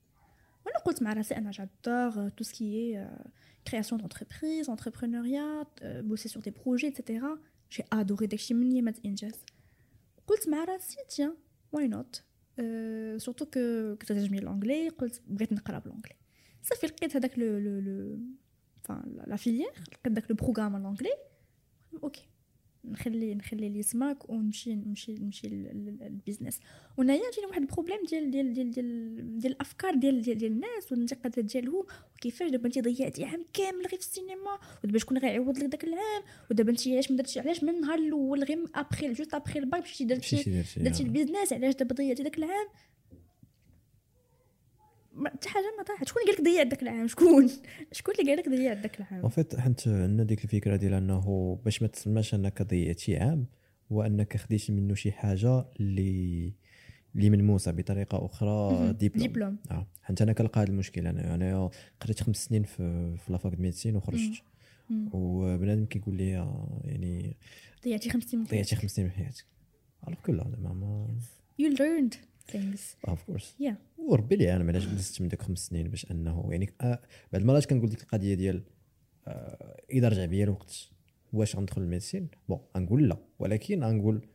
وأنا 0.76 0.84
قلت 0.86 1.04
مع 1.04 1.14
راسي 1.14 1.38
أنا 1.38 1.52
جادور 1.52 2.30
تو 2.30 2.44
سكي 2.44 3.08
création 3.70 3.98
d'entreprise 3.98 4.70
entrepreneuriat 4.70 5.66
euh, 5.82 6.04
bosser 6.04 6.30
sur 6.34 6.42
des 6.42 6.52
projets 6.52 6.90
etc 6.94 7.04
j'ai 7.70 7.86
adoré 7.92 8.28
داكشي 8.28 8.54
من 8.54 8.72
يامات 8.72 9.06
انجاز 9.06 9.46
قلت 10.28 10.50
مع 10.50 10.64
راسي 10.64 10.98
تيان 11.10 11.36
واي 11.72 11.88
نوت 11.88 12.24
سورتو 13.18 13.46
كو 13.46 13.96
كنت 13.96 14.10
تعجبني 14.10 14.40
الانجلي 14.40 14.90
قلت 14.90 15.22
بغيت 15.28 15.54
نقرا 15.54 15.80
بالانجلي 15.80 16.16
صافي 16.62 16.88
لقيت 16.88 17.16
هذاك 17.16 17.40
لو 17.40 17.58
لو 17.58 17.80
لو 17.80 18.20
فان 18.84 19.24
لا 19.28 19.36
فيليير 19.36 19.72
لقيت 19.92 20.14
داك 20.14 20.32
لو 20.32 20.36
بروغرام 20.36 20.76
الانجلي 20.76 21.14
أوكي 22.04 22.28
نخلي 22.92 23.36
نخلي 23.36 23.70
لي 23.70 23.82
سماك 23.82 24.30
ونمشي 24.30 24.76
نمشي 24.76 25.14
نمشي 25.14 25.48
للبيزنس 25.48 26.60
ونايا 26.98 27.32
جينا 27.36 27.48
واحد 27.48 27.62
البروبليم 27.62 27.98
ديال 28.10 28.32
ديال 28.32 28.54
ديال 28.54 28.72
ديال, 28.72 29.40
ديال 29.40 29.52
الأفكار 29.52 29.96
ديال 29.96 30.22
ديال, 30.22 30.38
ديال 30.38 30.52
الناس 30.52 30.92
والانتقادات 30.92 31.46
ديالهم 31.46 31.86
وكيفاش 32.16 32.50
دابا 32.52 32.66
انت 32.66 32.80
ضيعتي 32.80 33.26
عام 33.26 33.46
كامل 33.54 33.80
غير 33.80 34.00
في 34.00 34.08
السينما 34.08 34.60
ودابا 34.84 35.00
شكون 35.00 35.18
غيعوض 35.18 35.58
لك 35.58 35.66
داك 35.66 35.84
العام 35.84 36.24
ودابا 36.52 36.72
انت 36.72 36.88
علاش 36.88 37.12
ما 37.12 37.18
درتيش 37.18 37.38
علاش 37.38 37.64
من 37.64 37.70
النهار 37.70 38.00
الأول 38.00 38.44
غير 38.44 38.66
ابخي 38.76 39.14
جوست 39.14 39.34
ابخي 39.34 39.60
الباك 39.60 39.82
مشيتي 39.82 40.04
درتي 40.04 40.36
درتي 40.36 40.80
درتي 40.80 41.04
البيزنس 41.04 41.54
علاش 41.54 41.76
دابا 41.76 41.96
ضيعتي 41.96 42.24
داك 42.24 42.38
العام؟ 42.38 42.68
حتى 45.26 45.50
حاجة 45.50 45.74
ما 45.78 45.84
طاحت 45.84 46.08
شكون 46.08 46.22
اللي 46.22 46.34
قالك 46.34 46.46
ضيعت 46.46 46.68
داك 46.68 46.84
العام؟ 46.84 47.08
شكون؟ 47.08 47.50
شكون 47.92 48.14
اللي 48.20 48.36
قالك 48.36 48.50
ضيعت 48.50 48.78
داك 48.78 49.00
العام؟ 49.00 49.22
اون 49.22 49.30
فيت 49.30 49.60
حنت 49.60 49.88
عندنا 49.88 50.24
ديك 50.24 50.44
الفكرة 50.44 50.76
ديال 50.76 50.94
أنه 50.94 51.60
باش 51.66 51.82
ما 51.82 51.88
تسماش 51.88 52.34
أنك 52.36 52.62
ضيعتي 52.62 53.18
عام 53.18 53.46
وانك 53.90 54.38
خديتي 54.38 54.72
منه 54.72 54.94
شي 54.94 55.12
حاجة 55.12 55.66
اللي 55.80 56.54
اللي 57.16 57.30
ملموسة 57.30 57.72
بطريقة 57.72 58.26
أخرى. 58.26 58.94
ديبلوم. 58.94 59.22
ديبلوم. 59.28 59.58
آه. 59.72 59.88
حنت 60.04 60.22
أنا 60.22 60.34
كنلقى 60.34 60.62
هذا 60.62 60.70
المشكل 60.70 61.08
أنا 61.08 61.36
أنا 61.36 61.70
قريت 62.00 62.24
خمس 62.24 62.46
سنين 62.46 62.64
في 62.64 63.16
في 63.18 63.32
لافاك 63.32 63.60
ميديسين 63.60 63.96
وخرجت. 63.96 64.44
وبنادم 65.14 65.86
كيقول 65.86 66.16
لي 66.16 66.38
آه، 66.38 66.82
يعني 66.84 67.38
ضيعتي 67.84 68.10
خمس 68.10 68.24
سنين 68.24 68.44
ضيعتي. 68.44 68.76
خمس 68.76 68.92
سنين 68.92 69.08
من 69.08 69.14
حياتك. 69.14 69.46
الوغ 70.08 70.20
كو 70.20 70.32
لا 70.32 70.52
زعما 70.62 70.74
ما 70.74 71.08
you 71.62 71.72
learned. 71.78 72.16
Things. 72.52 73.08
اوف 73.08 73.24
كورس 73.24 73.56
yeah. 73.64 73.74
وربي 73.98 74.36
لي 74.36 74.56
أنا 74.56 74.72
علاش 74.72 74.86
جلست 74.88 75.22
من 75.22 75.28
ديك 75.28 75.42
خمس 75.42 75.68
سنين 75.68 75.90
باش 75.90 76.12
أنه 76.12 76.48
يعني 76.52 76.74
آه 76.82 77.02
بعض 77.34 77.42
المرات 77.42 77.66
كنقول 77.66 77.90
ديك 77.90 78.02
القضية 78.02 78.34
ديال 78.34 78.64
آه 79.28 79.82
إذا 79.92 80.10
رجع 80.10 80.26
بيا 80.26 80.44
الوقت 80.44 80.90
واش 81.34 81.56
غندخل 81.56 81.82
الميديسين 81.82 82.28
بون 82.50 82.60
غنقول 82.78 83.10
لا. 83.10 83.18
ولكن 83.40 83.84
غنقول 83.84 84.28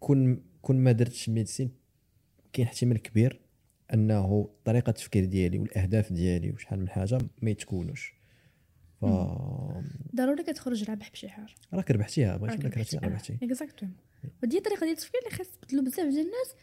كون 0.00 0.42
كون 0.62 0.76
ما 0.76 0.92
درتش 0.92 1.28
ميديسين 1.28 1.70
كاين 2.52 2.66
احتمال 2.66 3.02
كبير 3.02 3.40
أنه 3.94 4.50
طريقة 4.64 4.90
التفكير 4.90 5.24
ديالي 5.24 5.58
والأهداف 5.58 6.12
ديالي 6.12 6.50
وشحال 6.50 6.80
من 6.80 6.88
حاجة 6.88 7.18
ما 7.42 7.50
يتكونوش. 7.50 8.18
ف 9.00 9.04
ضروري 10.14 10.42
كتخرج 10.42 10.90
رابح 10.90 11.10
بشي 11.10 11.28
حاجة 11.28 11.54
راك 11.74 11.90
ربحتيها 11.90 12.36
بغيتي 12.36 12.58
ولا 12.58 12.68
كرهتي 12.68 12.96
ربحتي 12.96 13.38
اكزاكتومون 13.42 13.96
ودي 14.42 14.58
الطريقة 14.58 14.80
ديال 14.80 14.90
التفكير 14.90 15.20
اللي 15.26 15.36
خاص 15.38 15.46
تبدلو 15.48 15.82
بزاف 15.82 16.06
ديال 16.06 16.20
الناس 16.20 16.54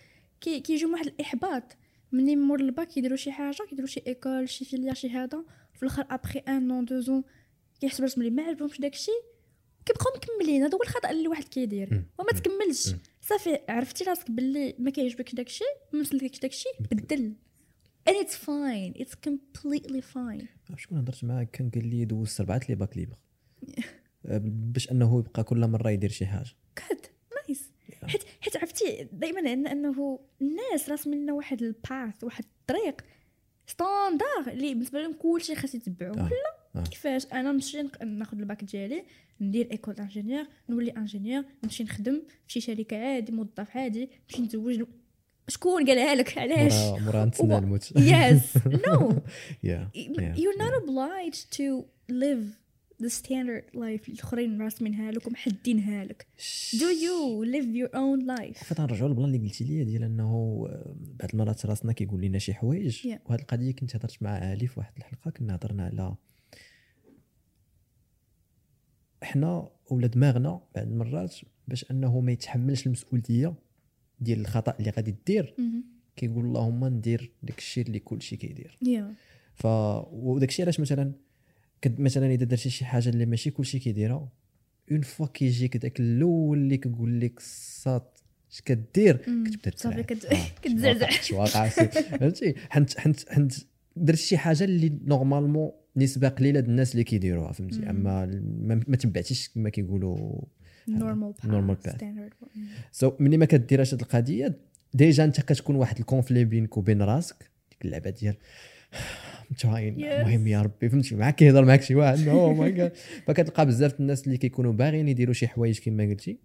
كي 0.41 0.59
كيجيو 0.59 0.91
واحد 0.91 1.07
الإحباط. 1.07 1.77
مني 2.11 2.35
مور 2.35 2.59
الباك 2.59 2.87
كيديروا 2.87 3.17
شي 3.17 3.31
حاجة 3.31 3.63
كيديروا 3.69 3.87
شي 3.87 4.03
إيكول 4.07 4.49
شي 4.49 4.65
فيليا 4.65 4.93
شي 4.93 5.09
هذا 5.09 5.43
في 5.73 5.83
الآخر 5.83 6.05
ابخي 6.09 6.39
ان 6.39 6.71
اون 6.71 6.85
دو 6.85 6.99
زون 6.99 7.23
كيحسب 7.81 8.03
راسهم 8.03 8.23
اللي 8.23 8.35
ما 8.35 8.43
عجبهمش 8.43 8.79
داكشي 8.79 9.11
كيبقاو 9.85 10.13
مكملين. 10.15 10.63
هذا 10.63 10.75
هو 10.75 10.83
الخطأ 10.83 11.09
اللي 11.09 11.27
واحد 11.27 11.43
كيدير. 11.43 12.03
وما 12.19 12.31
تكملش. 12.31 12.95
صافي 13.21 13.59
عرفتي 13.69 14.03
راسك 14.03 14.31
باللي 14.31 14.75
ما 14.79 14.91
كيعجبكش 14.91 15.35
داكشي 15.35 15.63
ما 15.93 15.99
مسلكش 15.99 16.39
داكشي 16.39 16.69
بدل. 16.91 17.33
And 18.09 18.13
it's 18.13 18.35
fine. 18.35 18.93
It's 19.01 19.15
completely 19.27 20.01
fine. 20.01 20.45
عرفت 20.69 20.77
شكون 20.79 20.97
هضرت 20.97 21.23
معاه؟ 21.23 21.43
كان 21.43 21.69
قال 21.69 21.87
لي 21.87 22.05
دوزت 22.05 22.39
اربعه 22.39 22.61
لي 22.69 22.75
باك 22.75 22.97
ليبر. 22.97 23.17
باش 24.73 24.91
أنه 24.91 25.19
يبقى 25.19 25.43
كل 25.43 25.67
مرة 25.67 25.89
يدير 25.89 26.09
شي 26.09 26.25
حاجة. 26.25 26.51
حيت 28.07 28.23
حيت 28.41 28.57
عرفتي 28.57 29.07
دائما 29.11 29.49
عندنا 29.49 29.71
إنه 29.71 30.19
الناس 30.41 30.89
راسمين 30.89 31.21
لنا 31.21 31.33
واحد 31.33 31.61
الباث 31.61 32.23
واحد 32.23 32.45
الطريق 32.61 33.01
ستاندار 33.67 34.53
اللي 34.53 34.73
بالنسبة 34.73 35.01
لهم 35.01 35.13
كلشي 35.13 35.55
خاص 35.55 35.75
يتبعوه 35.75 36.19
آه. 36.19 36.29
لا 36.29 36.81
آه. 36.81 36.83
كيفاش؟ 36.83 37.25
أنا 37.25 37.51
نمشي 37.51 37.83
ناخذ 38.05 38.39
الباك 38.39 38.63
ديالي 38.63 39.03
ندير 39.41 39.71
إيكول 39.71 39.95
إنجينيور 39.99 40.45
نولي 40.69 40.91
إنجينيور 40.91 41.43
نمشي 41.63 41.83
نخدم 41.83 42.21
في 42.47 42.53
شي 42.53 42.61
شركة 42.61 42.97
عادي 42.97 43.31
موظف 43.31 43.77
عادي 43.77 44.09
نمشي 44.29 44.41
نتزوج 44.41 44.83
شكون 45.47 45.85
قالها 45.85 46.15
لك 46.15 46.37
علاش؟ 46.37 46.73
مورا 46.73 47.25
نتسنى 47.25 47.57
الموت 47.57 47.91
يس 47.97 48.57
نو 48.67 49.11
you're 50.35 50.57
not 50.57 50.73
obliged 50.83 51.57
to 51.57 51.83
live 52.11 52.64
the 53.03 53.09
standard 53.09 53.75
life 53.75 54.09
الاخرين 54.09 54.61
راسمينها 54.61 55.11
لك 55.11 55.27
ومحدينها 55.27 56.05
لك. 56.05 56.27
do 56.71 56.89
you 57.03 57.45
live 57.45 57.75
your 57.75 57.95
own 57.95 58.37
life? 58.37 58.63
فتا 58.63 58.83
نرجعوا 58.83 59.09
للبلان 59.09 59.35
اللي 59.35 59.47
قلتي 59.47 59.63
لي 59.63 59.83
ديال 59.83 60.03
إنه 60.03 60.65
آه، 60.69 60.95
بعض 61.19 61.29
المرات 61.33 61.65
راسنا 61.65 61.93
كيقول 61.93 62.21
لنا 62.21 62.37
شي 62.37 62.53
حوايج. 62.53 62.97
Yeah. 62.97 63.17
وهذه 63.25 63.41
القضية 63.41 63.71
كنت 63.71 63.95
هضرت 63.95 64.23
مع 64.23 64.29
علي 64.29 64.67
في 64.67 64.79
واحد 64.79 64.93
الحلقة 64.97 65.31
كنا 65.31 65.55
هضرنا 65.55 65.83
على 65.85 66.15
إحنا 69.23 69.69
ولا 69.91 70.07
دماغنا 70.07 70.61
بعض 70.75 70.87
المرات 70.87 71.35
باش 71.67 71.91
إنه 71.91 72.19
ما 72.19 72.31
يتحملش 72.31 72.87
المسؤولية 72.87 73.53
ديال 74.19 74.39
الخطأ 74.39 74.75
اللي 74.79 74.89
غادي 74.89 75.15
دير 75.25 75.53
مهم. 75.57 75.83
كيقول 76.15 76.45
اللهم 76.45 76.85
ندير 76.85 77.31
داك 77.43 77.57
الشيء 77.57 77.85
اللي 77.85 77.99
كل 77.99 78.21
شيء 78.21 78.37
كيدير. 78.39 78.77
Yeah. 78.83 79.13
ف 79.53 79.65
وداك 80.11 80.49
الشيء 80.49 80.65
علاش 80.65 80.79
مثلا 80.79 81.13
مثلا 81.87 82.31
إذا 82.31 82.45
درتي 82.45 82.69
شي 82.69 82.85
حاجة 82.85 83.09
اللي 83.09 83.25
ماشي 83.25 83.51
كلشي 83.51 83.79
كيديرها 83.79 84.29
اون 84.91 85.01
فوا 85.01 85.27
كيجيك 85.27 85.77
داك 85.77 85.99
الأول 85.99 86.57
اللي 86.57 86.77
كيقول 86.77 87.19
لك 87.21 87.39
صات 87.39 88.19
اش 88.51 88.61
كدير. 88.61 89.15
كتبدا 89.17 89.71
صافي 89.75 90.03
تسرع. 90.03 90.17
كت- 90.17 90.25
آه، 90.25 90.47
كتزعزع. 90.61 91.09
واقع 91.33 91.67
فهمتي 91.67 92.55
حنت 92.69 92.99
حنت 92.99 93.29
حنت 93.29 93.53
درت 93.95 94.17
شي 94.17 94.37
حاجة 94.37 94.63
اللي 94.63 94.99
نورمالمون 95.05 95.71
نسبة 95.97 96.27
قليلة 96.27 96.59
الناس 96.59 96.91
اللي 96.91 97.03
كيديروها 97.03 97.51
فهمتي. 97.51 97.89
أما 97.89 98.25
ما, 98.61 98.95
تبعتيش 98.97 99.49
كما 99.49 99.69
كيقولوا 99.69 100.41
path. 101.87 101.91
standard 101.91 102.47
سو 102.91 103.11
ملي 103.19 103.37
ما 103.37 103.45
كديرهاش 103.45 103.93
هاد 103.93 104.01
القضية 104.01 104.59
ديجا 104.93 105.23
انت 105.23 105.41
كتكون 105.41 105.75
واحد 105.75 105.99
الكونفلي 105.99 106.45
بينك 106.45 106.77
وبين 106.77 107.01
راسك 107.01 107.51
ديك 107.71 107.85
اللعبة 107.85 108.09
ديال 108.09 108.35
متهاين. 109.51 109.95
Yes. 109.95 110.03
المهم 110.05 110.47
يا 110.47 110.61
ربي 110.61 110.89
فهمتي؟ 110.89 111.15
معاك 111.15 111.35
كيهضر 111.35 111.65
معاك 111.65 111.81
شي 111.81 111.95
واحد. 111.95 112.27
oh 112.27 112.53
my 112.53 112.71
God 112.71 112.95
فكتلقى 113.27 113.65
بزاف 113.65 113.99
الناس 113.99 114.25
اللي 114.27 114.37
كيكونوا 114.37 114.73
باغيين 114.73 115.07
يديروا 115.07 115.33
شي 115.33 115.47
حوايج 115.47 115.79
كما 115.79 116.03
قلتي 116.03 116.39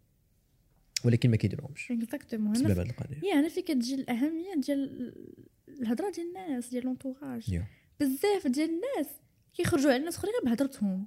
ولكن 1.05 1.31
ما 1.31 1.37
كيديروهمش. 1.37 1.91
exactement 1.91 2.53
بسبب 2.53 2.79
هاد 2.79 2.79
القضية. 2.79 3.29
يا 3.29 3.41
هنا 3.41 3.49
فين 3.49 3.63
كتجي 3.65 3.95
الأهمية 3.95 4.55
ديال 4.57 5.13
الهضرة 5.69 6.11
ديال 6.11 6.27
الناس 6.27 6.69
ديال 6.69 6.85
l'entourage. 6.85 7.61
بزاف 8.01 8.47
ديال 8.47 8.69
الناس 8.71 9.13
كيخرجوا 9.55 9.91
على 9.91 10.01
الناس 10.01 10.17
اخرين 10.17 10.33
غير 10.35 10.45
بهضرتهم. 10.45 11.07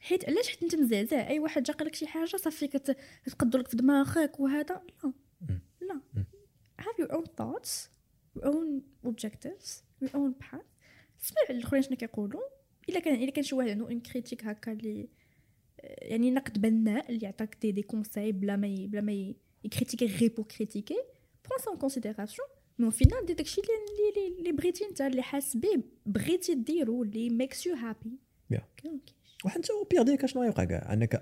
حيت 0.00 0.28
علاش؟ 0.28 0.48
حيت 0.48 0.62
أنت 0.62 0.74
مزعزع. 0.74 1.28
أي 1.28 1.38
واحد 1.38 1.62
جا 1.62 1.72
قال 1.72 1.86
لك 1.86 1.94
شي 1.94 2.06
حاجة 2.06 2.36
صافي 2.36 2.66
كت- 2.66 2.96
كتقدو 3.26 3.58
لك 3.58 3.68
في 3.68 3.76
دماغك 3.76 4.40
وهذا. 4.40 4.82
لا. 5.04 5.12
مم. 5.40 5.60
لا. 5.80 6.00
Have 6.80 7.04
your 7.04 7.12
own 7.12 7.24
thoughts 7.40 7.88
your 8.38 8.44
own 8.44 8.82
objectives. 9.08 9.87
Your 10.04 10.08
own 10.08 10.44
path. 10.44 10.64
اسمع 11.22 11.42
الاخرين 11.50 11.82
شنو 11.82 11.96
كيقولوا؟ 11.96 12.40
إلا 12.88 13.00
كان 13.00 13.14
إلا 13.22 13.30
كان 13.30 13.44
شي 13.44 13.54
واحد 13.54 13.68
عنده 13.68 13.84
une 13.86 14.00
critique 14.00 14.44
هكا 14.44 14.72
اللي 14.72 15.08
يعني 15.82 16.30
نقد 16.30 16.60
بناء 16.60 17.10
اللي 17.10 17.24
يعطيك 17.26 17.56
des 17.62 17.72
des 17.72 17.82
conseils 17.82 18.32
بلا 18.32 18.56
ما 18.56 18.86
بلا 18.88 19.00
ما 19.00 19.34
يكريتيكي 19.64 20.06
غير 20.06 20.32
pour 20.36 20.44
critiquer 20.44 20.94
prends 21.48 21.58
ça 21.64 21.70
en 21.70 21.78
considération 21.78 22.48
mais 22.78 22.90
فينال 22.90 23.26
دير 23.26 23.36
داكشي 23.36 23.60
اللي 23.60 23.72
اللي 24.28 24.38
اللي 24.38 24.52
بغيتي 24.52 24.84
انت 24.84 25.00
اللي 25.00 25.22
حاس 25.22 25.56
بيه 25.56 25.80
بغيتي 26.06 26.54
ديرو 26.54 27.02
اللي 27.02 27.30
makes 27.30 27.66
you 27.66 27.74
happy 27.74 28.18
Yeah. 28.54 28.90
وحتى 29.44 29.72
au 29.72 29.88
pire 29.90 30.02
des 30.02 30.14
cas 30.14 30.26
شنو 30.26 30.42
غيوقع 30.42 30.64
كاع؟ 30.64 30.92
أنك 30.92 31.14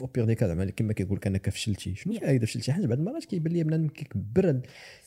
au 0.00 0.06
pire 0.06 0.24
des 0.24 0.35
cas 0.35 0.46
زعما 0.46 0.70
كما 0.70 0.92
كيقول 0.92 1.16
لك 1.16 1.26
أنك 1.26 1.50
فشلتي. 1.50 1.94
شنو. 1.94 2.14
فايده 2.14 2.46
فشلتي؟ 2.46 2.72
حيت 2.72 2.84
بعض 2.84 2.98
المرات 2.98 3.24
كيبان 3.24 3.52
لي 3.52 3.64
بنادم 3.64 3.88
كيكبر 3.88 4.60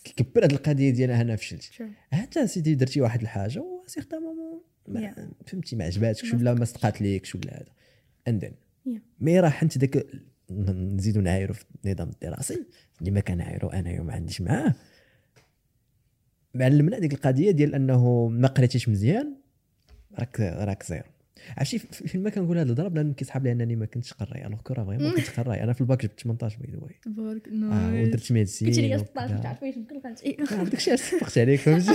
كيكبر 0.03 0.43
هاد 0.43 0.51
القضية 0.51 0.89
ديال 0.89 1.11
أنا 1.11 1.35
فشلت 1.35 1.71
حتى 2.11 2.47
سيدي 2.47 2.75
درتي 2.75 3.01
واحد 3.01 3.21
الحاجة 3.21 3.59
و 3.59 3.83
certainement 3.88 4.61
ما 4.87 5.31
فهمتي 5.45 5.75
ما 5.75 5.85
عجباتكش 5.85 6.33
ولا 6.33 6.53
ما 6.53 6.65
صدقات 6.65 7.01
ليكش 7.01 7.35
ولا 7.35 7.57
هذا. 7.57 7.65
and 8.27 8.53
Yeah. 8.87 8.99
mais 9.19 9.39
راه 9.39 9.53
انت 9.63 9.77
داك 9.77 10.05
نزيدو 10.51 11.21
نعايرو 11.21 11.53
في 11.53 11.65
النظام 11.85 12.09
الدراسي. 12.09 12.65
اللي 12.99 13.11
ما 13.11 13.19
كنعايرو 13.19 13.69
انايا 13.69 14.01
وما 14.01 14.13
عنديش 14.13 14.41
معاه. 14.41 14.75
معلمنا 16.53 16.99
ديك 16.99 17.13
القضية 17.13 17.51
ديال 17.51 17.75
أنه 17.75 18.27
ما 18.27 18.47
قريتيش 18.47 18.89
مزيان 18.89 19.35
راك 20.19 20.39
راك 20.39 20.83
zéro. 20.84 21.12
عرفتي 21.57 21.79
في- 21.79 22.07
فين 22.07 22.23
ما 22.23 22.29
كنقول 22.29 22.57
هذا 22.57 22.65
الهضره 22.65 22.87
بنادم 22.87 23.13
كيسحب 23.13 23.43
لي 23.43 23.51
أنني 23.51 23.75
ما 23.75 23.85
كنتش 23.85 24.13
قراي. 24.13 24.45
alors 24.45 24.61
que 24.61 24.73
راه 24.73 24.83
vraiment 24.86 25.11
كنت 25.11 25.29
قراي. 25.39 25.63
أنا 25.63 25.73
في 25.73 25.81
الباك 25.81 26.01
جبت 26.03 26.19
18 26.19 26.57
by 26.59 26.71
the 26.71 26.77
way 26.77 26.95
بارك 27.05 27.47
آه 27.47 28.01
ودرت 28.01 28.31
médecine 28.31 28.67
كنتي 28.67 28.81
لي 28.81 28.95
وكذا. 28.95 29.05
16 29.05 29.33
ما 29.33 29.39
تعرفيش 29.39 29.75
يمكن 29.77 30.01
كانت 30.01 30.21
إيه 30.21 30.37
داك 30.37 30.73
الشيء 30.73 30.93
علاش 30.93 31.01
صفقت 31.05 31.37
عليك 31.37 31.59
فهمتي 31.59 31.91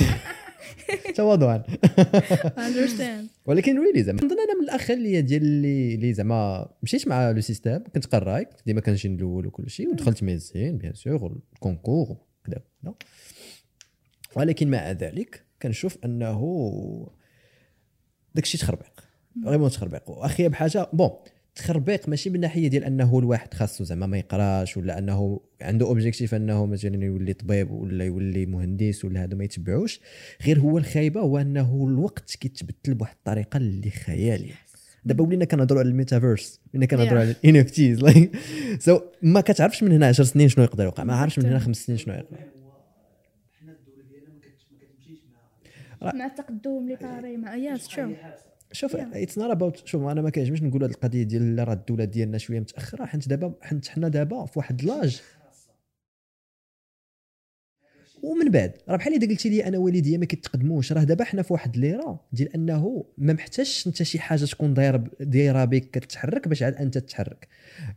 تواضعا 1.14 1.62
ولكن 3.46 3.78
ويلي 3.78 4.02
زعما 4.02 4.18
نظن 4.24 4.36
أنا 4.40 4.58
من 4.58 4.64
الأخر 4.64 4.94
اللي 4.94 5.22
ديال 5.22 5.42
اللي 5.42 5.94
اللي 5.94 6.12
زعما 6.12 6.68
مشيت 6.82 7.08
مع 7.08 7.30
le 7.30 7.40
système 7.40 7.78
كنت 7.94 8.06
قراي 8.06 8.44
كنت 8.44 8.60
ديما 8.66 8.80
كنجي 8.80 9.08
الأول 9.08 9.46
وكل 9.46 9.70
شيء 9.70 9.88
ودخلت 9.90 10.22
médecine 10.22 10.78
bien 10.78 10.94
sûr 10.94 11.24
وال 11.24 11.43
concours 11.43 12.16
وكذا 12.44 12.62
ولكن 14.36 14.70
مع 14.70 14.90
ذلك 14.92 15.44
كنشوف 15.62 15.98
أنه 16.04 16.40
داك 18.34 18.44
الشيء 18.44 18.60
تخربيق. 18.60 19.07
vraiment 19.44 19.70
تخربيق 19.70 20.10
واخي 20.10 20.48
بحاجة 20.48 20.88
bon 20.92 21.10
تخربيق 21.54 22.08
ماشي 22.08 22.30
من 22.30 22.40
ناحية 22.40 22.68
ديال 22.68 22.84
أنه 22.84 23.18
الواحد 23.18 23.54
خاصو 23.54 23.84
زعما 23.84 24.06
ما 24.06 24.18
يقراش 24.18 24.76
ولا 24.76 24.98
أنه 24.98 25.40
عنده 25.60 25.86
objectif 25.86 26.34
أنه 26.34 26.66
مثلا 26.66 27.04
يولي 27.04 27.32
طبيب 27.32 27.70
ولا 27.70 28.04
يولي 28.04 28.46
مهندس 28.46 29.04
ولا 29.04 29.22
هادو 29.22 29.36
ما 29.36 29.44
يتبعوش. 29.44 30.00
غير 30.46 30.60
هو 30.60 30.78
الخايبة 30.78 31.20
هو 31.20 31.38
أنه 31.38 31.86
الوقت 31.88 32.36
كيتبدل 32.36 32.94
بواحد 32.94 33.14
الطريقة 33.18 33.56
اللي 33.56 33.90
خياليه 33.90 34.54
دابا 35.04 35.24
ولينا 35.24 35.44
كنهضروا 35.44 35.80
على 35.80 35.88
الميتافيرس 35.88 36.60
ولينا 36.74 36.86
كنهضروا. 36.86 37.20
على 37.20 37.30
ال 37.30 37.56
NFTs 37.56 38.04
so 38.78 39.00
ما 39.22 39.40
كتعرفش 39.40 39.82
من 39.82 39.92
هنا 39.92 40.06
10 40.06 40.24
سنين 40.24 40.48
شنو 40.48 40.64
يقدر 40.64 40.84
يوقع 40.84 41.04
ما 41.04 41.14
عارفش 41.14 41.38
من 41.38 41.46
هنا 41.46 41.58
خمس 41.58 41.76
سنين 41.76 41.98
شنو 41.98 42.14
يقدر. 42.14 42.36
مع 46.02 46.26
التقدم 46.26 46.78
اللي 46.78 46.96
طاري 46.96 47.36
مع 47.36 47.56
ياس 47.56 47.88
شو 47.88 48.10
شوف. 48.72 48.96
it's 48.96 49.38
not 49.38 49.50
about 49.50 49.86
شوف 49.86 50.02
أنا 50.02 50.22
ما 50.22 50.30
كيعجبنيش 50.30 50.62
نقول 50.62 50.84
هذه 50.84 50.90
القضية 50.90 51.22
ديال 51.22 51.56
لا 51.56 51.64
راه 51.64 51.72
الدولة 51.72 52.04
ديالنا 52.04 52.38
شوية 52.38 52.60
متأخرة 52.60 53.04
حيت 53.04 53.28
دابا 53.28 53.54
حيت 53.62 53.88
حنا 53.88 54.08
دابا 54.08 54.46
في 54.46 54.58
واحد 54.58 54.84
l'âge 54.84 55.22
ومن 58.22 58.50
بعد 58.50 58.72
راه 58.88 58.96
بحال 58.96 59.14
إذا 59.14 59.28
قلتي 59.28 59.48
لي 59.48 59.64
أنا 59.66 59.78
والديا 59.78 60.18
ما 60.18 60.24
كيتقدموش 60.24 60.92
راه 60.92 61.04
دابا 61.04 61.24
حنا 61.24 61.42
في 61.42 61.52
واحد 61.52 61.76
l'ère 61.76 62.20
ديال 62.32 62.54
أنه 62.54 63.04
ما 63.18 63.32
محتاجش 63.32 63.86
انت 63.86 64.02
شي 64.02 64.18
حاجة 64.18 64.44
تكون 64.44 64.74
دايرة 64.74 65.04
دايرة 65.20 65.64
بك 65.64 65.90
كتحرك 65.90 66.48
باش 66.48 66.62
عاد 66.62 66.74
أنت 66.74 66.98
تتحرك. 66.98 67.48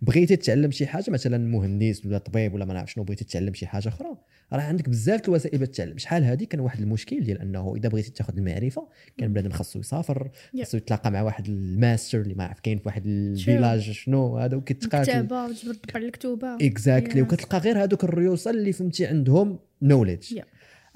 بغيتي 0.02 0.36
تتعلم 0.36 0.72
شي 0.72 0.88
حاجة 0.88 1.12
مثلا 1.12 1.38
مهندس 1.38 2.06
ولا 2.06 2.18
طبيب 2.18 2.54
ولا 2.54 2.66
ما 2.66 2.74
نعرف 2.74 2.92
شنو 2.92 3.04
بغيتي 3.04 3.24
تتعلم 3.24 3.54
شي 3.54 3.68
حاجة 3.68 3.88
أخرى. 3.88 4.18
راه 4.54 4.62
عندك 4.62 4.90
بزاف 4.90 5.30
الوسائل 5.30 5.58
باش 5.58 5.68
تتعلم 5.70 5.98
شحال 5.98 6.24
هذه 6.24 6.44
كان 6.44 6.60
واحد 6.60 6.80
المشكل 6.80 7.20
ديال 7.24 7.42
أنه 7.42 7.74
إذا 7.78 7.90
بغيتي 7.90 8.12
تاخذ 8.12 8.38
المعرفة 8.38 8.88
كان 9.18 9.34
بنادم 9.34 9.50
خاصو 9.52 9.80
يسافر 9.80 10.30
Yeah. 10.56 10.60
خاصو 10.60 10.78
يتلاقى 10.78 11.12
مع 11.12 11.22
واحد 11.22 11.48
الماستر 11.48 12.22
اللي 12.22 12.34
ما 12.34 12.44
عرف 12.46 12.60
كاين 12.60 12.78
في 12.78 12.84
واحد 12.86 13.06
ال 13.06 13.16
village 13.17 13.92
شنو؟ 13.92 14.38
هذا 14.38 14.56
وكيتقاتل 14.58 15.04
كتابه 15.12 15.46
وتجبر 15.46 15.74
تطبع 15.74 16.00
الكتوبة. 16.00 16.56
exactly. 16.56 17.22
وكتلقى 17.22 17.58
غير 17.58 17.84
هذوك 17.84 18.04
الريوسه 18.04 18.52
اللي 18.52 18.72
فهمتي 18.74 19.06
عندهم 19.06 19.60
knowledge 19.82 20.40
Yeah. 20.40 20.44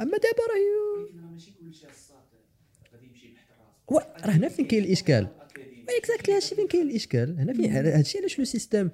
أما 0.01 0.11
دابا 0.17 0.43
راه 0.53 1.05
و- 3.87 3.97
راه 4.25 4.31
هنا 4.31 4.49
فين 4.49 4.65
كاين 4.67 4.83
الإشكال؟ 4.83 5.27
exactly 5.99 6.35
هادشي 6.35 6.55
فين 6.55 6.67
كاين 6.67 6.89
الإشكال؟ 6.89 7.39
هنا 7.39 7.53
فين؟ 7.53 7.71
هادشي 7.71 8.17
علاش 8.17 8.39
le 8.39 8.45
système 8.45 8.89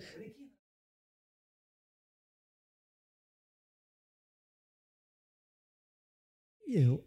يهو 6.71 6.99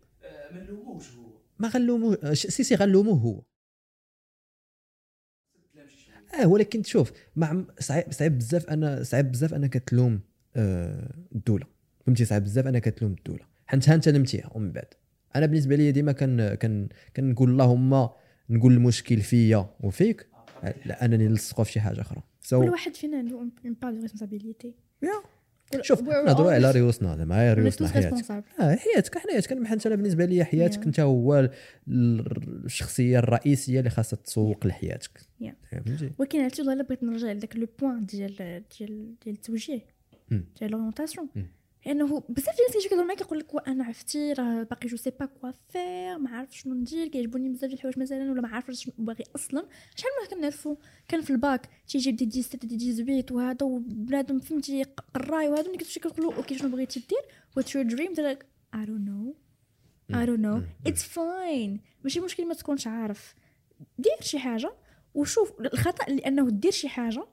ما 0.52 0.62
نلوموش 0.62 1.16
هو. 1.16 1.24
ما 1.58 1.68
غنلوموه 1.68 2.34
si 2.34 2.62
si 2.62 2.74
غنلوموه 2.74 3.14
هو. 3.14 3.42
آه 6.40 6.46
ولكن 6.46 6.82
تشوف 6.82 7.12
مع 7.36 7.64
صعيب 7.80 8.12
صعيب 8.12 8.38
بزاف 8.38 8.66
أنا 8.66 9.02
صعيب 9.02 9.32
بزاف 9.32 9.54
انك 9.54 9.74
تلوم 9.74 10.20
آه، 10.56 11.14
الدولة. 11.34 11.66
فهمتي؟ 12.06 12.24
صعيب 12.24 12.42
بزاف 12.44 12.66
انك 12.66 12.84
تلوم 12.84 13.12
الدولة. 13.12 13.46
حيت 13.66 13.88
ها 13.88 13.94
انت 13.94 14.08
نمتيها 14.08 14.50
ومن 14.54 14.72
بعد. 14.72 14.94
أنا 15.36 15.46
بالنسبة 15.46 15.76
لي 15.76 15.92
ديما 15.92 16.12
كان 16.12 16.54
كان 16.54 16.88
كنقول 17.16 17.50
اللهم 17.50 18.08
نقول 18.50 18.72
المشكل 18.72 19.20
فيا 19.20 19.74
وفيك. 19.80 20.28
لا 20.84 21.04
أنني 21.04 21.28
نلصقوا 21.28 21.64
في 21.64 21.72
شي 21.72 21.80
حاجة 21.80 22.00
أخرى. 22.00 22.22
so 22.40 22.62
كل 22.62 22.70
واحد 22.70 22.94
فينا 22.94 23.18
عنده 23.18 23.50
part 23.64 23.92
de 23.92 24.01
responsabilité 24.01 24.74
شوف 25.83 26.03
نهضروا 26.03 26.53
على 26.53 26.70
ريوسنا 26.70 27.16
زعما 27.16 27.55
ريوسنا 27.55 27.89
حياتك. 27.89 28.45
آه 28.61 28.75
حياتك 28.77 29.18
حياتك. 29.18 29.53
بحال 29.53 29.79
أنا 29.87 29.95
بالنسبة 29.95 30.25
لي 30.25 30.45
حياتك. 30.45 30.87
أنت 30.87 31.01
هو 31.01 31.39
ال- 31.89 32.64
الشخصية 32.64 33.18
الرئيسية 33.18 33.79
اللي 33.79 33.91
خاصها 33.91 34.16
تسوق 34.16 34.66
لحياتك. 34.66 35.20
ولكن 36.18 36.41
عرفتي 36.41 36.62
والله 36.62 36.72
الا 36.75 36.83
بغيت 36.83 37.03
نرجع 37.03 37.33
لذاك 37.33 37.57
le 37.57 37.66
point 37.80 38.07
ديال 38.07 38.37
ديال 38.37 39.14
ديال 39.25 39.35
التوجيه. 39.35 39.81
ديال 40.31 40.70
l'orientation. 40.70 41.28
لأنه 41.87 42.22
بزاف 42.28 42.57
ديال 42.57 42.59
الناس 42.59 42.72
كيجيو 42.72 42.89
كيهضروا 42.89 43.07
معاك 43.07 43.18
كيقول 43.18 43.39
لك 43.39 43.55
وأنا 43.55 43.85
عرفتي 43.85 44.32
راه 44.32 44.62
باقي 44.62 44.89
je 44.88 44.97
sais 44.97 45.11
pas 45.11 45.26
quoi 45.26 45.51
faire 45.68 46.18
ما 46.18 46.30
عارف 46.30 46.57
شنو 46.57 46.74
ندير 46.74 47.09
كيعجبوني 47.09 47.49
بزاف 47.49 47.64
ديال 47.64 47.72
الحوايج 47.72 47.99
مثلا 47.99 48.30
ولا 48.30 48.41
ما 48.41 48.49
عارف 48.49 48.70
شنو 48.70 48.95
باغي 48.99 49.24
أصلا. 49.37 49.66
شحال 49.97 50.11
ما 50.22 50.28
كنعرفوا 50.37 50.76
كان 51.09 51.20
في 51.20 51.30
الباك 51.30 51.68
تيجي 51.89 52.11
دي 52.11 52.43
17 52.43 52.76
دي 52.76 52.93
18 52.93 53.35
وهذا 53.35 53.66
وبنادم 53.66 54.41
فهمتي 54.41 54.82
قراي 55.14 55.49
وهذا 55.49 55.68
ملي 55.68 55.78
كتمشي 55.78 56.01
كتقول 56.01 56.35
okay 56.34 56.59
شنو 56.59 56.68
بغيتي 56.68 57.01
دير؟ 57.01 57.35
what's 57.57 57.74
your 57.74 57.84
dream 57.84 58.12
لك 58.18 58.47
I 58.74 58.85
don't 58.87 59.05
know. 59.09 59.35
I 60.12 60.26
don't 60.26 60.43
know. 60.47 60.59
it's 60.89 61.03
fine. 61.03 61.80
ماشي 62.05 62.20
مشكل 62.20 62.49
ما 62.49 62.55
تكونش 62.55 62.87
عارف. 62.87 63.35
دير 63.99 64.16
شي 64.20 64.39
حاجة 64.39 64.72
وشوف 65.14 65.61
الخطأ 65.61 66.12
لأنه 66.12 66.51
دير 66.51 66.70
شي 66.72 66.89
حاجة 66.89 67.26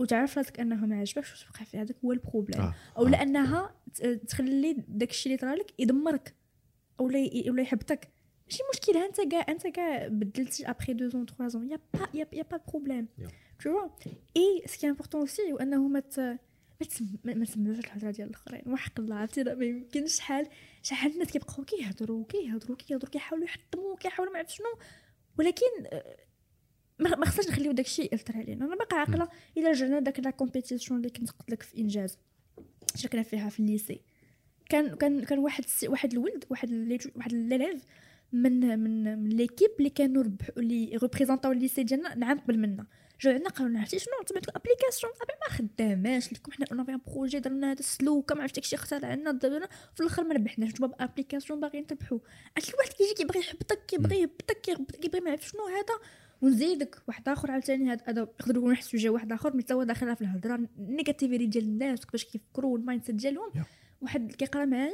وتعرف 0.00 0.38
راسك 0.38 0.60
انه 0.60 0.86
ما 0.86 0.96
عجبكش 1.00 1.30
واش 1.30 1.46
بقى 1.54 1.64
في 1.64 1.78
هذاك 1.78 1.96
هو 2.04 2.12
ال 2.12 2.17
problème 2.17 2.60
آه. 2.60 2.74
أو 2.98 3.06
آه. 3.06 3.10
لانها 3.10 3.74
تخلي 4.28 4.76
داك 4.88 5.10
الشيء 5.10 5.32
اللي 5.32 5.40
طرالك 5.42 5.74
يدمرك 5.78 6.34
ولا 6.98 7.30
ولا 7.48 7.62
يحبطك 7.62 8.08
ماشي 8.46 8.62
مشكل 8.74 8.96
أنت 8.96 9.20
كاع 9.20 9.46
أنت 9.48 9.66
كاع 9.66 10.06
بدلتي 10.08 10.70
après 10.70 10.92
deux 10.92 11.08
ans 11.08 11.26
3 11.26 11.48
ans 11.48 11.70
y 11.70 11.78
a 11.94 11.97
pas 11.97 12.08
y 12.14 12.26
a 12.32 12.42
y 12.42 12.45
a 12.45 12.48
pas 12.48 12.56
problème. 12.68 13.08
toutefois 13.18 13.88
et 14.36 14.62
ce 14.66 14.75
qui 14.75 14.88
est 14.88 14.96
important 14.96 15.20
aussi 15.20 15.52
هو 15.52 15.56
انه 15.56 15.88
ما 15.88 16.02
ما 16.80 16.86
تسم- 16.86 17.16
ما 17.24 17.34
ما 17.34 17.44
تسمعوش 17.44 17.78
الهضره 17.78 18.10
ديال 18.10 18.28
الأخرين 18.28 18.62
وحق 18.66 19.00
الله 19.00 19.14
عرفتي 19.16 19.44
ما 19.44 19.64
يمكنش 19.64 20.16
شحال 20.16 20.46
شحال 20.82 21.12
الناس 21.12 21.28
كيبقاو 21.30 21.64
كيهضروا 21.64 22.24
كيهضروا 22.24 22.76
كيهضروا 22.76 23.10
كيحاولوا 23.10 23.44
يحطموا 23.44 23.96
كيحاولوا 23.96 24.32
ما 24.32 24.38
عرفت 24.38 24.50
شنو 24.50 24.66
ولكن 25.38 25.66
آه، 25.92 26.16
ما 27.00 27.26
خصناش 27.26 27.48
نخليو 27.48 27.72
داكشي 27.72 28.02
يأثر 28.02 28.36
علينا. 28.36 28.64
أنا 28.64 28.76
باقا 28.76 28.96
عاقلة 28.96 29.28
الا 29.56 29.70
رجعنا 29.70 30.00
داك 30.00 30.20
la 30.20 30.30
compétition 30.30 30.98
اللي 30.98 31.10
كنت 31.10 31.30
قلت 31.30 31.50
لك 31.50 31.62
في 31.62 31.78
إنجاز. 31.78 32.18
شاركنا 32.96 33.22
فيها 33.22 33.48
في 33.48 33.60
ال 33.60 33.66
lycée. 33.66 34.00
كان 34.68 34.96
كان 34.96 35.24
كان 35.24 35.38
واحد 35.38 35.64
واحد 35.88 36.12
الولد 36.12 36.44
واحد 36.50 36.98
واحد 37.16 37.32
l'élève 37.32 37.84
من 38.32 38.78
من 38.78 39.18
من 39.18 39.28
l'équipe 39.28 39.70
اللي 39.78 39.90
كانوا 39.90 40.22
ربحوا 40.22 40.54
اللي 40.56 40.96
ريبريزونطاو 41.02 41.52
ال 41.52 41.57
lycée 41.57 41.82
ديالنا 41.82 42.14
نعم 42.14 42.38
قبل 42.38 42.58
منا. 42.58 42.86
جاو 43.20 43.32
عندنا 43.32 43.48
قالوا 43.50 43.70
لنا 43.70 43.80
عرفتي 43.80 43.98
شنو؟ 43.98 44.22
طبعت 44.26 44.56
ابليكاسيون 44.56 45.12
ابي 45.22 45.32
ما 45.42 45.56
خداماش. 45.56 46.32
لكم 46.32 46.52
حنا 46.52 46.66
اون 46.72 46.80
ان 46.80 47.00
بروجي 47.06 47.38
درنا 47.38 47.72
هذا 47.72 47.80
السلوك 47.80 48.32
ما 48.32 48.42
عرفت 48.42 48.54
داكشي 48.54 48.76
اخترعنا 48.76 49.30
درنا 49.30 49.68
في 49.94 50.00
الآخر 50.00 50.24
ما 50.24 50.34
ربحناش. 50.34 50.70
نتوما 50.70 50.96
بابليكاسيون 50.96 51.60
باغيين 51.60 51.86
تربحوا 51.86 52.18
عرفت 52.56 52.74
الواحد 52.74 52.92
كيجي 52.92 53.14
كيبغي 53.14 53.40
يحبطك 53.40 53.86
كيبغي 53.86 54.20
يهبطك 54.20 54.60
كيبغي 55.00 55.20
ما 55.20 55.30
عرف 55.30 55.48
شنو 55.48 55.66
هذا. 55.66 55.98
ونزيدك 56.42 57.02
واحد 57.08 57.28
آخر 57.28 57.50
عاوتاني 57.50 57.92
هذا 57.92 58.02
هذا 58.04 58.20
يقدر 58.20 58.56
يكون 58.56 58.70
واحد 58.70 58.82
السوجي 58.82 59.08
واحد 59.08 59.32
آخر 59.32 59.56
ملي 59.56 59.64
هو 59.72 59.82
داخلها 59.82 60.14
في 60.14 60.20
الهضرة 60.20 60.60
النيجاتيفيتي 60.78 61.46
ديال 61.46 61.64
الناس 61.64 62.04
كيفاش 62.04 62.24
كيفكروا 62.24 62.72
والمايند 62.72 63.04
سيت 63.04 63.14
ديالهم. 63.14 63.52
واحد 64.00 64.32
كيقرا 64.32 64.64
معايا 64.64 64.92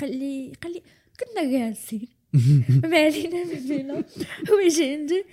قال 0.00 0.18
لي 0.18 0.52
قال 0.62 0.72
لي 0.72 0.82
كنا 1.20 1.50
جالسين. 1.50 2.08
ما 2.90 2.98
علينا 2.98 3.44
ما 3.44 3.54
فينا. 3.54 4.04
هو 4.50 4.58
يجي 4.58 4.92
عندي 4.92 5.24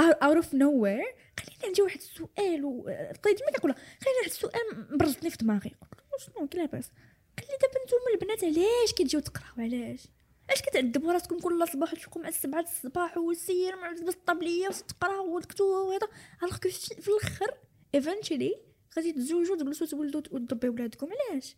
out 0.00 0.36
of 0.36 0.54
nowhere 0.54 1.04
قال 1.38 1.46
لي 1.48 1.66
عندي 1.66 1.82
واحد 1.82 1.98
السؤال 1.98 2.64
وبقيت 2.64 3.38
ديما 3.38 3.50
كنقول 3.50 3.70
له 3.70 3.74
قال 3.74 4.14
لي 4.14 4.18
واحد 4.18 4.30
السؤال 4.30 4.94
مبرزني 4.94 5.30
في 5.30 5.36
دماغي. 5.36 5.70
قلت 5.80 6.00
له 6.12 6.18
شنو؟ 6.18 6.46
كي 6.46 6.58
لاباس 6.58 6.90
قال 7.38 7.46
لي 7.48 7.56
دابا 7.62 7.84
نتوما 7.84 8.14
البنات 8.14 8.44
علاش 8.44 8.92
كتجيو 8.96 9.20
تقراو؟ 9.20 9.52
علاش؟ 9.58 10.08
علاش 10.52 10.62
كتعذبوا 10.62 11.12
راسكم 11.12 11.38
كل 11.38 11.68
صباح 11.68 11.92
وتفيقوا 11.92 12.22
مع 12.22 12.28
السبعة 12.28 12.60
الصباح 12.60 13.18
وسير 13.18 13.76
مع 13.76 13.92
تلبس 13.92 14.14
الطابلية 14.14 14.68
وتقراو 14.68 15.36
وتكتبوا 15.36 15.76
وهذا؟ 15.76 16.08
alors 16.42 16.56
في 17.00 17.08
الأخر 17.08 17.54
eventually 17.94 18.54
غادي 18.96 19.12
تزوجوا 19.12 19.56
تجلسوا 19.56 19.86
تولدوا 19.86 20.22
وتربيو 20.30 20.72
ولادكم. 20.72 21.08
علاش؟ 21.30 21.56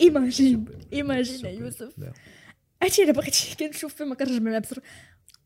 imagine 0.00 0.66
imagine 0.92 1.46
يا 1.46 1.50
يوسف. 1.50 1.94
هادشي 2.82 3.02
أنا 3.02 3.12
بغيت 3.12 3.34
كنشوف 3.58 3.94
فيه 3.94 4.04
ما 4.04 4.14
كنرجع 4.14 4.38
منها 4.38 4.58
بصر 4.58 4.80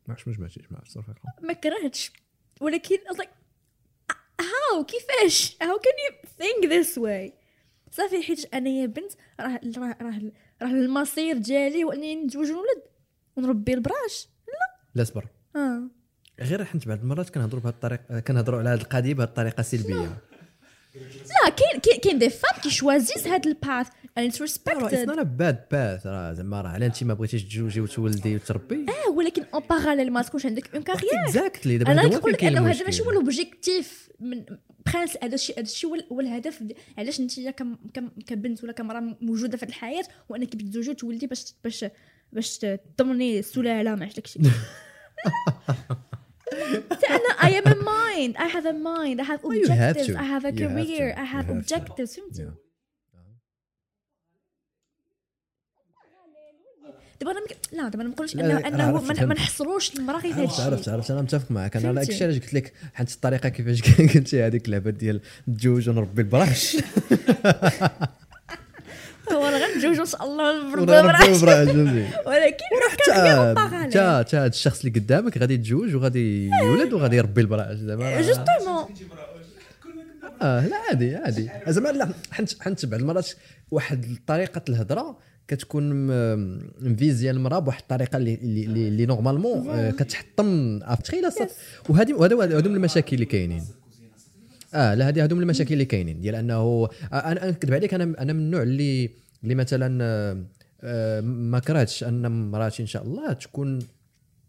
ما 0.07 0.15
عرفتش 0.15 0.29
ما 0.29 0.35
جمعتيش 0.35 0.73
مع 0.73 0.79
الصرفه 0.83 1.15
ما 1.43 1.53
كرهتش. 1.53 2.13
ولكن 2.61 2.99
how 4.41 4.85
كيفاش؟ 4.85 5.57
how 5.63 5.79
can 5.79 5.93
you 6.11 6.31
think 6.39 6.73
this 6.73 6.99
way 6.99 7.35
صافي 7.91 8.23
حيت 8.23 8.55
أنايا 8.55 8.87
بنت 8.87 9.13
راه 9.41 9.61
راه 9.77 9.97
راه 10.01 10.33
راه 10.63 10.71
المصير 10.71 11.39
ديالي 11.39 11.85
هو 11.85 11.93
انني 11.93 12.25
نتزوج 12.25 12.51
ونولد 12.51 12.83
ونربي 13.37 13.75
البراهش. 13.75 14.29
لا. 14.95 15.05
صبر 15.05 15.27
آه. 15.57 15.83
غير 16.41 16.65
حيت 16.65 16.89
بعض 16.89 16.99
المرات 16.99 17.31
كنهضروا 17.31 17.63
بهذه 17.63 17.75
الطريقة 17.75 18.21
كنهضروا 18.21 18.59
على 18.59 18.69
هذه 18.69 18.81
القضية 18.81 19.15
بهذه 19.15 19.29
الطريقة 19.29 19.63
سلبية. 19.63 20.19
لا 20.95 21.49
كاين 21.51 21.99
كاين 22.03 22.19
des 22.19 22.31
femmes 22.31 22.61
qui 22.63 22.76
choisissent 22.76 23.27
هاد 23.27 23.47
ال 23.47 23.55
path 23.55 23.87
and 23.89 24.33
it's 24.33 24.41
راه 24.69 24.87
it's 24.87 25.09
not 25.09 25.19
bad 25.19 25.65
path 25.73 26.07
راه 26.07 26.33
زعما 26.33 26.61
راه 26.61 26.69
على 26.69 26.87
انت 26.87 27.05
ما 27.05 27.15
بغيتيش 27.15 27.45
تزوجي 27.45 27.81
وتولدي 27.81 28.37
وتربي. 28.37 28.87
آه 29.07 29.11
ولكن 29.11 29.45
en 29.55 29.63
parallèle 29.71 30.13
ما 30.13 30.23
تكونش 30.23 30.47
عندك 30.47 30.75
une 30.75 30.83
carrière 30.83 31.11
exactly 31.27 31.79
دابا 31.79 31.93
أنا 31.93 32.09
كنقول 32.09 32.33
لك 32.33 32.45
أنه 32.45 32.71
هذا 32.71 32.85
ماشي 32.85 33.03
هو 33.03 33.11
المشكل 33.11 33.15
l'objectif 33.15 34.09
من 34.21 34.45
برانس 34.87 35.17
هذا 35.23 35.35
الشيء 35.35 35.57
هذا 35.57 35.63
الشيء 35.67 35.91
هو 35.91 35.95
ال- 35.95 36.07
هو 36.13 36.21
الهدف 36.21 36.63
علاش 36.99 37.21
أنت 37.21 37.33
كبنت 38.27 38.65
ولا 38.65 38.73
كمراه 38.73 39.17
موجودة 39.21 39.57
في 39.57 39.63
الحياة 39.63 40.05
وأنك 40.29 40.57
بتزوجي 40.57 40.91
وتولدي 40.91 41.27
باش 41.27 41.55
باش 41.65 41.85
باش 42.33 42.59
تضمني 42.99 43.39
السلالة 43.39 43.95
ما 43.95 44.05
عرفت 44.05 44.17
داكشي. 44.17 44.39
أنا 47.11 47.31
I 47.41 47.63
am 47.63 47.67
a 47.69 47.75
mind 47.75 48.37
I 48.37 48.49
have 48.55 48.67
a 48.67 48.73
mind 48.73 49.21
I 49.21 49.25
have 49.25 49.43
objectives. 49.45 50.17
I 50.17 50.27
have 50.35 50.45
a 50.45 50.53
career. 50.53 51.15
I 51.17 51.27
have 51.35 51.49
objectives 51.51 52.17
فهمتي. 52.17 52.51
دابا 57.21 57.33
أنا. 57.33 57.41
لا 57.73 57.89
دابا 57.89 58.05
ما 58.05 58.11
نقولش 58.11 58.35
انه 58.35 58.59
إنه 58.67 59.01
ما-. 59.27 59.35
نحصروش 59.35 59.95
المراه 59.95 60.21
غير 60.21 60.33
في 60.33 60.41
هذا 60.41 60.43
عرفت 60.43 60.61
عرفت 60.61 60.79
الشيء 60.81 60.93
عرفت 60.95 61.11
أنا 61.11 61.23
متفق 61.23 61.51
معك 61.51 61.77
أنا 61.77 61.85
فهمتي. 61.95 62.07
داكشي 62.07 62.25
علاش 62.25 62.39
قلت 62.39 62.55
لك 62.55 62.73
حيت 62.95 63.11
الطريقة 63.13 63.49
كيفاش 63.49 63.83
قلتي 64.15 64.43
هذيك 64.43 64.67
اللعبة 64.67 64.91
ديال 64.91 65.21
تزوج 65.59 65.89
ونربي 65.89 66.23
البراش 66.23 66.77
هو 69.33 69.45
راه 69.45 69.59
غنتزوج 69.59 69.99
ان 70.01 70.07
شاء 70.07 70.25
الله 70.25 70.75
فهمتي 70.77 70.93
ولكن 72.27 72.65
حتى. 72.91 73.13
حتى 74.21 74.37
هذا 74.37 74.47
الشخص 74.47 74.85
اللي 74.85 75.01
قدامك 75.01 75.39
غادي 75.39 75.55
يتزوج 75.55 75.95
وغادي 75.95 76.49
يولد 76.49 76.93
وغادي 76.93 77.17
يربي 77.17 77.41
البراش 77.41 77.77
زعما 77.77 78.05
راه- 78.11 78.21
جوستومون. 78.21 78.85
آه 80.43 80.67
لا 80.67 80.77
عادي 80.89 81.17
عادي. 81.17 81.51
زعما 81.69 81.89
لا 81.89 82.09
حنت 82.31 82.63
حنت 82.63 82.87
بعض 82.87 83.01
المرات 83.01 83.29
واحد 83.71 84.07
طريقة 84.27 84.63
الهضره 84.69 85.19
كتكون 85.49 86.07
مفيزيا 86.81 87.31
المرأة 87.31 87.59
بواحد 87.59 87.81
الطريقة 87.81 88.17
اللي 88.17 88.35
اللي, 88.35 88.65
اللي, 88.65 88.89
normalement 89.07 89.69
آه، 89.71 89.91
كتحطم 89.91 90.79
تخيل 91.05 91.27
وهذه 91.89 92.13
وهذا 92.13 92.35
هذو 92.59 92.59
المشاكل 92.71 93.15
اللي 93.15 93.27
كاينين. 93.27 93.65
آه 94.75 94.95
لا 94.95 95.09
هذه 95.09 95.25
هذو 95.25 95.41
المشاكل 95.41 95.73
اللي 95.73 95.85
كاينين. 95.85 96.21
ديال 96.21 96.35
أنه 96.35 96.55
آه، 96.55 96.89
أنا 97.13 97.51
نكذب 97.51 97.75
عليك 97.75 97.95
أنا 97.95 98.05
أنا 98.05 98.33
من 98.33 98.41
النوع 98.41 98.63
اللي 98.63 99.11
اللي 99.43 99.55
مثلا 99.55 100.05
آه، 100.05 100.45
آه، 100.83 101.21
ما 101.21 101.59
كرهتش 101.59 102.05
أن 102.05 102.51
مراتي 102.51 102.83
إن 102.83 102.87
شاء 102.87 103.03
الله 103.03 103.33
تكون 103.33 103.79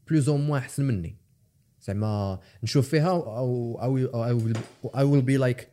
plus 0.10 0.30
ou 0.30 0.38
moins 0.38 0.62
أحسن 0.62 0.84
مني. 0.84 1.16
زعما 1.82 2.40
نشوف 2.64 2.90
فيها 2.90 3.10
أو 3.10 3.82
أو 3.82 3.98
I 4.98 5.04
will 5.04 5.22
be 5.22 5.38
like 5.38 5.68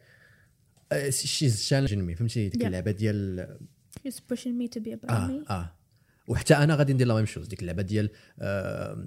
she's 1.10 1.56
challenging 1.56 2.02
me 2.02 2.14
فهمتي؟ 2.14 2.48
ديك. 2.48 2.66
اللعبة 2.66 2.90
ديال 2.90 3.46
He's 4.06 4.20
pushing 4.32 4.56
me 4.58 4.68
to 4.68 4.80
be 4.80 4.92
a 4.92 5.10
آه. 5.10 5.42
آه. 5.50 5.72
وحتى 6.28 6.54
أنا 6.54 6.74
غادي 6.74 6.92
ندير 6.92 7.06
la 7.06 7.14
même 7.14 7.26
chose 7.26 7.46
ديك 7.46 7.60
اللعبة 7.60 7.82
ديال 7.82 8.10
آه 8.40 9.06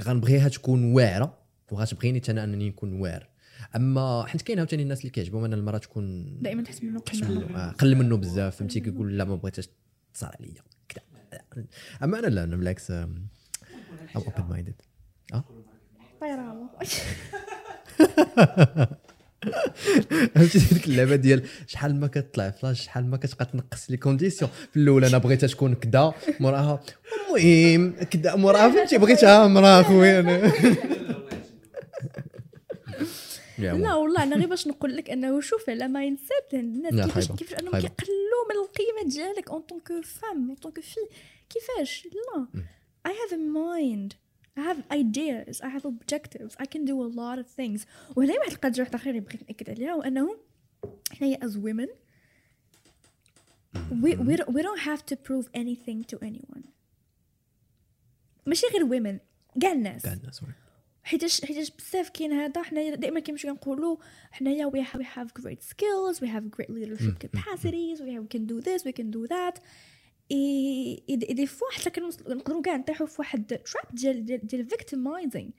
غنبغيها 0.00 0.48
تكون 0.48 0.92
واعرة 0.92 1.38
وغتبغيني 1.70 2.20
حتى 2.20 2.32
أنا 2.32 2.44
أنني 2.44 2.68
نكون 2.68 3.00
واعر. 3.00 3.31
أما 3.76 4.24
حيت 4.26 4.42
كاين 4.42 4.58
عاوتاني 4.58 4.82
الناس 4.82 5.00
اللي 5.00 5.10
كيعجبهم 5.10 5.44
أن 5.44 5.52
المرأة 5.52 5.78
تكون 5.78 6.36
دائما 6.40 6.62
تحس 6.62 6.82
منه 6.82 7.02
آه 7.56 7.70
قل 7.70 7.94
منه 7.96 8.16
بزاف 8.16 8.56
فهمتي؟ 8.56 8.80
كيقول 8.80 9.18
لا 9.18 9.24
ما 9.24 9.34
بغيتهاش 9.36 9.68
تصار 10.14 10.36
عليا. 10.40 10.62
كذا 10.88 11.02
أما 12.02 12.18
أنا 12.18 12.26
لا 12.26 12.44
أنا 12.44 12.56
بالعكس 12.56 12.90
I'm 12.90 13.26
open 14.16 14.44
minded 14.50 14.74
آه؟ 15.34 15.44
طيران 16.20 16.68
فهمتي؟ 20.34 20.58
ديك 20.58 20.86
اللعبة 20.86 21.16
ديال 21.16 21.42
شحال 21.66 22.00
ما 22.00 22.06
كتطلع 22.06 22.50
فلاش 22.50 22.84
شحال 22.84 23.06
ما 23.10 23.16
كتبقى 23.16 23.44
تنقص 23.44 23.90
les 23.90 23.96
conditions 23.96 24.50
في 24.72 24.76
الأول 24.76 25.04
أنا 25.04 25.18
بغيتها 25.18 25.46
تكون 25.46 25.74
كدا 25.74 26.12
موراها 26.40 26.80
المهم 27.36 27.94
كدا 28.04 28.36
موراها 28.36 28.70
فهمتي؟ 28.70 28.98
بغيتها 28.98 29.46
مراه 29.46 29.82
خويا. 29.82 30.20
أنا 30.20 30.52
لا 33.58 33.94
والله 33.94 34.22
أنا 34.22 34.36
غير 34.36 34.48
باش 34.48 34.68
نقول 34.68 34.96
لك 34.96 35.10
أنه 35.10 35.40
شوف 35.40 35.70
على 35.70 35.88
mindset 35.88 36.60
الناس 36.60 37.06
كيفاش. 37.06 37.32
كيفاش 37.32 37.60
أنهم. 37.60 37.72
كيقللوا 37.72 38.44
من 38.50 38.56
القيمة 38.64 39.10
ديالك 39.14 39.50
en 39.50 39.60
tant 39.60 39.85
que 39.85 40.04
femme 40.04 40.48
en 40.48 40.54
tant 40.54 40.69
que 40.69 40.80
fille 40.80 41.00
كيفاش؟ 41.48 42.08
لا. 42.34 42.46
I 43.08 43.10
have 43.10 43.32
a 43.32 43.38
mind. 43.38 44.14
I 44.58 44.60
have 44.60 44.80
ideas. 45.02 45.56
I 45.60 45.68
have 45.76 45.84
objectives. 45.92 46.52
I 46.62 46.66
can 46.72 46.84
do 46.90 46.96
a 47.06 47.10
lot 47.20 47.38
of 47.38 47.46
things. 47.60 47.86
وهنا 48.16 48.34
واحد 48.38 48.52
القضية 48.52 48.82
واحدة 48.82 48.96
أخرى 48.96 49.10
اللي 49.10 49.20
بغيت 49.20 49.42
نأكد 49.42 49.70
عليها 49.70 49.92
هو 49.92 50.02
انه 50.02 50.36
حنايا 51.12 51.38
as 51.38 51.52
women 51.52 51.88
we 54.02 54.10
we 54.28 54.36
don't, 54.36 54.48
we 54.48 54.62
don't 54.62 54.82
have 54.90 55.02
to 55.10 55.16
prove 55.16 55.46
anything 55.54 56.04
to 56.12 56.18
anyone. 56.22 56.66
ماشي 58.46 58.66
غير 58.66 58.88
women 58.88 59.18
كاع 59.60 59.72
الناس. 59.72 60.02
كاع 60.02 60.12
الناس. 60.12 60.42
حيتاش 61.02 61.44
حيتاش 61.44 61.70
بزاف 61.70 62.08
كاين 62.08 62.32
هذا. 62.32 62.62
حنايا 62.62 62.94
دائما 62.94 63.20
كنمشيو 63.20 63.54
كنقولوا 63.54 63.96
حنايا 64.30 64.66
we 64.66 64.80
have 64.80 64.96
we 64.96 65.04
have 65.14 65.40
great 65.40 65.62
skills 65.62 66.22
we 66.22 66.28
have 66.28 66.42
great 66.42 66.70
leadership 66.70 67.18
capacities 67.18 68.02
we 68.02 68.18
have 68.18 68.26
can 68.26 68.46
do 68.46 68.58
this 68.58 68.86
we 68.86 68.92
can 68.92 69.10
do 69.10 69.24
that 69.24 69.58
et 70.30 71.02
et 71.10 71.16
des 71.16 71.46
fois 71.46 71.68
حتى 71.70 71.90
كنقدروا 71.90 72.62
كاع 72.62 72.76
نطيحوا 72.76 73.06
في 73.06 73.16
واحد 73.18 73.46
trap 73.46 73.94
ديال 73.94 74.46
ديال 74.46 74.66
victimizing 74.66 75.50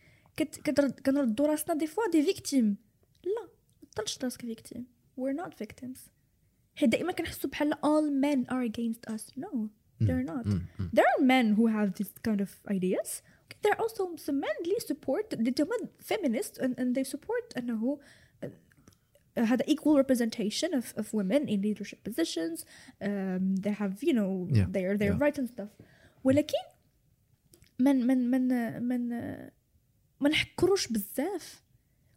كنردوا 1.06 1.48
راسنا 1.48 1.76
des 1.76 1.88
fois 1.88 2.04
des 2.12 2.24
victimes 2.24 2.78
لا 3.24 3.50
تطلش 3.92 4.20
راسك 4.24 4.42
victim 4.42 4.86
we're 5.18 5.34
not 5.34 5.54
victims 5.54 6.08
حيت 6.76 6.90
دائما 6.90 7.12
كنحسوا 7.12 7.50
بحال 7.50 7.74
all 7.74 8.10
men 8.24 8.54
are 8.54 8.64
against 8.72 9.14
us. 9.14 9.22
No 9.38 9.70
they're 10.02 10.26
not. 10.34 10.46
there 10.96 11.06
are 11.14 11.24
men 11.34 11.46
who 11.58 11.68
have 11.68 11.90
these 11.98 12.14
kind 12.28 12.42
of 12.42 12.52
ideas. 12.76 13.22
there 13.63 13.73
are 13.73 13.81
also 13.81 14.05
some 14.17 14.41
men 14.41 14.57
اللي 14.65 14.77
support 14.81 15.33
اللي 15.33 15.55
هما 15.61 15.89
feminist 16.03 16.59
and, 16.59 16.75
and 16.79 16.95
they 16.95 17.05
support 17.05 17.57
انه 17.59 17.99
uh, 18.45 18.49
هذا 19.39 19.65
equal 19.69 19.97
representation 20.03 20.75
of, 20.75 20.95
of 20.97 21.13
women 21.15 21.49
in 21.49 21.63
leadership 21.63 22.03
positions 22.05 22.65
um, 23.03 23.57
they 23.57 23.71
have 23.83 24.03
you 24.03 24.13
know 24.13 24.49
Yeah, 24.51 24.67
their 24.77 24.97
their 24.97 25.13
yeah. 25.15 25.25
rights 25.25 25.39
and 25.39 25.49
stuff 25.49 25.71
ولكن 26.25 26.59
من 27.81 28.07
من 28.07 28.31
من 28.31 28.83
من 28.83 29.09
ما 30.21 30.29
نحكروش 30.29 30.89
بزاف 30.89 31.63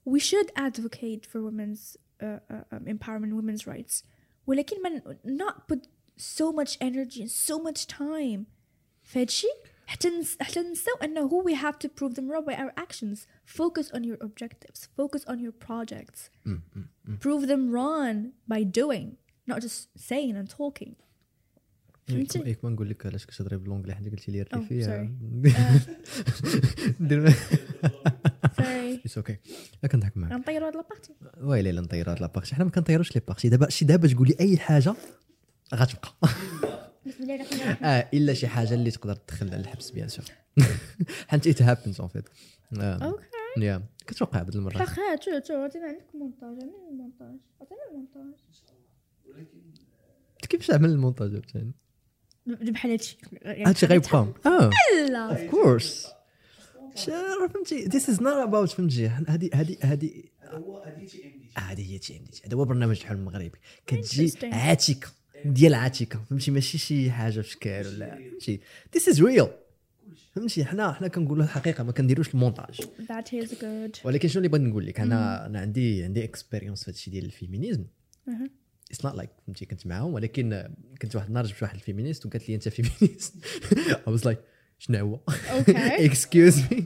we 0.09 0.19
should 0.19 0.51
advocate 0.55 1.25
for 1.25 1.41
women's 1.41 1.97
uh, 2.21 2.39
uh, 2.49 2.63
um, 2.71 2.85
empowerment 2.85 3.33
women's 3.33 3.67
rights 3.67 4.03
ولكن 4.47 4.77
من 4.83 5.01
not 5.25 5.67
put 5.67 5.87
so 6.17 6.51
much 6.51 6.77
energy 6.81 7.21
and 7.21 7.31
so 7.31 7.59
much 7.59 7.87
time 7.87 8.45
في 9.03 9.25
هادشي 9.88 10.08
حتى 10.08 10.08
نس... 10.08 10.36
حتى 10.40 10.60
نساو 10.60 10.94
انه 11.02 11.42
we 11.44 11.54
have 11.54 11.76
to 11.78 11.88
prove 11.90 12.14
them 12.14 12.24
wrong 12.30 12.44
by 12.50 12.54
our 12.54 12.72
actions. 12.84 13.18
Focus 13.58 13.90
on 13.94 14.02
your 14.04 14.18
objectives. 14.26 14.88
Focus 15.00 15.22
on 15.30 15.38
your 15.38 15.52
projects. 15.66 16.20
Prove 17.24 17.46
them 17.46 17.70
wrong 17.74 18.16
by 18.52 18.62
doing 18.80 19.06
not 19.50 19.58
just 19.66 19.78
saying 20.08 20.36
and 20.36 20.48
talking. 20.50 20.92
فهمتي؟ 22.08 22.38
ياك 22.38 22.64
ما 22.64 22.70
نقول 22.70 22.90
لك 22.90 23.06
علاش 23.06 23.26
كتهضري 23.26 23.56
ب 23.56 23.60
l'anglais 23.60 23.94
حيت 23.94 24.08
قلتي 24.10 24.32
لي 24.32 24.44
Oh, 24.44 24.48
الريفي 24.54 24.82
sorry. 24.84 25.08
دير 27.08 27.30
sorry. 27.30 29.00
it's 29.04 29.16
okay 29.18 29.36
كنضحك 29.92 30.16
معاك. 30.16 30.32
غنطيروا 30.32 30.68
هاد 30.68 30.76
la 30.76 30.86
partie 30.86 31.14
ويلي 31.40 31.72
لا 31.72 31.80
نطيروا 31.80 32.12
هاد 32.14 32.20
la 32.20 32.29
partie 32.29 32.54
حنا 32.54 32.64
ما 32.64 32.70
كنطيروش 32.70 33.14
les 33.16 33.22
parties. 33.28 33.48
دابا 33.48 33.70
شي 33.70 33.84
دابا 33.84 34.08
تقول 34.08 34.28
لي 34.28 34.36
أي 34.40 34.56
حاجة 34.58 34.94
غتبقى. 35.74 36.14
بسم 37.06 37.22
الله 37.22 37.34
الرحمن 37.34 37.60
الرحيم. 37.60 37.84
آه 37.84 38.08
إلا 38.14 38.34
شي 38.34 38.46
حاجة 38.46 38.74
اللي 38.74 38.90
تقدر 38.90 39.14
تدخل 39.14 39.46
الحبس 39.46 39.90
bien 39.90 40.08
sûr 40.08 40.24
حيت 41.28 41.46
it 41.46 41.62
happens 41.62 42.00
en 42.00 42.08
fait 42.08 42.24
okay 42.80 43.26
يا 43.58 43.82
كتوقع 44.06 44.42
بعض 44.42 44.56
المرات 44.56 44.80
اخا 44.80 45.16
شو 45.20 45.30
شو 45.48 45.54
عطينا 45.54 45.86
عندك 45.86 46.14
مونتاج 46.14 46.48
عطينا 46.48 46.88
المونتاج. 46.90 47.36
عطينا 47.60 47.80
المونتاج. 47.90 48.40
كيفاش 50.48 50.70
عمل 50.70 50.90
المونتاج 50.90 51.32
عاوتاني؟ 51.34 51.72
بحال 52.46 52.90
هادشي. 52.90 53.18
هادشي 53.44 53.86
غيبقى 53.86 54.26
آه. 54.46 54.70
لا 55.10 55.30
of 55.30 55.50
course 55.50 56.06
فهمتي؟ 57.54 57.84
this 57.84 58.10
is 58.10 58.22
not 58.22 58.32
about 58.32 58.70
فهمتي؟ 58.70 59.06
هذه 59.06 59.50
هذه 59.54 59.76
هذه 59.82 60.24
هو 60.44 60.78
هذه 60.78 61.06
TMD 61.06 61.50
هذه 61.58 61.92
هي 61.92 61.98
TMD 61.98 62.40
هذا 62.46 62.56
هو 62.56 62.64
برنامج 62.64 63.00
الحلم 63.00 63.18
المغربي 63.18 63.58
كتجي 63.86 64.30
Interesting. 64.30 64.54
ديال 65.52 65.74
عاتكه 65.74 66.22
فهمتي؟ 66.30 66.50
ماشي 66.50 66.78
شي 66.78 67.10
حاجة 67.10 67.40
في 67.40 67.50
شكال 67.50 67.86
ولا 67.86 68.16
فهمتي؟ 68.16 68.60
this 68.94 69.08
is 69.08 69.22
real 69.22 69.46
فهمتي؟ 70.34 70.64
حنا 70.64 70.92
حنا 70.92 71.08
كنقولوا 71.08 71.44
الحقيقة 71.44 71.84
ما 71.84 71.92
كنديروش 71.92 72.34
المونتاج. 72.34 72.80
That 72.80 73.26
is 73.26 73.50
good. 73.50 74.04
ولكن 74.04 74.28
شنو 74.28 74.38
اللي 74.38 74.48
بغيت 74.48 74.62
نقول 74.62 74.86
لك؟ 74.86 75.00
أنا 75.00 75.46
أنا 75.46 75.60
عندي 75.60 76.04
عندي 76.04 76.24
expérience 76.24 76.84
في 76.84 76.90
هادشي 76.90 77.10
ديال 77.10 77.24
ال 77.24 77.30
féminisme. 77.30 77.84
it's 78.90 79.04
not 79.04 79.14
like 79.14 79.30
فهمتي 79.46 79.66
كنت 79.66 79.86
معاهم 79.86 80.14
ولكن 80.14 80.68
كنت 81.02 81.16
واحد 81.16 81.26
النهار 81.26 81.46
جبت 81.46 81.62
واحد 81.62 81.74
ال 81.74 81.79
féministe 81.79 82.26
وقالت 82.26 82.48
لي 82.48 82.54
أنت 82.54 82.68
féministe. 82.68 83.34
I 84.08 84.10
was 84.10 84.24
like 84.24 84.38
شنو 84.78 84.98
هو؟ 84.98 85.20
okay 85.50 86.06
excuse 86.06 86.60
me 86.60 86.84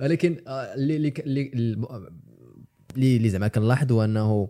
ولكن 0.00 0.36
آه، 0.46 0.74
اللي 0.74 1.12
اللي 2.96 3.16
اللي 3.16 3.28
زعما 3.28 3.48
كنلاحظ 3.48 3.92
هو 3.92 4.04
أنه 4.04 4.48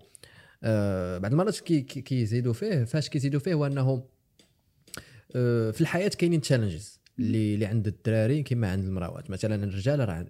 بعض 1.19 1.33
المرات 1.33 1.61
كي- 1.61 1.81
كي- 1.81 2.01
كيزيدوا 2.03 2.53
فيه 2.53 2.85
فاش 2.85 3.09
كيزيدوا 3.09 3.41
فيه 3.41 3.55
هو 3.55 3.67
انه 3.67 4.05
آه، 5.37 5.71
في 5.71 5.81
الحياة 5.81 6.09
كاينين 6.09 6.41
challenges 6.41 7.01
اللي 7.19 7.55
اللي 7.55 7.67
عند 7.67 7.87
الدراري 7.87 8.43
كما 8.43 8.71
عند 8.73 8.85
المراوات 8.85 9.31
مثلا 9.31 9.65
الرجال 9.65 10.09
راه 10.09 10.27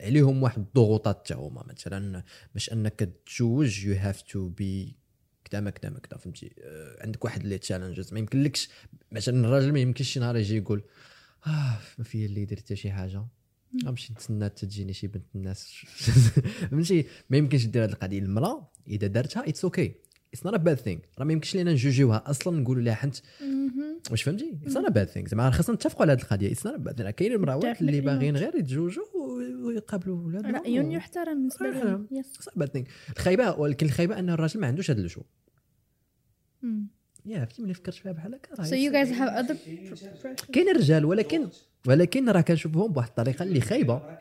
عليهم 0.00 0.42
واحد 0.42 0.58
الضغوطات 0.58 1.18
حتى 1.24 1.34
هما. 1.34 1.64
مثلا 1.68 2.24
باش 2.54 2.72
أنك 2.72 2.92
تتزوج 2.94 3.84
you 3.84 3.94
have 3.94 4.22
to 4.22 4.48
be 4.48 4.96
كذا 5.44 5.60
ما 5.60 5.70
كذا 5.70 5.90
ما 5.90 5.98
كذا 5.98 6.18
فهمتي؟ 6.18 6.54
آه، 6.58 6.96
عندك 7.02 7.24
واحد 7.24 7.42
les 7.42 7.58
challenges 7.58 8.12
ما 8.12 8.18
يمكنلكش 8.18 8.68
مثلا 9.12 9.46
الراجل 9.46 9.72
ما 9.72 9.78
يمكنش 9.80 10.08
شي 10.12 10.20
نهار 10.20 10.36
يجي 10.36 10.56
يقول 10.56 10.82
آه 11.46 11.78
ما 11.98 12.04
فيا 12.04 12.26
اللي 12.26 12.44
درت 12.44 12.58
حتى 12.60 12.76
شي 12.76 12.90
حاجة. 12.90 13.26
غنمشي 13.84 14.12
نتسنى 14.12 14.44
حتى 14.44 14.66
تجيني 14.66 14.92
شي 14.92 15.06
بنت 15.06 15.24
الناس. 15.34 15.72
فهمتي؟ 16.70 17.04
ما 17.30 17.36
يمكنش 17.36 17.66
دير 17.66 17.84
هذه 17.84 17.90
القضية. 17.90 18.18
المرأة 18.18 18.70
إذا 18.88 19.06
دارتها 19.06 19.48
it's 19.48 19.64
okay 19.64 19.94
اتس 20.34 20.46
نوت 20.46 20.54
ا 20.54 20.56
باد 20.56 20.76
ثينغ 20.76 21.00
راه 21.18 21.24
ما 21.24 21.32
يمكنش 21.32 21.54
لينا 21.54 21.72
نجوجيوها 21.72 22.30
أصلا 22.30 22.60
نقولوا 22.60 22.82
لها 22.82 22.94
حنت. 22.94 23.16
واش 24.10 24.22
فهمتي؟ 24.22 24.58
اتس 24.62 24.76
نوت 24.76 24.86
ا 24.86 24.90
باد 24.90 25.06
ثينغ 25.08 25.28
زعما 25.28 25.50
خاصنا 25.50 25.74
نتفقوا 25.74 26.02
على 26.02 26.12
هذه 26.12 26.20
القضية. 26.20 26.52
اتس 26.52 26.66
نوت 26.66 26.74
ا 26.74 26.78
باد 26.78 26.96
ثينغ 26.96 27.10
كاين 27.10 27.32
المراوات 27.32 27.80
اللي 27.80 28.00
باغيين. 28.00 28.36
غير 28.36 28.56
يتزوجوا 28.56 29.04
ويقابلوا 29.64 30.26
ولادهم 30.26 30.54
راي 30.54 30.74
يحترم 30.74 31.34
بالنسبة. 31.34 31.70
لهم 31.70 32.08
اتس 32.12 32.48
باد 32.56 32.68
ثينغ 32.68 32.86
الخايبة 33.16 33.52
ولكن 33.60 33.86
الخايبة 33.86 34.18
أن 34.18 34.30
الراجل 34.30 34.60
ما 34.60 34.66
عندوش 34.66 34.90
هذا 34.90 35.00
الجو 35.00 35.22
يا 37.26 37.40
عرفتي 37.40 37.62
ملي 37.62 37.74
فكرت 37.74 37.94
فيها 37.94 38.12
بحال 38.12 38.34
هكا 38.34 38.54
راه 38.54 38.64
so 38.64 38.70
you 38.70 38.92
guys 38.92 39.18
have 39.18 39.44
other 39.44 39.56
كاين 40.52 40.68
الرجال 40.68 41.04
ولكن 41.04 41.48
ولكن 41.86 42.28
راه 42.28 42.40
كنشوفهم 42.40 42.92
بواحد 42.92 43.08
الطريقة 43.08 43.42
اللي 43.42 43.60
خايبة. 43.60 44.18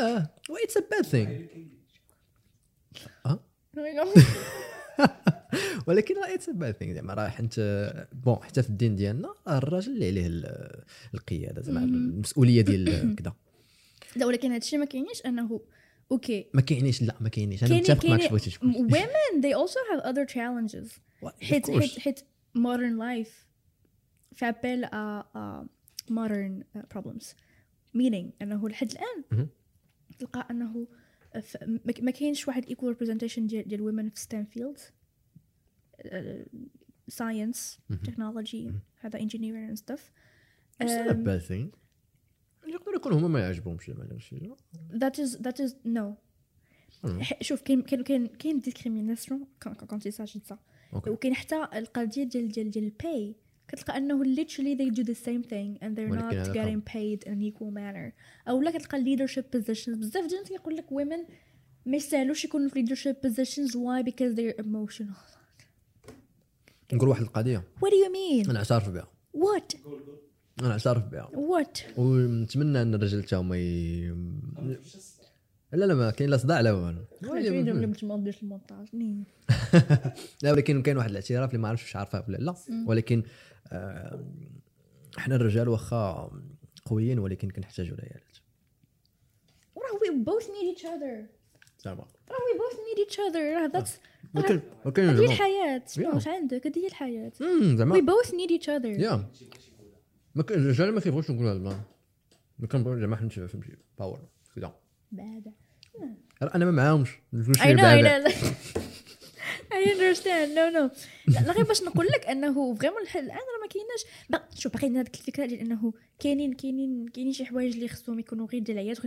آه 0.00 0.30
و 0.50 0.55
it's 0.55 0.76
a 0.76 0.80
bad 0.90 1.04
thing 1.04 1.40
ولكن 5.86 6.14
راه 6.16 6.34
it's 6.34 6.50
bad 6.50 6.74
thing 6.74 6.94
زعما 6.94 7.14
راه 7.14 7.28
حنت 7.28 7.54
bon 8.12 8.36
حتى 8.42 8.62
في 8.62 8.68
الدين 8.68 8.96
ديالنا 8.96 9.34
الراجل 9.48 9.92
اللي 9.92 10.06
عليه 10.06 10.26
ال- 10.26 10.84
القيادة 11.14 11.62
زعما 11.62 11.84
المسؤولية 11.84 12.62
ديال 12.62 13.14
كذا 13.16 13.32
لا 14.16 14.26
ولكن 14.26 14.52
هادشي 14.52 14.78
ما 14.78 14.84
كاينش 14.84 15.22
أنه 15.26 15.60
okay 16.12 16.46
ما 16.54 16.60
كاينيش 16.60 17.02
لا 17.02 17.14
ما 17.20 17.28
كاينيش 17.28 17.64
أنا 17.64 17.74
متفق 17.74 18.06
معك 18.06 18.30
بغيتي 18.30 18.50
تقول 18.50 18.90
women 18.90 19.42
they 19.42 19.54
also 19.54 19.78
have 19.92 20.04
other 20.04 20.26
challenges. 20.34 20.98
حيت 21.42 21.70
حيت 21.70 21.98
حيت 21.98 22.20
modern 22.58 22.98
life. 22.98 23.32
في 24.32 24.52
appel 24.52 24.84
à, 24.88 25.24
à 25.36 25.64
modern 26.10 26.64
uh, 26.76 26.86
problems. 26.94 27.34
Meaning 27.96 28.26
أنه 28.42 28.68
لحد 28.68 28.90
الآن. 28.92 29.48
تلقى 30.18 30.46
أنه 30.50 30.86
ما 32.02 32.10
كاينش 32.10 32.48
واحد 32.48 32.64
equal 32.64 32.94
representation 32.94 33.38
ديال 33.38 33.68
ديال 33.68 33.80
women 33.92 34.14
في 34.14 34.44
fields. 34.54 34.80
uh, 36.04 36.48
science 37.10 37.78
technology 38.06 38.72
هذا 39.00 39.18
Um, 40.82 41.12
باد 41.12 41.38
ثينغ 41.38 41.68
يقدر 42.66 42.94
يكون 42.96 43.12
هما 43.12 43.28
ما 43.28 43.40
يعجبهمش 43.40 43.86
زعما 43.90 44.18
شي 44.18 44.50
that 44.92 45.18
is 45.18 45.36
that 45.38 45.64
is 45.64 45.74
no. 45.86 46.16
ح- 47.22 47.42
شوف 47.42 47.62
كاين 47.62 47.82
كاين 47.82 48.26
كاين 48.26 48.60
ديسكريميناسيون 48.60 49.46
كون 49.88 49.98
تي 49.98 50.10
ساجي 50.10 50.40
سا 50.44 50.58
أوكي 50.94 51.10
وكاين 51.10 51.34
حتى 51.34 51.68
القضية 51.74 52.24
ديال 52.24 52.48
ديال 52.48 52.70
ديال 52.70 52.84
الباي 52.84 53.34
كتلقى 53.68 53.96
انه 53.96 54.24
literally 54.24 54.78
they 54.78 54.90
do 54.96 55.04
the 55.04 55.16
same 55.26 55.42
thing 55.42 55.78
and 55.82 55.96
they're 55.96 56.20
not 56.20 56.54
getting 56.54 56.80
paid 56.94 57.24
in 57.26 57.32
an 57.32 57.42
equal 57.42 57.70
manner 57.70 58.12
أو 58.48 58.62
لا 58.62 58.70
كتلقى 58.70 58.98
leadership 58.98 59.44
positions 59.56 59.98
بزاف 59.98 60.26
ديال 60.26 60.34
الناس 60.34 60.48
كيقول 60.48 60.76
لك 60.76 60.86
women 60.86 61.30
ما 61.86 61.96
يستاهلوش 61.96 62.44
يكونوا 62.44 62.68
في 62.68 62.84
leadership 62.84 63.28
positions 63.28 63.70
why 63.70 64.10
because 64.10 64.34
they're 64.36 64.64
emotional 64.64 65.34
نقول 66.92 67.08
واحد 67.08 67.22
القضية 67.22 67.58
what 67.84 67.88
do 67.88 67.94
you 67.94 68.10
mean 68.12 68.50
أنا 68.50 68.58
اعترف 68.58 68.88
بها 68.88 69.08
what 69.36 69.76
أنا 70.60 70.72
اعترف 70.72 71.04
بها 71.04 71.30
what 71.34 71.98
ونتمنى 71.98 72.82
ان 72.82 72.94
الرجال 72.94 73.22
تا 73.22 73.36
هما 73.36 73.56
ي... 73.56 74.14
لا 75.74 75.84
لا 75.84 75.94
ما 75.94 76.10
كاين 76.10 76.30
لا 76.30 76.36
صداع 76.36 76.60
لا 76.60 76.72
والو 76.72 77.04
ما 77.22 77.38
المونتاج. 78.42 78.88
لا 80.42 80.52
ولكن 80.52 80.82
كاين 80.82 80.96
واحد 80.96 81.10
الاعتراف 81.10 81.50
اللي 81.50 81.62
ما 81.62 81.68
عرفتش 81.68 81.84
واش 81.84 81.96
عارفه 81.96 82.24
ولا 82.28 82.36
لا. 82.36 82.54
ولكن 82.86 83.22
آه، 83.72 84.24
إحنا 85.18 85.36
الرجال 85.36 85.68
واخا 85.68 86.30
قويين 86.84 87.18
ولكن 87.18 87.50
كنحتاجوا 87.50 87.96
العيالات. 87.96 88.36
وراه 89.74 89.98
we 89.98 90.24
both 90.24 90.44
need 90.44 90.78
each 90.78 90.84
other? 90.84 91.26
زعما. 91.84 92.04
We 92.30 92.58
both 92.58 92.76
need 92.76 93.08
each 93.08 93.16
other? 93.16 93.36
راه 93.36 93.68
that's 93.68 93.90
ما 94.34 94.42
كاين 94.42 94.60
ما 94.84 94.90
كاين 94.90 95.08
هذه 95.08 95.82
Yeah. 95.96 96.14
واش 96.14 96.28
عندك 96.28 96.66
هذه 96.66 96.90
هي 97.00 97.30
we 97.40 97.62
زعما. 97.62 97.94
Both 97.94 98.28
need 98.28 98.60
each 98.60 98.66
other. 98.66 99.00
يا 99.00 99.30
ما 100.34 100.42
كاين 100.42 100.60
الرجال 100.60 100.94
ما 100.94 101.00
كيبغوش 101.00 101.30
نقولوا 101.30 101.50
هذا 101.50 101.58
البلان 101.58 101.80
ما 102.58 102.66
كنبغيو 102.66 103.00
زعما 103.00 103.16
حنا 103.16 103.28
فهمتي 103.28 103.76
باور 103.98 104.28
كذا 104.56 104.74
بعدا. 105.12 105.52
أنا 106.54 106.64
ما 106.64 106.70
معاهمش 106.70 107.10
I 107.58 107.66
بعدا. 107.66 108.28
know. 108.28 108.32
I 109.74 109.76
understand. 109.76 110.48
No 110.56 110.70
no. 110.76 110.90
لا 111.28 111.52
غير 111.52 111.64
باش 111.64 111.82
نقول 111.82 112.06
لك 112.06 112.26
إنه 112.26 112.74
فريمون 112.74 113.02
الحل 113.02 113.18
الآن 113.24 113.36
راه 113.36 113.60
ما 113.62 113.68
كايناش. 113.68 114.44
شوف 114.54 114.72
باقي 114.72 114.88
هذيك 114.88 115.14
الفكرة 115.14 115.46
ديال 115.46 115.60
إنه 115.60 115.92
كاينين 116.18 116.52
كاينين 116.52 117.08
كاينين 117.08 117.32
شي 117.32 117.44
حوايج 117.44 117.74
اللي 117.74 117.88
خصهم 117.88 118.18
يكونوا 118.18 118.46
غير 118.46 118.62
ديال 118.62 118.78
العياد 118.78 118.98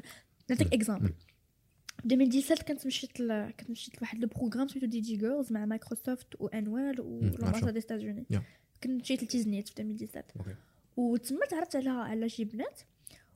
نعطيك 0.50 0.74
اكزامبل 0.74 1.14
2017 2.06 2.64
كنت 2.64 2.86
مشيت 2.88 3.20
ل... 3.20 3.52
كنت 3.60 3.70
مشيت 3.70 3.98
لواحد 4.02 4.24
البروغرام 4.24 4.68
سميتو 4.68 4.88
دي 4.88 5.00
جي 5.00 5.16
جيرلز 5.16 5.52
مع 5.52 5.66
مايكروسوفت 5.66 6.28
وانوال 6.40 7.02
ولامباساد 7.02 7.54
عارفة. 7.54 7.72
دي 7.72 7.82
ستازوني 7.82 8.26
Yeah. 8.34 8.38
كنت 8.84 9.02
مشيت 9.02 9.24
لتيزنيت 9.24 9.70
في 9.70 9.82
2017 9.82 10.26
أوكي. 10.40 10.56
وتما 10.98 11.46
تعرفت 11.46 11.76
على 11.76 11.90
على 11.90 12.30
شي 12.30 12.44
بنات. 12.44 12.82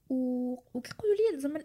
و... 0.09 0.15
وكيقولوا 0.73 1.15
لي 1.15 1.39
زعما 1.39 1.63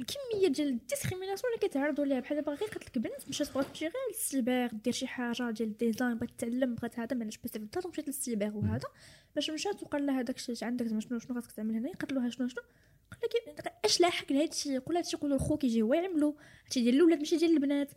الكمية 0.00 0.48
ديال 0.48 0.68
ال 0.68 0.74
discrimination 0.74 1.52
اللي 1.52 1.68
كيتعرضوا 1.68 2.04
ليها 2.04 2.20
بحال 2.20 2.36
دابا 2.36 2.52
غير 2.52 2.68
قالت 2.68 2.86
لك 2.86 2.98
بنت 2.98 3.28
مشات 3.28 3.54
بغات 3.54 3.66
تمشي 3.66 3.84
غير 3.84 3.94
للسيبر 4.08 4.70
دير 4.84 4.92
شي 4.92 5.06
حاجة 5.06 5.50
ديال 5.50 5.68
ال 5.68 5.75
design 5.75 6.14
بغات 6.14 6.30
تعلم 6.38 6.74
بغات 6.74 6.98
هذا 6.98 7.16
ما 7.16 7.30
spécifique 7.30 7.86
مشات 7.86 8.06
للسيبر 8.06 8.50
وهذا. 8.54 8.88
باش 9.34 9.50
مشات 9.50 9.82
وقال 9.82 10.06
لها 10.06 10.22
داك 10.22 10.36
الشيء 10.36 10.56
عندك 10.62 10.86
زعما 10.86 11.00
شنو 11.00 11.18
شنو 11.18 11.34
خاصك 11.34 11.52
تعمل 11.52 11.74
هنا؟ 11.74 11.88
قالت 11.92 12.12
لها 12.12 12.30
شنو 12.30 12.48
شنو؟ 12.48 12.62
قال 13.10 13.20
لك 13.58 13.72
اش 13.84 14.00
لاحق 14.00 14.32
لهذا 14.32 14.44
الشيء؟ 14.44 14.78
قول 14.78 14.96
هذا 14.96 15.06
الشيء 15.06 15.18
يقولوا 15.18 15.36
لخوك 15.36 15.64
يجي 15.64 15.82
هو 15.82 15.94
يعملو. 15.94 16.36
هادشي 16.64 16.80
ديال 16.80 16.94
الأولاد 16.94 17.18
ماشي 17.18 17.36
ديال 17.36 17.50
البنات. 17.50 17.90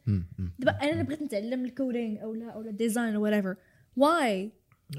دابا 0.60 0.72
أنا 0.72 1.04
بغيت 1.04 1.22
نتعلم 1.22 1.66
ال 1.66 1.74
coding 1.74 2.24
أو 2.24 2.34
لا 2.34 2.50
أو 2.50 2.62
لا 2.62 2.72
design 2.72 3.16
أو 3.16 3.32
whatever 3.32 3.56
why 3.98 4.52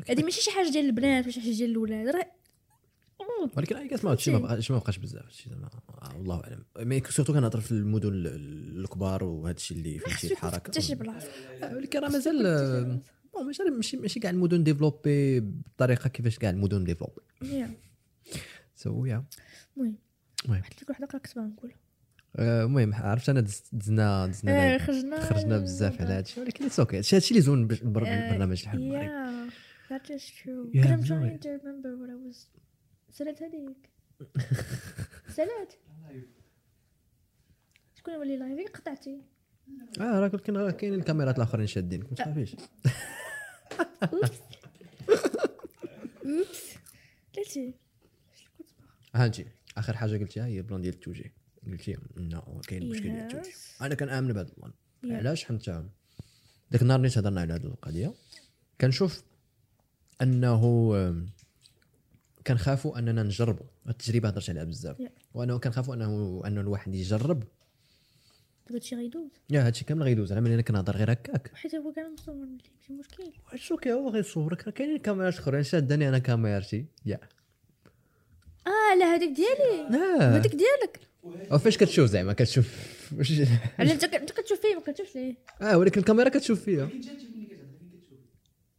هذه 0.08 0.22
ماشي 0.22 0.40
شي 0.40 0.50
حاجة 0.50 0.68
ديال 0.68 0.84
البنات 0.84 1.24
ماشي 1.24 1.40
حاجة 1.40 1.50
ديال 1.50 1.70
الأولاد 1.70 2.08
راه 2.08 2.41
ولكن 3.56 3.76
أي 3.76 3.90
ما 4.04 4.10
هادشي 4.10 4.30
ما 4.32 4.38
بقاش 4.38 4.70
ما 4.70 4.78
بقاش 4.78 4.98
بزاف 4.98 5.24
هادشي 5.24 5.50
زعما 5.50 5.68
والله 6.18 6.40
أعلم. 6.44 6.64
مي 6.88 7.02
سورتو 7.08 7.32
كنهضر 7.32 7.60
في 7.60 7.72
المدن 7.72 8.08
ال- 8.08 8.78
الكبار 8.80 9.24
وهذا 9.24 9.56
الشيء 9.56 9.76
اللي 9.76 9.98
فهمتي 9.98 10.32
الحركة. 10.32 10.56
حتى 10.56 10.80
شي 10.80 10.94
بلاصه 10.94 11.28
آه، 11.62 11.74
ولكن 11.76 11.98
راه 11.98 12.08
مازال 12.08 12.46
آه، 12.46 13.00
ماشي 13.46 13.62
ماشي 13.62 13.96
ماشي 13.96 14.20
كاع 14.20 14.30
المدن 14.30 14.64
ديفلوبي 14.64 15.40
بالطريقة 15.40 16.08
كيفاش 16.08 16.38
كاع 16.38 16.50
المدن 16.50 16.84
ديفلوبي. 16.84 17.22
سو 18.76 19.04
يا 19.06 19.24
المهم. 19.76 19.96
واحد 20.48 20.62
وحده 20.62 20.86
أخرى 20.90 21.06
كنت 21.06 21.38
نقول. 21.38 21.72
آه، 22.36 22.64
المهم 22.64 22.94
عرفت 22.94 23.28
أنا 23.28 23.40
دز- 23.40 23.62
دزنا 23.72 24.24
آه، 24.24 24.26
دزنا 24.26 24.78
خرجنا 24.78 25.20
خرجنا 25.20 25.58
بزاف 25.58 26.00
على 26.00 26.10
هذا. 26.12 26.20
الشيء 26.20 26.42
ولكن 26.44 26.64
اتس 26.64 26.80
أوكي 26.80 26.96
هادشي 26.96 27.16
هادشي 27.16 27.30
اللي 27.30 27.40
زون 27.40 27.66
بال- 27.66 27.78
بر- 27.82 28.04
بالبرنامج 28.04 28.64
بحال 28.64 28.80
المغرب 28.82 29.50
Yeah, 29.50 29.92
that 29.92 30.06
is 30.16 30.22
true. 30.22 30.64
Yeah, 30.74 30.86
I'm 30.86 31.04
trying 31.10 31.38
to 31.44 31.48
remember 31.58 31.90
what 32.00 32.10
I 32.14 32.18
was. 32.26 32.38
سلات 33.12 33.42
هذيك. 33.42 33.90
سلات 35.36 35.72
شكون 37.94 38.14
هو 38.14 38.22
اللي 38.22 38.36
live 38.36 38.70
قطعتي. 38.70 39.22
آه 40.00 40.20
راه 40.20 40.30
راه 40.48 40.70
كاين 40.70 40.94
الكاميرات 40.94 41.36
الآخرين 41.36 41.66
شادين 41.66 42.00
ما 42.00 42.14
تخافيش. 42.16 42.56
oops 44.02 44.30
قلتي. 47.36 47.74
هانتي 49.14 49.46
آخر 49.76 49.96
حاجة 49.96 50.18
قلتيها 50.18 50.46
هي 50.46 50.58
البلان 50.58 50.80
ديال 50.80 50.94
التوجيه 50.94 51.34
قلتي 51.66 51.96
no 52.16 52.60
كاين 52.68 52.90
مشكل 52.90 53.02
ديال 53.02 53.18
التوجيه. 53.18 53.50
أنا 53.80 53.94
كنآمن 53.94 54.32
بهذا 54.32 54.48
البلان. 54.48 54.72
علاش؟ 55.04 55.44
حيت 55.44 55.68
ذاك 56.72 56.82
النهار 56.82 56.98
اللي 56.98 57.10
تهضرنا 57.10 57.40
على 57.40 57.54
هذه 57.54 57.64
القضية 57.64 58.14
كنشوف 58.80 59.22
أنه 60.22 60.62
كنخافوا 62.46 62.98
أننا 62.98 63.22
نجربوا 63.22 63.66
التجربة 63.88 64.28
هضرت 64.28 64.50
عليها 64.50 64.64
بزاف. 64.64 64.96
Yeah. 64.98 65.10
وانه 65.34 65.58
كنخافوا 65.58 65.94
انه 65.94 66.42
أنه 66.46 66.60
الواحد 66.60 66.94
يجرب. 66.94 67.42
هادشي 68.70 68.96
غيدوز. 68.96 69.30
يا 69.50 69.66
هادشي 69.66 69.84
كامل 69.84 70.02
غيدوز. 70.02 70.32
على 70.32 70.40
ملي 70.40 70.54
أنا 70.54 70.62
كنهضر 70.62 70.96
غير 70.96 71.12
هكاك. 71.12 71.50
حيت 71.54 71.74
هو 71.74 71.92
كاع 71.92 72.08
مصور 72.08 72.34
ماشي 72.34 72.92
مشكل. 72.92 73.32
شو 73.54 73.76
كي 73.76 73.92
هو 73.92 74.08
غيصورك. 74.08 74.64
راه 74.64 74.72
كاينين 74.72 74.98
كاميرات 74.98 75.38
أخرين. 75.38 75.62
شاداني 75.62 76.08
أنا 76.08 76.18
كاميرتي. 76.18 76.86
يا. 77.06 77.20
آه 78.66 78.98
لا 78.98 79.14
هذيك 79.14 79.30
ديالي. 79.36 79.98
هذيك 80.20 80.54
ديالك. 80.54 81.00
أو 81.52 81.58
فاش 81.58 81.76
كتشوف 81.76 82.10
زعما؟ 82.10 82.32
كتشوف. 82.32 82.92
واش 83.18 83.32
على 83.78 83.92
أنت 83.92 84.04
أنت 84.04 84.32
كتشوف 84.32 84.60
فيه 84.60 84.74
ما 84.74 84.80
كتشوفش 84.80 85.14
ليه. 85.14 85.34
آه 85.62 85.78
ولكن 85.78 86.00
الكاميرا 86.00 86.28
كتشوف 86.28 86.66
كتشوف؟ 86.66 86.90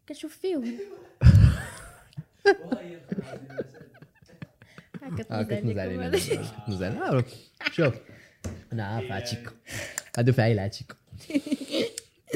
كتشوف؟ 0.07 0.37
فيه 0.37 0.57
كتنزل 5.17 5.79
علينا 5.79 6.17
كتنزل 6.17 6.85
علينا 6.85 7.23
شوف 7.71 7.93
أنا 8.73 8.85
عارف 8.85 9.11
عاتيكو 9.11 9.51
هادو 10.17 10.31
فاعل 10.31 10.59
عاتيكو 10.59 10.95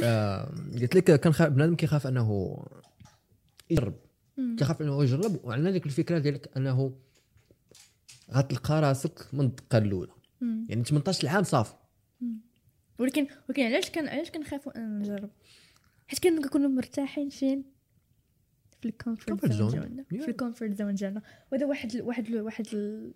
آه، 0.04 0.52
قلت 0.82 0.96
لك 0.96 1.22
كنخاف 1.22 1.50
بنادم 1.50 1.76
كيخاف 1.76 2.08
انه 2.08 2.58
يجرب 3.70 3.96
كيخاف 4.58 4.82
انه 4.82 5.04
يجرب 5.04 5.46
وعندنا 5.46 5.72
ديك 5.72 5.86
الفكرة 5.86 6.20
ديالك 6.20 6.58
انه 6.58 6.98
غتلقى 8.32 8.82
راسك 8.82 9.34
من 9.34 9.46
الدقه 9.46 9.78
الاولى 9.78 10.12
يعني 10.42 10.84
18 10.84 11.28
عام 11.28 11.44
صافي 11.44 11.74
ولكن 13.00 13.28
ولكن 13.50 13.64
علاش 13.64 13.90
كان 13.90 14.08
علاش 14.08 14.32
كنخافوا 14.32 14.78
نجرب 14.78 15.30
حيت 16.08 16.20
كنكونوا 16.20 16.70
مرتاحين 16.70 17.30
فين 17.30 17.62
في 17.62 17.77
ال 18.88 18.96
comfort 18.96 19.52
zone. 19.52 19.72
ديالنا. 19.72 20.04
في 20.04 20.28
ال 20.28 20.34
comfort 20.34 20.74
zone 20.74 20.96
ديالنا 20.96 21.22
وهذا 21.52 21.66
واحد 21.66 21.96
ال 21.96 22.02
واحد 22.02 22.28
ال 22.28 22.42
واحد 22.42 22.68
ال 22.74 23.14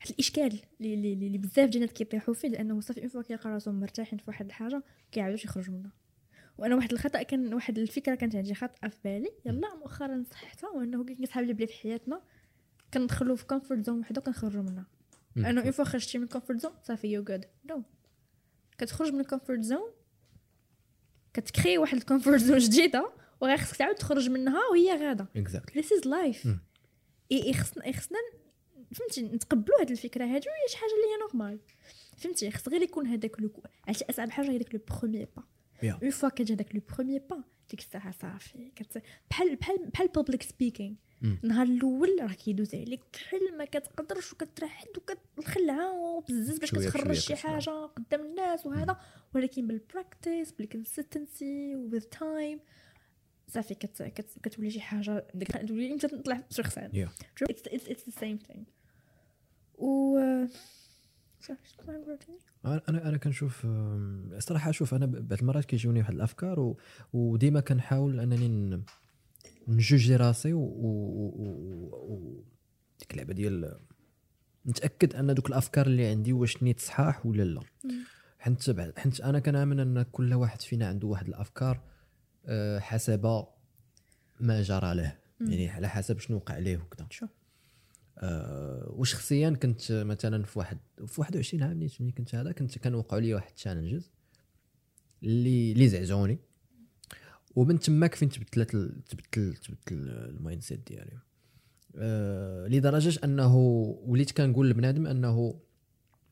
واحد 0.00 0.10
الإشكال 0.10 0.60
اللي 0.80 1.12
اللي, 1.12 1.38
بزاف 1.38 1.68
ديال 1.68 1.76
الناس 1.76 1.92
كيطيحوا 1.92 2.34
فيه 2.34 2.48
لأنه 2.48 2.80
صافي 2.80 3.00
une 3.00 3.08
fois 3.08 3.22
كيلقى 3.22 3.50
راسهم 3.50 3.80
مرتاحين 3.80 4.18
في 4.18 4.24
واحد 4.28 4.46
الحاجة 4.46 4.82
كيعاودوش 5.12 5.44
يخرجوا 5.44 5.74
منها. 5.74 5.92
وأنا 6.58 6.74
واحد 6.74 6.92
الخطأ 6.92 7.22
كان 7.22 7.54
واحد 7.54 7.78
الفكرة 7.78 8.14
كانت 8.14 8.36
عندي 8.36 8.54
خاطئة 8.54 8.88
في 8.88 8.98
بالي. 9.04 9.30
يلا 9.44 9.74
مؤخرا 9.74 10.24
صححتها 10.30 10.70
وأنه 10.70 11.04
كاين 11.04 11.26
صحابي 11.26 11.42
اللي 11.42 11.54
بلي 11.54 11.66
في 11.66 11.74
حياتنا 11.74 12.20
كندخلوا 12.94 13.36
في 13.36 13.46
comfort 13.46 13.86
zone 13.86 14.00
وحده 14.00 14.20
وكنخرجوا 14.20 14.62
منها. 14.62 14.86
لأنه 15.36 15.62
une 15.62 15.70
fois 15.70 15.84
خرجتي 15.84 16.18
من 16.18 16.24
ال 16.24 16.28
comfort 16.28 16.60
zone 16.60 16.72
صافي 16.82 17.08
you 17.08 17.24
good 17.24 17.44
no 17.70 17.82
كتخرج 18.78 19.12
من 19.12 19.20
ال 19.20 19.25
comfort 19.25 19.60
zone 19.60 19.90
كت 21.34 21.47
créer 21.47 21.78
واحد 21.78 21.96
ال 21.96 22.01
comfort 22.01 22.40
zone 22.40 22.58
جديدة 22.58 23.12
وغير 23.40 23.56
خصك 23.56 23.76
تعاود 23.76 23.94
تخرج 23.94 24.30
منها 24.30 24.60
وهي 24.70 25.08
غاده 25.08 25.28
exactly 25.36 25.82
is 25.82 26.04
life 26.04 26.46
مم. 26.46 26.60
اي 27.32 27.52
خصنا 27.52 27.92
خصنا 27.92 28.18
فهمتي 28.94 29.22
نتقبلوا 29.22 29.80
هذه 29.80 29.92
الفكرة 29.92 30.24
هذه 30.24 30.32
وهي 30.32 30.68
شي 30.68 30.76
حاجة 30.76 30.90
اللي 30.90 31.06
هي 31.06 31.18
normal 31.20 31.60
فهمتي 32.16 32.50
خص 32.50 32.68
غير 32.68 32.82
يكون 32.82 33.06
هذاك 33.06 33.40
لو 33.40 33.50
عرفتي 33.88 34.04
أصعب 34.10 34.30
حاجة 34.30 34.50
هي 34.50 34.58
داك 34.58 34.74
le 34.74 34.80
premier 35.00 35.28
pas. 35.36 35.42
une 36.02 36.10
fois 36.10 36.28
كتجي 36.28 36.54
هذاك 36.54 36.74
le 36.74 36.80
premier 36.94 37.22
pas 37.30 37.44
ديك 37.70 37.80
الساعة 37.80 38.10
صافي. 38.10 38.72
بحال 39.30 39.56
بحال 39.56 39.90
بحال 39.90 40.08
public 40.08 40.42
speaking. 40.42 40.94
النهار 41.22 41.66
الأول 41.66 42.16
راه 42.20 42.32
كيدوز 42.32 42.74
عليك 42.74 43.00
بحال 43.12 43.56
ما 43.58 43.64
كتقدرش 43.64 44.32
وكترعد 44.32 44.86
وكتخلعها 44.96 45.90
وبزز 45.90 46.58
باش 46.58 46.70
كتخرج 46.70 47.12
شي. 47.12 47.36
حاجة 47.36 47.70
قدام 47.70 48.20
الناس 48.20 48.66
وهذا 48.66 49.00
ولكن 49.34 49.66
بال 49.66 49.83
practice 49.83 50.52
بال 50.52 50.71
consistency 50.71 51.76
with 51.76 52.00
time 52.00 52.60
صافي 53.48 53.74
كت... 53.74 54.02
كت... 54.02 54.26
كتولي 54.42 54.70
شي 54.70 54.80
حاجة 54.80 55.26
ديك 55.34 55.68
تولي 55.68 55.92
انت 55.92 56.06
تطلع 56.06 56.42
شخصيا 56.50 56.90
Yeah. 56.94 57.44
it's 57.50 57.62
it's 57.70 57.88
it's 57.88 58.04
the 58.10 58.14
same 58.20 58.38
thing. 58.48 58.60
و؟ 59.78 60.18
أنا 62.64 63.08
أنا 63.08 63.16
كنشوف 63.16 63.62
الصراحه 63.64 64.70
شوف 64.70 64.94
أنا 64.94 65.06
بعض 65.06 65.32
المرات 65.32 65.64
كيجوني 65.64 66.00
واحد 66.00 66.14
الأفكار 66.14 66.60
و... 66.60 66.78
وديما 67.12 67.60
كنحاول 67.60 68.20
أنني 68.20 68.48
ن... 68.48 68.82
نجوجي 69.68 70.16
راسي 70.16 70.52
و, 70.52 70.60
و... 70.60 72.44
ديك 73.00 73.12
اللعبة 73.12 73.32
ديال 73.34 73.78
نتأكد 74.66 75.14
أن 75.14 75.34
دوك 75.34 75.48
الأفكار 75.48 75.86
اللي 75.86 76.06
عندي 76.06 76.32
واش 76.32 76.62
نيت 76.62 76.80
صحاح 76.80 77.26
ولا 77.26 77.42
لا. 77.42 77.60
حنت 78.38 78.70
حنت 78.98 79.20
أنا 79.20 79.38
كنآمن 79.38 79.80
أن 79.80 80.02
كل 80.02 80.34
واحد 80.34 80.62
فينا 80.62 80.88
عنده 80.88 81.08
واحد 81.08 81.28
الأفكار 81.28 81.80
حسب 82.80 83.46
ما 84.40 84.62
جرى 84.62 84.94
له. 84.94 85.16
يعني 85.40 85.68
على 85.68 85.88
حسب 85.88 86.18
شنو 86.18 86.36
وقع 86.36 86.58
ليه 86.58 86.76
وكذا 86.76 87.28
آه، 88.18 88.94
وشخصيا 88.96 89.50
كنت 89.50 89.92
مثلا 89.92 90.44
في 90.44 90.58
واحد 90.58 90.78
في 91.06 91.20
21 91.20 91.62
عام 91.62 91.78
نيت 91.78 92.00
ملي 92.00 92.12
كنت 92.12 92.34
هذا 92.34 92.52
كنت 92.52 92.78
كان 92.78 92.94
وقعوا 92.94 93.20
لي 93.20 93.34
واحد 93.34 93.48
ال 93.48 93.54
challenges 93.54 94.10
اللي 95.22 95.72
اللي 95.72 95.88
زعزوني. 95.88 96.38
ومن 97.56 97.78
تماك 97.78 98.14
فين 98.14 98.28
تبدلت 98.28 98.70
تبدل 99.08 99.56
تبدل 99.56 100.10
ال 100.10 100.62
mindset 100.62 100.88
ديالي. 100.88 101.18
آه 101.96 102.66
لدرجة 102.66 103.20
أنه 103.24 103.56
وليت 104.06 104.30
كنقول 104.32 104.70
لبنادم 104.70 105.06
أنه 105.06 105.60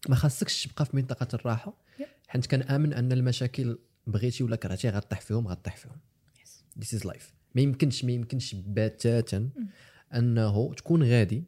ما 0.09 0.15
خاصكش 0.15 0.67
تبقى 0.67 0.87
في 0.87 0.97
منطقة 0.97 1.29
الراحة. 1.35 1.83
حيت 2.29 2.47
كنامن 2.47 2.93
أن 2.93 3.13
المشاكل 3.13 3.79
بغيتي 4.07 4.45
ولا 4.45 4.57
كرهتي 4.57 4.89
غطيح 4.89 5.21
فيهم 5.21 5.49
غطيح 5.49 5.77
فيهم. 5.77 5.97
This 6.81 6.99
is 6.99 7.05
life. 7.05 7.25
ما 7.55 7.63
يمكنش 7.63 8.05
ما 8.05 8.13
يمكنش 8.13 8.55
بتاتا 8.55 9.51
أنه 10.15 10.75
تكون 10.75 11.03
غادي 11.03 11.45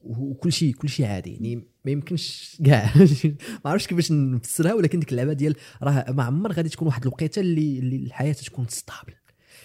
وكل 0.00 0.52
شيء 0.52 0.74
كل 0.74 0.88
شيء 0.88 1.06
عادي. 1.06 1.32
يعني 1.32 1.56
ما 1.84 1.90
يمكنش 1.90 2.56
كاع. 2.64 2.94
ما 3.64 3.70
عرفتش 3.70 3.86
كيفاش 3.86 4.12
نفسرها 4.12 4.74
ولكن 4.74 4.98
ديك 4.98 5.12
اللعبة 5.12 5.32
ديال 5.32 5.54
راه 5.82 6.12
ما 6.12 6.22
عمر 6.22 6.52
غادي 6.52 6.68
تكون 6.68 6.88
واحد 6.88 7.02
الوقيتة 7.02 7.40
اللي 7.40 7.78
اللي 7.78 7.96
الحياة 7.96 8.32
تكون 8.32 8.66
stable 8.68 9.14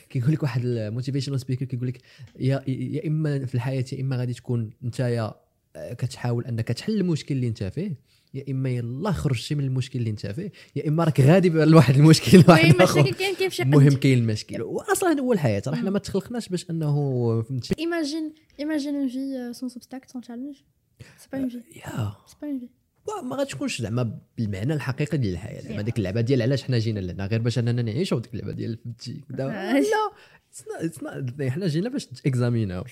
كيقول 0.09 0.31
لك 0.31 0.43
واحد 0.43 0.61
ال 0.65 0.71
motivational 0.71 1.39
speaker 1.39 1.65
كيقول 1.65 1.87
لك 1.87 2.01
يا 2.39 2.63
يا 2.67 3.07
إما 3.07 3.45
في 3.45 3.55
الحياة 3.55 3.85
يا 3.91 4.01
إما 4.01 4.15
غادي 4.15 4.33
تكون 4.33 4.69
انت 4.83 4.99
يا 4.99 5.33
كتحاول 5.75 6.45
أنك 6.45 6.67
تحل 6.67 6.95
المشكل 6.95 7.35
اللي 7.35 7.47
أنت 7.47 7.63
فيه. 7.63 7.95
يا 8.33 8.43
إما 8.49 8.69
يلا 8.69 9.11
خرجتي 9.11 9.55
من 9.55 9.63
المشكل 9.63 9.99
اللي 9.99 10.09
أنت 10.09 10.27
فيه 10.27 10.51
يا 10.75 10.87
إما 10.87 11.03
راك 11.03 11.21
غادي 11.21 11.49
لواحد 11.49 11.95
المشكل 11.95 12.43
واحد 12.49 12.75
آخر. 12.81 13.11
كاين 13.11 13.35
المهم 13.59 13.95
كاين 13.95 14.17
المشكل. 14.17 14.61
واصلا 14.61 15.19
هو 15.19 15.33
الحياة 15.33 15.61
راه 15.67 15.75
حنا 15.75 15.89
ما 15.89 15.99
تخلقناش 15.99 16.49
باش 16.49 16.69
أنه 16.69 17.41
فهمتي 17.41 17.75
imagine 17.79 18.33
imagine 18.59 18.95
une 18.95 19.07
vie 19.07 19.53
sans 19.53 19.69
obstacles 19.69 20.09
sans 20.09 20.21
challenge 20.21 20.55
c'est 21.17 21.27
pas 21.31 21.37
une 21.39 21.49
vie 21.49 21.57
yeah. 21.57 22.15
c'est 22.27 22.35
pas 22.41 22.47
une 22.47 22.59
vie 22.59 22.67
ما 23.23 23.35
غاتكونش 23.35 23.81
زعما 23.81 24.19
بالمعنى 24.37 24.73
الحقيقي 24.73 25.17
ديال 25.17 25.33
الحياة. 25.33 25.61
زعما 25.61 25.81
ديك 25.81 25.97
اللعبة 25.97 26.21
ديال 26.21 26.41
علاش 26.41 26.63
حنا 26.63 26.79
جينا 26.79 26.99
لهنا 26.99 27.25
غير 27.25 27.41
باش 27.41 27.59
أننا 27.59 27.81
نعيشوا 27.81 28.19
ديك 28.19 28.33
اللعبة 28.33 28.51
ديال 28.51 28.77
فهمتي. 28.83 29.21
لا. 29.37 29.81
حنا 31.49 31.67
جينا 31.67 31.89
باش 31.89 32.07
examinaw 32.25 32.83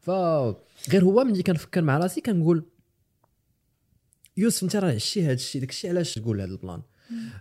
فغير 0.00 1.04
هو 1.04 1.24
ملي 1.24 1.42
كنفكر 1.42 1.82
مع 1.82 1.98
راسي 1.98 2.20
كنقول 2.20 2.64
يوسف 4.36 4.62
انت 4.62 4.76
راه 4.76 4.94
عشتي 4.94 5.24
هذا 5.24 5.32
الشيء 5.32 5.60
داك 5.60 5.70
الشيء 5.70 5.90
علاش 5.90 6.14
تقول 6.14 6.40
هذا 6.40 6.52
البلان؟ 6.52 6.82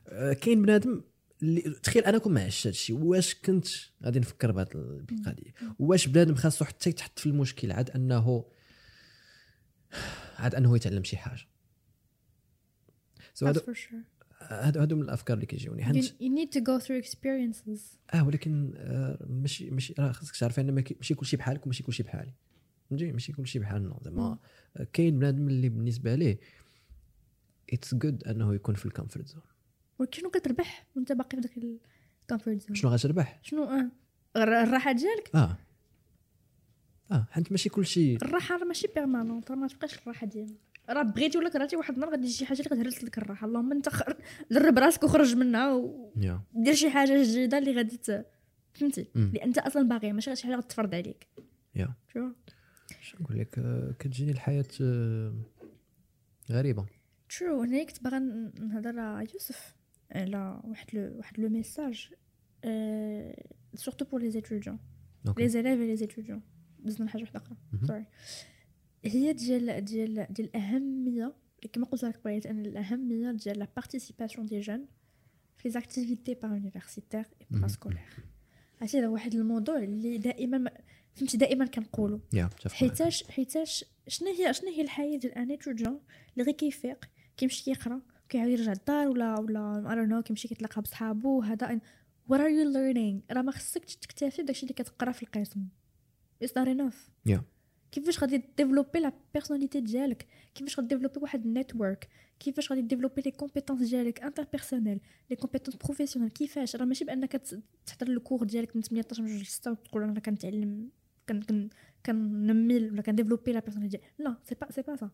آه، 0.08 0.34
كاين 0.34 0.62
بنادم 0.62 1.02
اللي 1.42 1.62
تخيل 1.62 2.04
أنا 2.04 2.18
كون 2.18 2.34
ما 2.34 2.44
عشت 2.44 2.68
هذا 2.68 2.74
الشيء 2.74 2.96
واش 2.96 3.36
كنت 3.36 3.68
غادي 4.04 4.20
نفكر 4.20 4.52
بهذه 4.52 4.68
القضية 4.74 5.54
واش 5.80 6.08
بنادم 6.08 6.36
خاصو 6.36 6.66
حتى 6.66 6.90
يتحط 6.90 7.20
في 7.20 7.26
المشكل 7.26 7.72
عاد 7.72 7.90
انه 7.90 8.46
عاد 10.38 10.56
انه 10.56 10.76
يتعلم 10.76 11.04
شي 11.04 11.18
حاجة؟ 11.18 11.42
so 13.34 13.46
هادو. 13.46 13.62
هادو 14.40 14.80
هادو 14.80 14.96
من 14.96 15.02
الأفكار 15.02 15.36
اللي 15.36 15.46
كيجيوني. 15.46 15.84
حيت 15.84 16.06
you 16.06 16.10
need 16.10 16.58
to 16.58 16.62
go 16.62 16.86
through 16.86 17.08
experiences. 17.08 17.80
آه 18.14 18.28
ولكن 18.28 18.74
آه 18.78 19.26
ماشي 19.30 19.70
ماشي 19.70 19.94
راه 20.00 20.12
خاصك 20.12 20.36
تعرفي 20.36 20.62
أن 20.62 20.72
ماشي 20.72 21.16
كلشي 21.16 21.38
بحالك 21.38 21.66
وماشي 21.66 21.84
كلشي 21.84 22.04
بحالي. 22.04 22.34
فهمتي؟ 22.90 23.12
ماشي 23.12 23.34
كلشي 23.34 23.60
بحالنا. 23.60 24.00
زعما 24.02 24.38
آه، 24.78 24.88
كاين 24.94 25.20
بنادم 25.20 25.48
اللي 25.48 25.70
بالنسبة 25.70 26.16
ليه 26.16 26.40
it's 27.74 27.96
good 27.96 28.24
أنه 28.24 28.56
يكون 28.56 28.76
في 28.76 28.86
ال 28.86 28.91
comfort 28.91 29.28
zone 29.28 29.42
ولكن 30.00 30.20
شنو 30.20 30.30
كتربح 30.30 30.86
وانت 30.96 31.12
باقي 31.12 31.30
في 31.30 31.42
داك 31.42 31.58
ال 32.22 32.27
comfort 32.27 32.62
zone 32.62 32.76
شنو 32.76 32.92
غتربح؟ 32.92 33.40
شنو؟ 33.44 33.64
آه. 33.64 33.92
الر- 34.36 34.62
الراحة 34.64 34.92
ديالك؟ 34.92 35.36
آه. 35.36 35.58
آه 37.12 37.28
حيت 37.32 37.52
ماشي 37.52 37.70
كلشي. 37.70 38.16
الراحة 38.16 38.58
راه 38.58 38.66
ماشي 38.66 38.88
permanente 38.96 39.52
راه 39.52 39.56
ما 39.58 39.68
تبقاش 39.68 39.98
الراحة 40.00 40.28
ديالك. 40.28 40.56
راه 40.90 41.02
بغيتي 41.04 41.38
ولا 41.38 41.50
كرهتي 41.50 41.76
واحد 41.76 41.94
النهار 41.94 42.12
غادي 42.12 42.30
شي 42.30 42.46
حاجة 42.46 42.60
اللي 42.62 42.70
غتهرس 42.82 43.04
لك 43.04 43.18
الراحة. 43.18 43.48
اللهم 43.48 43.72
انت 43.72 43.90
خر... 43.90 44.18
درب 44.52 44.78
راسك 44.80 45.04
وخرج 45.04 45.36
منها 45.36 45.74
ودير 45.74 46.42
يا 46.68 46.74
شي 46.74 46.90
حاجة 46.90 47.24
جديدة 47.24 47.58
اللي 47.58 47.72
غادي 47.74 47.98
ت... 47.98 48.26
فهمتي. 48.74 49.08
اللي 49.16 49.44
أنت 49.44 49.58
أصلا 49.58 49.88
باغي 49.88 50.14
ماشي 50.14 50.30
غير 50.30 50.36
شي 50.38 50.44
حاجة 50.48 50.56
غتفرض 50.56 50.96
عليك. 50.96 51.28
yeah 51.76 51.94
شو؟ 52.14 52.30
شنو 53.02 53.22
نقول 53.22 53.40
لك؟ 53.40 53.60
آه، 53.60 53.92
كتجيني 54.00 54.32
الحياة 54.32 54.66
آه، 54.82 55.34
غريبة. 56.52 56.86
très 57.30 57.62
هنا 57.62 57.84
كنت 57.84 58.04
باغا 58.04 58.20
ن- 58.20 58.52
نهضر 58.60 59.00
على 59.00 59.28
يوسف 59.34 59.76
على 60.12 60.62
واحد 60.64 60.88
le 60.96 61.18
واحد 61.18 61.40
le 61.40 61.50
message 61.50 62.10
surtout 63.76 64.06
pour 64.06 64.22
les 64.22 64.32
étudiants 64.32 64.80
okay. 65.28 65.42
les 65.44 65.50
élèves 65.50 65.80
les 65.80 65.96
étudiants 65.96 66.42
دزنا 66.80 67.06
لحاجه 67.06 67.22
واحدة 67.22 67.40
أخرى 67.40 67.58
مهم. 67.74 67.88
sorry 67.88 68.06
هي 69.06 69.34
ديال 69.34 69.86
ديال 69.86 70.28
ديال 70.30 70.48
الأهمية 70.50 71.34
كما 71.74 71.86
قلت 71.86 72.04
لك 72.06 72.18
قبيله 72.18 72.50
أن 72.50 72.60
الأهمية 72.66 73.32
ديال 73.32 73.60
la 73.60 73.68
participation 73.76 74.46
des 74.46 74.60
jeunes 74.60 74.86
في 75.58 75.68
les 75.68 75.72
activités 75.72 76.34
parauniversitaires 76.34 77.20
et 77.20 77.26
مهم. 77.52 77.60
parascolaires 77.62 78.00
هادشي 78.82 79.00
هذا 79.00 79.08
واحد 79.08 79.34
الموضوع 79.36 79.78
اللي 79.78 80.18
دائما 80.18 80.58
ما- 80.58 80.72
فهمتي 81.14 81.38
دائما 81.38 81.66
كنقولوا 81.66 82.20
yeah 82.34 82.46
متفق 82.46 82.66
معك. 82.66 82.74
حيتاش 82.74 83.24
حيتاش 83.24 83.86
شنو 84.08 84.28
هي 84.30 84.54
شنو 84.54 84.70
هي 84.70 84.82
الحياة 84.82 85.18
ديال 85.18 85.32
un 85.34 85.52
étudiant 85.52 86.00
اللي 86.34 86.44
غير 86.44 86.54
كيفيق 86.56 87.06
كيمشي 87.38 87.72
يقرا 87.72 88.02
كيعاود 88.30 88.52
يرجع 88.52 88.72
للدار 88.72 89.08
ولا 89.08 89.40
ولا 89.40 90.02
you 90.02 90.06
know 90.06 90.22
كيمشي 90.22 90.48
كيتلاقى 90.48 90.82
بصحابو 90.82 91.42
هذا 91.42 91.80
what 92.30 92.38
are 92.38 92.50
you 92.50 92.74
learning 92.76 93.36
راه 93.36 93.42
ما 93.42 93.52
خصكش 93.52 93.96
تكتفي 93.96 94.42
بداكشي 94.42 94.64
اللي 94.64 94.74
كتقرا 94.74 95.12
في 95.12 95.24
القسم. 95.24 95.68
Not 96.44 96.68
enough. 96.68 97.30
Yeah. 97.30 97.42
كيفاش 97.92 98.20
غادي 98.20 98.44
développer 98.58 99.00
la 99.00 99.14
personnalité 99.34 99.82
ديالك؟ 99.82 100.28
كيفاش 100.56 100.80
غادي 100.80 100.96
développer 100.96 101.20
واحد 101.20 101.46
ال 101.46 101.54
network 101.54 102.10
كيفاش 102.40 102.72
غادي 102.72 102.82
développer 102.82 103.22
les 103.22 103.32
compétences 103.32 103.90
ديالك 103.90 104.24
interpersonnelles 104.24 105.00
les 105.30 105.36
compétences 105.36 105.76
professionnelles 105.76 106.30
كيفاش؟ 106.32 106.76
راه 106.76 106.86
ماشي 106.86 107.06
بأنك 107.06 107.42
تحضر 107.86 108.08
ال 108.08 108.14
cours 108.14 108.44
ديالك 108.44 108.76
من 108.76 108.82
18 108.82 109.24
من 109.24 109.44
6 109.44 109.72
وتقول 109.72 110.04
أنا 110.04 110.20
كنتعلم 110.20 110.90
كن 111.30 111.42
كن 111.42 111.70
كنمي 112.06 112.78
ولا 112.78 113.02
كن 113.02 113.10
développer 113.10 113.52
la 113.52 113.60
personnalité 113.60 114.00
là 114.20 114.36
c'est 114.44 114.56
pas 114.56 114.72
c'est 114.72 114.82
pas 114.82 114.96
ça 114.96 115.10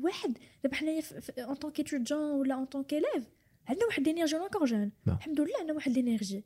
الواحد 0.00 0.38
دابا 0.64 0.76
حنايا 0.76 1.02
en 1.38 1.54
tant 1.54 1.70
qu'étudiant 1.72 2.20
ولا 2.20 2.54
en 2.54 2.64
tant 2.64 2.84
qu'élève 2.84 3.24
عندنا 3.68 3.86
واحد 3.86 4.02
l'énergie 4.02 4.24
on 4.24 4.29
est 4.29 4.36
encore 4.36 4.64
jeunes. 4.64 4.92
الحمد 5.08 5.40
لله 5.40 5.58
عندنا 5.60 5.74
واحد 5.74 5.92
l'énergie 5.92 6.44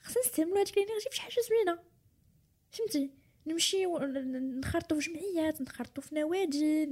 خصنا 0.00 0.22
نستعملوا 0.26 0.56
هذيك 0.58 0.78
l'énergie 0.78 1.06
في 1.10 1.16
شي 1.16 1.22
حاجة 1.22 1.34
زوينة. 1.48 1.78
فهمتي؟ 2.70 3.10
نمشيو 3.46 3.98
ن- 3.98 4.60
نخرطوا 4.60 5.00
في 5.00 5.10
جمعيات 5.10 5.60
نخرطوا 5.62 6.02
في 6.02 6.14
نوادي 6.14 6.88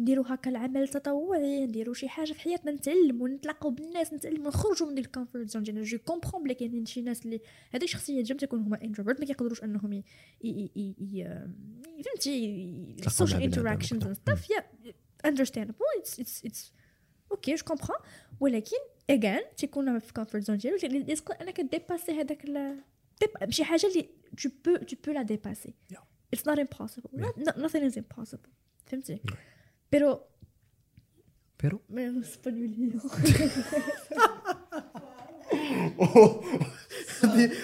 نديروا 0.00 0.24
هكا 0.28 0.50
العمل 0.50 0.82
التطوعي 0.82 1.66
نديروا 1.66 1.94
شي 1.94 2.08
حاجة 2.08 2.32
في 2.32 2.40
حياتنا 2.40 2.72
نتعلموا 2.72 3.28
نتلاقاو 3.28 3.70
بالناس 3.70 4.12
نتعلموا 4.12 4.48
نخرجوا 4.48 4.88
من 4.88 4.94
ديك 4.94 5.06
ال 5.06 5.11
comfort 5.11 5.48
zone 5.50 5.62
ديالنا. 5.62 5.82
je 5.82 5.98
comprends 5.98 6.42
بلي 6.42 6.54
كاينين 6.54 6.86
شي 6.86 7.02
ناس 7.02 7.24
اللي 7.24 7.40
هذيك 7.70 7.82
الشخصيات 7.84 8.24
jamais 8.24 8.36
تكون 8.36 8.60
هما 8.60 8.82
introvert 8.84 9.20
ما 9.20 9.26
كيقدروش 9.26 9.64
انهم 9.64 9.92
ي- 9.92 10.04
ي- 10.44 10.70
ي- 10.76 10.94
ي- 11.00 11.48
فهمتي؟ 12.04 12.64
ال 13.06 13.11
social 13.11 13.42
interactions 13.42 14.02
stuff 14.16 14.50
yeah 14.50 14.64
understandable 15.24 15.74
it's 16.00 16.20
it's 16.20 16.44
it's 16.44 16.72
okay 17.32 17.54
je 17.54 17.64
comprends 17.64 17.98
ولكن 18.40 18.76
again 19.10 19.40
تيكون 19.56 19.98
في 19.98 20.08
ال 20.08 20.12
comfort 20.12 20.44
zone 20.44 20.56
ديالو 20.58 20.76
اللي 20.84 20.98
اللي 20.98 21.14
تقدر 21.16 21.36
انك 21.40 21.60
dépasser 21.60 22.12
هذاك 22.12 22.44
ال- 22.44 22.80
ديب- 23.20 23.50
شي 23.50 23.64
حاجة 23.64 23.86
اللي 23.86 24.08
tu 24.40 24.48
peux 24.48 24.80
tu 24.84 24.94
peux 24.96 25.12
la 25.18 25.24
dépasser. 25.24 25.72
Yeah. 25.92 26.04
it's 26.36 26.44
not 26.50 26.58
impossible. 26.66 27.10
Yeah. 27.14 27.44
Not- 27.46 27.58
nothing 27.64 27.84
is 27.90 27.96
impossible. 27.96 28.50
فهمتي 28.86 29.18
pero 29.92 30.20
pero 31.62 31.80
ma 31.88 32.20
español 32.20 32.92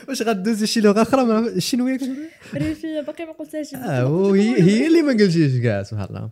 واش 0.09 0.23
غدوزي 0.23 0.67
شي 0.67 0.81
لغه 0.81 1.03
أخرى 1.03 1.25
ما- 1.25 1.39
الشينويه 1.49 1.97
كتقول؟ 1.97 2.29
ريفي 2.55 3.03
باقي 3.03 3.25
ما 3.27 3.33
قلتهاش 3.33 3.75
آه 3.75 4.07
وهي 4.13 4.63
هي 4.63 4.87
اللي 4.87 5.03
ما 5.03 5.13
قلتيش 5.13 5.63
كاع 5.63 5.83
سبحان 5.83 6.07
الله 6.11 6.31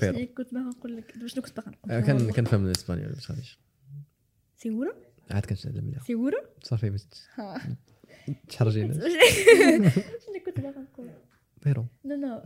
بيرو 0.00 0.26
كنت 0.34 0.54
باغا 0.54 0.64
نقول 0.64 0.96
لك. 0.96 1.14
شنو 1.26 1.42
كنت 1.42 1.56
باغا 1.56 1.70
نقول. 1.70 1.92
آه، 1.92 2.30
كنفهم 2.32 2.66
الاسبانيول 2.66 3.08
ما 3.08 3.14
تخافيش. 3.14 3.58
سيورو 4.56 4.92
عاد 5.30 5.46
كنتعلم 5.46 5.84
مليح. 5.84 6.02
سيورو 6.02 6.38
صافي 6.62 6.96
ها. 7.34 7.76
تحرجينا 8.48 8.92
شنو 10.26 10.40
كنت 10.46 10.60
باغا 10.60 10.80
نقول. 10.92 11.08
بيرو 11.64 11.86
نو 12.04 12.16
نو 12.16 12.42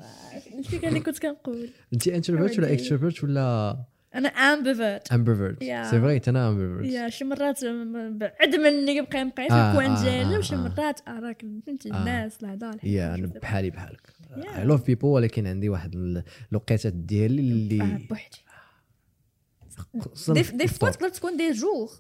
الفكرة 0.59 0.89
اللي 0.89 1.01
كنت 1.01 1.19
كنقول. 1.19 1.71
انت 1.93 2.09
انتروفيرت 2.09 2.59
ولا. 2.59 2.73
اكستروفيرت 2.73 3.25
ولا 3.25 3.77
أنا 4.15 4.29
امبيفيرت 4.29 5.59
Yeah. 5.65 5.91
سي 5.91 6.01
فري 6.01 6.21
أنا 6.29 6.49
امبيفيرت 6.49 6.93
يا 6.93 7.09
شي 7.09 7.25
مرات 7.25 7.65
بعد 7.65 8.55
مني 8.57 8.95
كيبقى 8.95 9.21
يبقى 9.21 9.47
في 9.49 9.53
آه، 9.53 9.71
الكوان 9.71 9.91
آه، 9.91 10.03
ديالي 10.03 10.35
آه، 10.35 10.39
وشي 10.39 10.55
آه. 10.55 10.59
مرات 10.59 11.01
آه 11.09 11.21
راك 11.21 11.45
فهمتي 11.67 11.93
آه. 11.93 11.99
الناس 12.01 12.43
الهضره 12.43 12.79
يا 12.85 13.15
أنا 13.15 13.27
بحالي 13.27 13.71
بحالك. 13.71 14.13
I 14.37 14.65
love 14.65 14.87
people 14.87 15.07
ولكن 15.07 15.47
عندي 15.47 15.69
واحد 15.69 15.95
ال- 15.95 16.25
الوقيتات 16.53 16.93
ديالي 16.93 17.41
اللي 17.43 18.07
بوحدي. 18.09 18.39
خصوصاً 20.01 20.33
des 20.35 20.67
fois. 20.69 20.91
تقدر 20.91 21.09
تكون 21.09 21.37
des 21.37 21.51
jours 21.53 21.91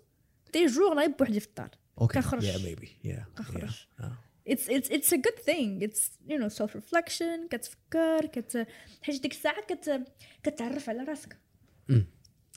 des 0.52 0.66
jours 0.66 0.94
là 0.94 1.06
بوحدي 1.06 1.40
في 1.40 1.46
الدار. 1.46 1.70
okay. 2.00 2.18
yeah 2.42 2.58
maybe 2.58 2.88
yeah 3.04 3.26
كنخرج. 3.38 3.86
آه. 4.00 4.18
it's 4.48 4.66
it's 4.66 4.88
it's 4.88 5.12
a 5.12 5.18
good 5.18 5.38
thing. 5.48 5.82
It's 5.88 6.02
you 6.28 6.38
know 6.40 6.48
self 6.58 6.70
reflection 6.74 7.48
كتفكر 7.50 8.26
كت 8.26 8.66
حيت 9.02 9.22
ديك 9.22 9.32
الساعة 9.32 9.62
كت 9.68 10.02
كتعرف 10.42 10.88
على 10.88 11.02
راسك. 11.04 11.36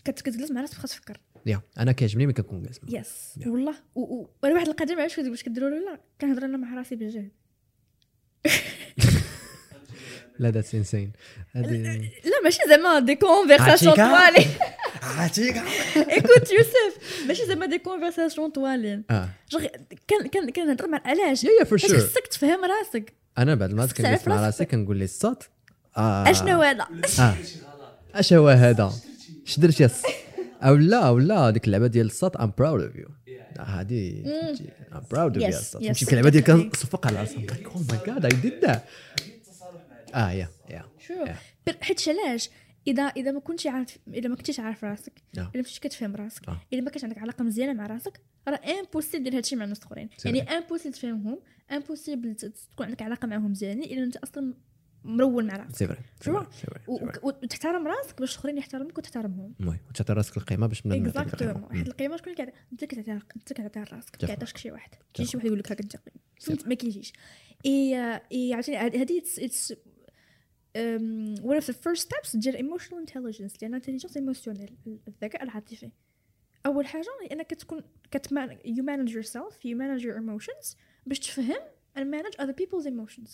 كتجلس 0.06 0.52
مع 0.52 0.62
راسك 0.62 0.82
تفكر 0.82 1.20
yeah 1.46 1.62
أنا 1.78 1.92
كيعجبني 1.92 2.26
ملي 2.26 2.34
كنكون 2.34 2.64
جالس 2.64 2.80
yes. 2.90 3.40
والله. 3.48 3.76
وأنا 3.96 4.54
واحد 4.54 4.68
القضية 4.68 4.96
ما 4.96 5.02
عرفتش 5.02 5.18
واش 5.20 5.44
كديروا؟ 5.44 5.70
ولا 5.70 5.86
لا 5.86 6.00
كنهضر 6.22 6.46
أنا 6.46 6.58
مع 6.58 6.78
راسي 6.78 6.96
بالجهد 6.96 7.32
لا 10.40 10.50
ذاتس 10.52 10.76
انسين 10.76 11.12
لا 11.56 12.42
ماشي 12.44 12.60
زعما 12.70 13.00
دي 13.00 13.16
كونفرساسيون؟ 13.16 13.94
طوالي 13.96 14.46
عاتيك 15.02 15.56
ايكوت 15.98 16.52
يوسف 16.52 17.24
ماشي 17.28 17.46
زعما 17.46 17.66
دي 17.66 17.78
كونفرساسيون 17.78 18.52
آه 19.12 19.30
جوغ 19.52 19.66
كان 20.08 20.28
كان 20.28 20.50
كنهضر 20.50 20.88
مع 20.88 21.02
علاش 21.06 21.44
يا 21.44 21.64
فور 21.64 21.78
شور 21.78 21.98
خصك 22.00 22.28
تفهم 22.28 22.60
راسك 22.66 23.14
أنا 23.38 23.56
بعد 23.56 23.74
ما 23.74 23.86
كنجلس 23.86 24.28
مع. 24.28 24.46
راسي 24.46 24.66
كنقول 24.66 24.98
لي 24.98 25.04
الصوت 25.04 25.44
اشنو 25.98 26.62
هذا 26.62 26.88
اش 28.16 28.34
هو 28.34 28.48
هذا 28.50 28.94
اش 29.48 29.60
درت 29.60 29.80
يا 29.80 29.88
الص- 29.88 30.10
أو 30.64 30.76
لا 30.76 31.08
أو 31.08 31.20
لا 31.20 31.50
ديك 31.50 31.66
اللعبه 31.66 31.88
ديال 31.88 32.06
الصوت 32.06 32.36
ام 32.36 32.52
براود 32.58 32.82
اوف 32.84 32.96
يو 32.96 33.08
هادي 33.60 34.24
I'm 34.94 35.02
proud 35.12 35.44
of 35.44 35.54
you 35.74 35.80
تمشي 35.88 36.06
في 36.06 36.12
اللعبه 36.12 36.30
ديال. 36.30 36.44
كنصفق 36.44 37.08
على 37.08 37.20
راسي 37.20 37.48
oh 37.66 37.82
my 37.90 38.00
God 38.08 38.26
I 38.26 38.32
did 38.42 38.66
that 38.66 38.84
آه 40.16 40.32
yeah 40.32 40.50
yeah 40.70 40.86
شو 41.00 41.14
حيت 41.82 42.10
علاش؟ 42.10 42.50
اذا 42.88 43.04
إذا 43.04 43.32
ما 43.32 43.40
كنتش 43.40 43.68
عارف 43.68 43.98
إذا 44.14 44.30
ما 44.30 44.36
كنتيش 44.36 44.60
عارف 44.60 44.84
راسك 44.84 45.14
Yeah. 45.20 45.40
إذا 45.40 45.44
ما 45.46 45.52
كنتيش 45.52 45.80
كتفهم 45.80 46.16
راسك 46.16 46.50
آه. 46.50 46.62
إذا 46.74 46.82
ما 46.82 46.90
كانش 46.90 47.04
عندك 47.04 47.18
علاقة 47.18 47.44
مزيانة 47.44 47.74
مع 47.74 47.88
راسك 47.88 48.22
راه 48.48 48.60
impossible 48.80 49.24
دير 49.24 49.38
هادشي 49.38 49.56
مع 49.56 49.64
الناس 49.64 49.80
الاخرين 49.80 50.10
يعني 50.26 50.42
impossible 50.42 50.94
تفهمهم 50.96 51.40
impossible 51.72 52.36
تكون 52.36 52.86
عندك 52.86 53.02
علاقة 53.02 53.28
معهم 53.28 53.52
مزيانين 53.52 53.84
إلا 53.84 54.04
أنت 54.04 54.18
أصلا 54.18 54.54
مرول 55.04 55.46
مع 55.48 55.56
راسك. 55.56 55.76
c'est 55.76 55.88
vrai 55.88 55.98
شو 56.26 56.44
وتحترم 57.24 57.88
راسك 57.88 58.20
باش 58.20 58.32
الآخرين 58.34 58.58
يحترموك 58.58 58.98
وتحترمهم. 58.98 59.54
المهم 59.60 59.80
وتعطي 59.90 60.14
راسك 60.14 60.38
القيمة 60.38 60.68
باش 60.68 60.86
من 60.86 61.06
exactement 61.08 61.64
واحد 61.64 61.88
القيمة 61.88 62.18
شكون 62.18 62.34
اللي 62.34 62.44
كيعطي؟ 62.46 62.58
أنت 62.72 62.84
كتعطيها 62.86 63.22
أنت 63.36 63.54
كتعطيها 63.54 63.84
لراسك 63.86 64.16
Definitely. 64.16 64.26
كيعطيهاش 64.26 64.54
شي 64.56 64.72
واحد. 64.72 64.90
كاين 65.14 65.28
شي 65.28 65.38
واحد 65.38 65.48
يقول 65.48 65.60
لك 65.60 65.72
هاك 65.72 65.82
أنت 65.82 65.96
ما 66.68 66.74
كيجيش 66.76 67.14
إي 67.66 67.96
إي 68.32 68.54
عرفتي 68.54 68.78
هذه 68.78 69.22
one 71.42 71.58
of 71.58 71.66
the 71.66 71.74
first 71.74 72.02
steps 72.02 72.36
ديال 72.36 72.56
emotional 72.58 73.10
intelligence 73.10 73.54
لأن 73.62 73.82
intelligence 73.82 74.16
émotionnelle 74.16 74.76
الذكاء 75.08 75.44
العاطفي. 75.44 75.92
أول 76.66 76.86
حاجة 76.86 77.08
هي 77.22 77.28
إنك 77.32 77.48
كتكون 77.48 77.82
كتمان 78.12 78.58
you 78.58 78.82
manage 78.82 79.12
yourself 79.14 79.54
you 79.54 79.76
manage 79.76 80.04
your 80.04 80.18
emotions 80.18 80.76
باش 81.06 81.20
تفهم 81.20 81.60
and 81.98 82.02
manage 82.02 82.36
other 82.40 82.54
people's 82.54 82.86
emotions. 82.86 83.30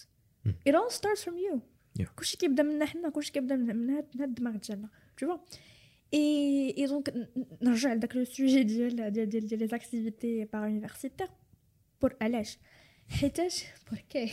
Mm. 0.46 0.54
it 0.70 0.76
all 0.76 0.90
starts 0.90 1.24
from 1.24 1.38
you. 1.38 1.62
Yeah. 2.00 2.06
كلشي 2.16 2.38
كيبدا 2.38 2.64
منا 2.64 2.86
حنا 2.86 3.10
كلشي 3.10 3.32
كيبدا 3.32 3.56
من 3.56 3.76
من 3.76 3.90
هاد 3.90 4.22
الدماغ 4.22 4.56
ديالنا. 4.56 4.90
Tu 5.22 5.28
vois 5.28 5.40
et 6.14 6.76
et 6.78 6.86
donc 6.86 7.30
نرجع 7.62 7.94
لداك 7.94 8.16
le 8.16 8.24
sujet 8.24 8.64
ديال 8.64 8.96
ديال 8.96 9.30
ديال 9.30 9.48
ديال 9.48 9.60
les 9.60 9.68
activités 9.68 10.46
para-universitaires 10.46 11.28
pour 12.02 12.16
علاش؟ 12.22 12.58
حيتاش 13.10 13.66
pourquoi 13.90 14.32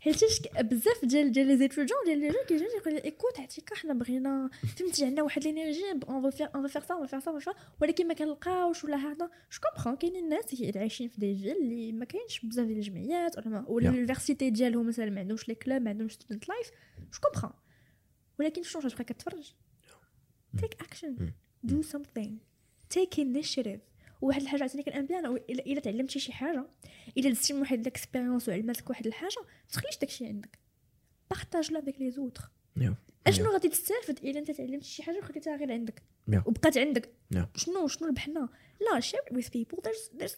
حيتاش 0.00 0.40
بزاف 0.60 1.04
ديال 1.04 1.32
ديال 1.32 1.46
les 1.46 1.56
étudiants 1.56 1.98
ديال 2.06 2.18
les 2.18 2.28
jeunes 2.28 2.44
كيجيو 2.48 2.68
يقول 2.76 2.94
لي 2.94 3.04
écoute 3.04 3.40
عرفتي 3.40 3.62
حنا 3.74 3.94
بغينا 3.94 4.50
فهمتي 4.76 5.04
عندنا 5.04 5.22
واحد 5.22 5.44
l'énergie 5.44 5.82
on 6.08 6.30
veut 6.30 6.38
faire 6.38 6.48
on 6.54 6.68
veut 6.68 6.74
faire 6.74 6.82
ça 6.82 6.94
on 6.94 7.06
veut 7.06 7.12
faire 7.12 7.20
ça 7.20 7.40
ولكن 7.80 8.08
ما 8.08 8.14
كنلقاوش 8.14 8.84
ولا 8.84 8.96
هذا. 8.96 9.30
je 9.52 9.58
comprends 9.62 9.96
كاينين 9.96 10.24
الناس 10.24 10.52
اللي 10.52 10.78
عايشين 10.78 11.08
في 11.08 11.20
des 11.20 11.36
villes 11.36 11.56
اللي 11.56 11.92
ما 11.92 12.04
كاينش 12.04 12.40
بزاف 12.40 12.66
ديال 12.66 12.78
الجمعيات 12.78 13.38
ولا 13.38 13.64
ولا. 13.68 13.88
ال 13.88 13.94
université 13.94 14.50
ديالهم 14.50 14.88
مثلا 14.88 15.10
ما 15.10 15.20
عندهمش 15.20 15.48
les 15.48 15.54
clubs 15.54 15.82
ما 15.82 15.90
عندهمش 15.90 16.12
student 16.12 16.48
life 16.48 16.70
je 16.98 17.20
comprends 17.22 17.52
ولكن 18.38 18.62
شنو 18.62 18.82
غتبقى 18.82 19.04
كتفرج؟ 19.04 19.52
take 20.60 20.82
action 20.82 21.32
do 21.62 21.82
something. 21.82 22.30
take 22.90 23.14
initiative. 23.14 23.91
وواحد 24.22 24.42
الحاجة 24.42 24.60
عاوتاني 24.60 24.82
كنامن 24.82 25.06
بها 25.06 25.20
الا 25.20 25.66
إلا 25.66 25.80
تعلمتي 25.80 26.18
شي 26.18 26.32
حاجة 26.32 26.64
إلا 27.18 27.30
دزتي 27.30 27.52
من 27.52 27.60
واحد 27.60 27.80
ال 27.80 27.86
expérience 27.86 28.48
وعلمتك 28.48 28.90
واحد 28.90 29.06
الحاجة 29.06 29.40
ما 29.40 29.68
تخليش 29.72 29.98
داكشي 29.98 30.26
عندك. 30.26 30.58
partage-la 31.30 31.78
avec 31.78 32.00
les 32.00 32.10
autres 32.10 32.50
أشنو 33.26 33.50
غادي 33.50 33.68
تستافد 33.68 34.18
إلا 34.24 34.38
أنت 34.38 34.50
تعلمتي 34.50 34.88
شي 34.88 35.02
حاجة 35.02 35.18
وخليتها 35.18 35.56
غير 35.56 35.72
عندك. 35.72 36.02
وبقات 36.46 36.78
عندك. 36.78 37.12
شنو 37.56 37.88
شنو 37.88 38.08
ربحنا 38.08 38.48
لا 38.80 39.00
with 39.32 39.44
people. 39.44 39.78
There's 39.78 40.20
there's 40.20 40.36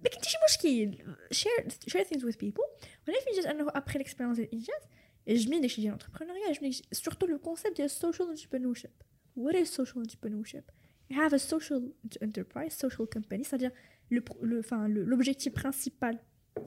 ما 0.00 0.10
كاين 0.10 0.22
شي 0.22 0.36
مشكل. 0.48 0.98
Share 1.34 1.64
share 1.90 2.04
things 2.08 2.22
with 2.22 2.36
people. 2.36 2.66
وأنا 3.08 3.20
في 3.20 3.36
جات 3.36 3.46
أنه 3.46 3.68
après 3.68 3.98
l'expérience 3.98 4.36
ديال 4.36 4.48
الانجاز 4.48 4.82
عجبني 5.28 5.60
داكشي 5.60 5.80
ديال 5.80 5.94
ال 5.94 5.97
entrepreneuriat 5.97 6.46
عجبني 6.46 6.72
surtout 6.92 7.26
le 7.26 7.38
concept 7.38 7.76
ديال 7.76 7.86
ال 7.86 7.93
social 7.93 8.36
entrepreneurship. 8.38 9.06
What 9.38 9.54
is 9.54 9.68
social 9.68 10.00
entrepreneurship 10.06 10.64
you 11.10 11.14
have 11.16 11.32
a 11.32 11.38
social 11.52 11.80
enterprise 12.26 12.72
social 12.84 13.06
company 13.16 13.42
c'est-à-dire 13.48 13.72
le 14.14 14.20
le 14.50 14.56
enfin 14.64 14.80
le- 14.94 15.04
l'objectif 15.10 15.52
principal 15.62 16.16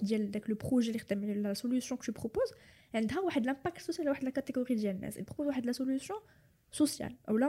ديال 0.04 0.32
داك 0.32 0.50
le 0.50 0.56
projet 0.56 0.88
اللي 0.88 1.00
خدام 1.00 1.24
على 1.24 1.34
la 1.34 1.54
solution 1.54 1.96
qu'on 1.96 2.12
propose 2.12 2.50
عندها 2.96 3.20
واحد 3.20 3.46
l'impact 3.46 3.82
social 3.82 4.02
على 4.08 4.10
واحد 4.12 4.24
la 4.24 4.30
catégorie 4.30 4.76
ديال 4.76 4.96
الناس 4.96 5.18
propose 5.18 5.48
واحد 5.48 5.66
la 5.66 5.72
solution 5.72 6.14
sociale 6.72 7.16
اولا 7.30 7.46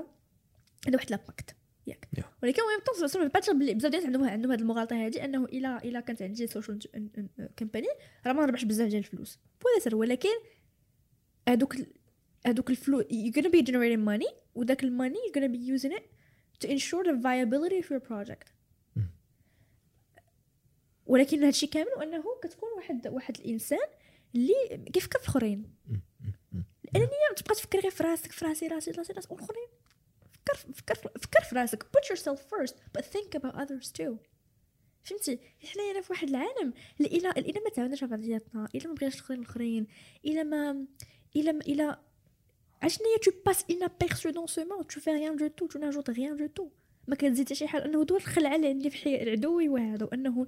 عندها 0.86 1.01
واحد 1.01 1.11
l'impact 1.11 1.57
ياك. 1.86 2.09
ولكن 2.43 2.62
même 2.62 2.80
temps 2.99 3.09
سا 3.09 3.28
با 3.28 3.41
تشوف 3.41 3.55
بلي 3.57 3.74
بزاف 3.74 3.91
ديال 3.91 4.05
عندهم 4.07 4.24
عندهم 4.24 4.53
هذه 4.53 4.61
المغالطه 4.61 5.07
هذه 5.07 5.24
انه 5.24 5.45
الا 5.45 5.84
الا 5.84 6.01
كانت 6.01 6.22
عندي 6.22 6.47
social 6.47 6.78
company 7.59 7.86
راه 8.26 8.32
ما 8.32 8.43
نربحش 8.47 8.64
بزاف 8.64 8.88
ديال 8.88 8.99
الفلوس 8.99 9.38
sûr 9.84 9.97
ولكن 9.97 10.28
ال- 11.49 11.86
هذوك 12.47 12.70
الفلوس 12.70 13.05
you're 13.05 13.34
gonna 13.34 13.51
be 13.51 13.62
generating 13.70 14.05
money 14.11 14.34
وذاك 14.55 14.84
ال 14.84 14.89
money 14.89 15.14
you're 15.14 15.41
gonna 15.41 15.53
be 15.53 15.80
using 15.80 15.93
it 15.99 16.03
to 16.61 16.68
ensure 16.68 17.04
the 17.04 17.16
viability 17.26 17.78
of 17.84 17.90
your 17.90 18.00
project. 18.00 18.52
ولكن 21.06 21.44
هادشي 21.44 21.66
كامل 21.66 21.90
وأنه 21.96 22.24
كتكون 22.42 22.68
واحد 22.76 23.08
واحد 23.08 23.36
الإنسان 23.38 23.88
اللي 24.34 24.84
كيفكر 24.92 25.18
في 25.18 25.24
الاخرين 25.24 25.74
الانانيه 26.84 27.34
تبقى 27.36 27.54
تفكر 27.54 27.80
غير 27.80 27.90
في 27.90 28.02
راسك 28.02 28.32
في 28.32 28.44
راسي 28.44 28.66
راسي 28.66 28.90
راسي 28.90 29.12
راسي 29.12 29.28
والاخرين 29.30 29.68
فكر 30.32 30.54
فكر 30.74 30.94
فكر 30.94 31.44
في 31.44 31.54
راسك. 31.54 31.82
Put 31.82 32.14
yourself 32.14 32.38
first 32.38 32.74
but 32.98 33.04
think 33.04 33.40
about 33.40 33.54
others 33.54 33.90
too. 33.92 34.16
فهمتي؟ 35.04 35.38
حنايا 35.61 36.00
في 36.00 36.12
واحد 36.12 36.28
العالم 36.28 36.72
الا 37.00 37.38
إلا 37.38 37.61
ما 37.64 37.70
تعاوناش 37.70 38.02
مع 38.02 38.08
بعضياتنا 38.08 38.68
إلا 38.74 38.88
ما 38.88 38.94
بغيناش 38.94 39.14
الآخرين 39.14 39.40
الآخرين 39.40 39.86
إلا 40.24 40.42
ما 40.42 40.86
إلا 41.36 41.52
ما 41.52 41.61
إلا 41.61 42.00
tu 43.24 43.31
passes 43.45 43.64
inaperçu 43.68 44.33
dans 44.33 44.47
ce 44.47 44.61
monde. 44.70 44.87
Tu 44.89 45.01
fais 45.01 45.12
rien 45.20 45.35
du 45.35 45.51
tout. 45.57 45.68
Tu 45.68 45.78
n'ajoutes 45.78 46.09
rien 46.09 46.35
du 46.35 46.49
tout. 46.51 46.70
ما 47.09 47.16
كتزيد 47.16 47.47
حتى 47.47 47.55
شي 47.55 47.66
حاجة 47.66 47.85
انه 47.85 48.05
دول 48.05 48.16
الخلعه 48.18 48.57
اللي 48.57 48.68
عندي 48.68 48.91
في 48.91 48.97
حي... 48.99 49.31
عدوي 49.31 49.68
وهذا 49.68 50.05
وانه 50.07 50.47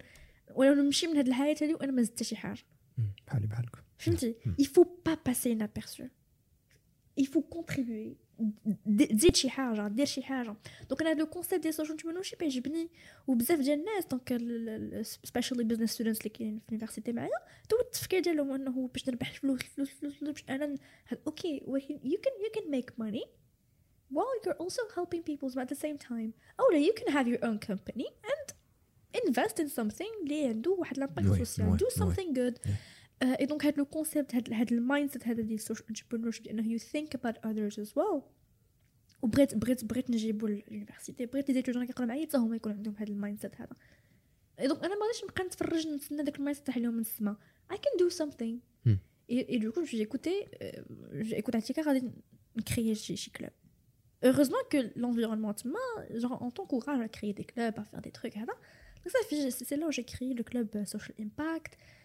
وأنا 0.55 0.83
نمشي 0.83 1.07
من 1.07 1.16
هذه 1.16 1.28
الحياة 1.28 1.57
هذه 1.62 1.74
وأنا 1.74 1.93
ما 1.93 2.03
زدت 2.03 2.14
حتى 2.14 2.24
شي 2.24 2.37
حاجة 2.37 2.61
بحالي 3.26 3.47
بحالك 3.47 3.76
فهمتي 3.99 4.35
il 4.61 4.66
faut 4.66 4.85
pas 5.09 5.16
passer 5.16 5.51
inaperçu. 5.51 6.11
Il 7.20 7.26
faut 7.26 7.43
contribuer. 7.57 8.11
د- 8.11 8.16
تزيد 9.11 9.37
شي 9.37 9.51
حاجة 9.51 9.89
دير 9.89 10.07
شي 10.07 10.22
حاجة 10.22 10.55
donc 10.88 11.01
أنا 11.01 11.11
هذا 11.11 11.18
le 11.18 11.26
concept 11.26 11.62
ديال 11.62 11.74
social 11.74 11.93
entrepreneurship 11.93 12.43
يعجبني 12.43 12.89
وبزاف 13.26 13.59
ديال 13.61 13.78
الناس 13.78 14.07
donc 14.07 14.32
specially 15.24 15.64
business 15.64 15.90
students 15.93 16.18
اللي 16.18 16.30
كاينين 16.30 16.59
في 16.59 16.68
ال 16.68 16.72
université 16.72 17.12
معايا 17.12 17.30
tous 17.68 17.76
التفكير 17.80 18.20
ديالهم 18.20 18.53
انه 18.53 18.89
باش 18.93 19.09
نربح 19.09 19.33
فلوس 19.33 19.61
فلوس 19.62 19.91
فلوس, 19.91 20.14
فلوس 20.14 20.30
باش 20.33 20.45
أنا 20.51 20.66
ن- 20.66 20.78
هاد- 21.09 21.20
okay 21.26 21.62
ولكن 21.66 21.99
you 21.99 22.16
can 22.18 22.45
you 22.47 22.59
can 22.61 22.64
make 22.76 23.05
money 23.05 23.24
while 24.14 24.37
you're 24.45 24.62
also 24.64 24.83
helping 24.97 25.22
people 25.30 25.49
at 25.61 25.68
the 25.68 25.78
same 25.80 25.99
time 26.09 26.30
أو 26.61 26.70
لا 26.72 26.87
you 26.87 26.93
can 27.01 27.12
have 27.12 27.26
your 27.26 27.45
own 27.49 27.59
company 27.70 28.07
and 28.33 28.55
invest 29.26 29.57
in 29.64 29.68
something 29.80 30.22
اللي 30.22 30.47
عنده 30.47 30.70
واحد 30.70 30.99
l'impact 30.99 31.28
oui، 31.28 31.38
social 31.38 31.68
oui، 31.68 31.78
do 31.78 31.83
oui. 31.82 31.90
something 31.91 32.35
good 32.37 32.68
آه، 32.68 32.74
et 33.22 33.47
donc 33.47 33.66
هاد 33.66 33.79
le 33.78 33.84
concept 33.84 34.34
هاد 34.35 34.53
هاد 34.53 34.73
ال 34.72 35.11
mindset 35.11 35.28
هذا 35.29 35.43
ديال 35.43 35.55
ال 35.55 35.59
social 35.59 35.88
entrepreneurship 35.88 36.47
انه 36.47 36.79
you 36.79 36.81
think 36.81 37.09
about 37.18 37.37
others 37.37 37.79
as 37.79 37.89
well. 37.89 38.23
وبغيت 39.23 39.55
بغيت 39.55 39.85
بغيت 39.85 40.11
نجيبو 40.11 40.47
لل 40.47 40.60
université 40.60 41.26
بغيت 41.27 41.49
les 41.49 41.55
étudiants 41.55 41.86
كيقراو 41.87 42.09
معايا 42.09 42.27
حتى 42.27 42.37
هما 42.37 42.57
يكون 42.57 42.73
عندهم 42.73 42.95
هاد 42.99 43.09
ال 43.09 43.40
mindset 43.40 43.61
هذا 43.61 43.77
et 44.61 44.68
donc 44.68 44.84
أنا 44.85 44.95
ما 44.95 45.07
غاديش 45.07 45.25
نبقى 45.25 45.45
نتفرج 45.45 45.87
نتسنى 45.87 46.23
داك 46.23 46.39
ال 46.38 46.57
mindset 46.57 46.66
تاع 46.66 46.77
اليوم 46.77 46.95
من 46.95 47.01
السما 47.01 47.37
I 47.73 47.75
can 47.75 48.05
do 48.05 48.11
something. 48.11 48.55
Hmm. 48.87 48.99
et, 49.29 49.55
et 49.55 49.59
du 49.59 49.70
coup 49.73 49.85
j'ai 49.85 50.01
écouté 50.01 50.33
euh, 50.62 50.83
j'ai 51.20 51.39
écouté 51.39 51.59
عاتكة 51.59 51.86
غادي 51.87 52.11
ن 52.57 52.63
créer 52.63 52.95
شي 52.95 53.16
شي 53.16 53.31
club 53.30 53.51
heureusement 54.25 54.64
que 54.75 54.79
l'environnement 54.97 55.53
تما 55.53 55.79
genre 56.11 56.43
on 56.43 56.51
t'encourage 56.51 57.01
à 57.01 57.09
créer 57.09 57.33
des 57.33 57.45
clubs 57.45 57.79
à 57.79 57.85
faire 57.85 58.03
des 58.03 58.12
trucs 58.12 58.37
هذا 58.37 58.53
donc 59.03 59.11
ça 59.12 59.18
fait 59.29 59.51
c'est 59.51 59.77
là 59.77 59.87
où 59.87 59.93
j'ai 59.93 60.05
créé 60.05 60.35
le 60.35 60.45
club 60.51 60.68
euh, 60.77 60.85
social 60.85 61.14
impact. 61.27 61.73
les 61.75 62.01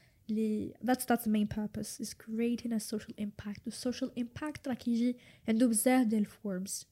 that's 0.89 1.05
that's 1.05 1.25
the 1.25 1.31
main 1.31 1.47
purpose 1.47 2.01
is 2.01 2.15
creating 2.15 2.73
a 2.73 2.81
social 2.81 3.15
impact 3.19 3.61
the 3.65 3.73
social 3.73 4.11
impact 4.17 4.69
راه 4.69 4.75
كيجي 4.75 5.17
عنده 5.49 5.67
بزاف 5.67 6.07
ديال 6.07 6.21
الفورمز 6.21 6.87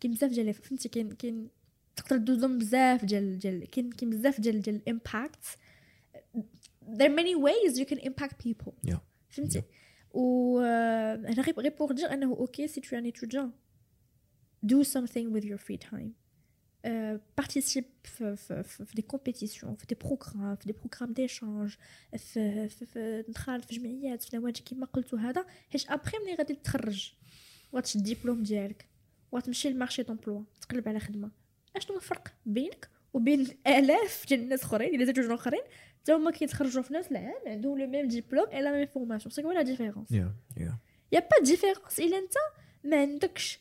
كاين 0.00 0.14
بزاف 0.14 0.30
ديال 0.30 0.54
فهمتي 0.54 0.88
كاين 0.88 1.12
كاين 1.12 1.48
تقدر 1.96 2.16
دوزهم 2.16 2.58
بزاف 2.58 3.04
ديال 3.04 3.38
ديال 3.38 3.70
كاين 3.70 3.90
كاين 3.90 4.10
بزاف 4.10 4.40
ديال 4.40 4.62
ديال 4.62 4.76
الامباكت 4.76 5.58
there 6.88 7.10
are 7.10 7.14
many 7.14 7.34
ways 7.34 7.78
you 7.78 7.86
can 7.86 7.98
impact 7.98 8.38
people 8.38 8.72
Yeah. 8.90 8.98
فهمتي 9.28 9.62
و 10.12 10.60
آه، 10.60 11.14
انا 11.14 11.42
غير 11.42 11.60
غير 11.60 11.74
بور 11.78 11.92
دير 11.92 12.12
انه 12.12 12.26
اوكي 12.26 12.68
سي 12.68 12.80
tu 12.80 12.84
es 12.84 12.88
un 12.88 13.06
étudiant 13.12 13.50
do 14.66 14.84
something 14.84 15.32
with 15.34 15.44
your 15.44 15.58
free 15.58 15.78
time 15.90 16.10
Euh, 16.85 17.17
participe 17.41 17.85
في, 18.03 18.35
في, 18.35 18.63
في, 18.63 18.85
في 18.85 19.01
des 19.01 19.05
compétitions 19.15 19.73
في 19.77 19.85
des 19.91 20.07
programmes 20.07 20.55
في 20.59 20.73
des 20.73 20.75
programmes 20.75 21.13
d'échange 21.13 21.77
في, 22.17 22.69
في, 22.69 22.85
في 22.85 23.23
ندخل 23.29 23.61
في 23.61 23.75
جمعيات 23.75 24.23
في 24.23 24.37
نوادي 24.37 24.61
كما 24.61 24.85
قلت 24.85 25.13
هذا 25.13 25.45
حيت 25.71 25.91
ابخي 25.91 26.17
ملي 26.17 26.35
غادي 26.35 26.53
تخرج 26.53 27.13
وغتشد 27.71 28.07
الدبلوم 28.07 28.43
ديالك 28.43 28.87
وغتمشي 29.31 29.69
لل 29.69 29.78
marché 29.78 30.03
d'emploi 30.03 30.43
تقلب 30.61 30.89
على 30.89 30.99
خدمه 30.99 31.31
اشنو 31.75 31.95
الفرق 31.95 32.33
بينك 32.45 32.89
وبين 33.13 33.47
الاف 33.67 34.25
ديال 34.27 34.39
الناس 34.39 34.63
اخرين 34.63 34.93
اللي 34.93 35.05
زادوا 35.05 35.35
اخرين 35.35 35.63
حتى 36.01 36.13
هما 36.13 36.31
كيتخرجوا 36.31 36.83
في 36.83 36.93
نفس 36.93 37.11
العام 37.11 37.41
عندهم 37.45 37.79
le 37.79 37.87
même 37.87 38.07
diplôme 38.07 38.47
et 38.49 38.61
la 38.61 38.71
même 38.71 38.85
formation 38.85 39.31
c'est 39.31 39.41
quoi 39.41 39.53
la 39.53 39.61
différence 39.61 40.11
y 40.11 40.35
a 40.57 40.64
y 40.64 40.70
a 40.70 40.77
يا 41.11 41.19
با 41.19 41.45
ديفيرونس 41.45 41.99
الا 41.99 42.17
انت 42.17 42.33
ما 42.83 43.01
عندكش 43.01 43.59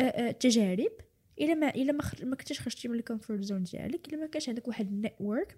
آه، 0.00 0.02
آه، 0.02 0.30
تجارب 0.30 0.92
إلا 1.40 1.54
ما 1.54 1.74
إلا 1.74 1.92
ما, 1.92 2.02
خر... 2.02 2.24
ما 2.24 2.36
كنتيش 2.36 2.60
خرجتي 2.60 2.88
من 2.88 2.98
الكومفورت 2.98 3.40
زون 3.40 3.62
ديالك 3.62 4.08
إلا 4.08 4.16
ما 4.16 4.26
كانش 4.26 4.48
عندك 4.48 4.68
واحد 4.68 4.88
النيتورك 4.88 5.56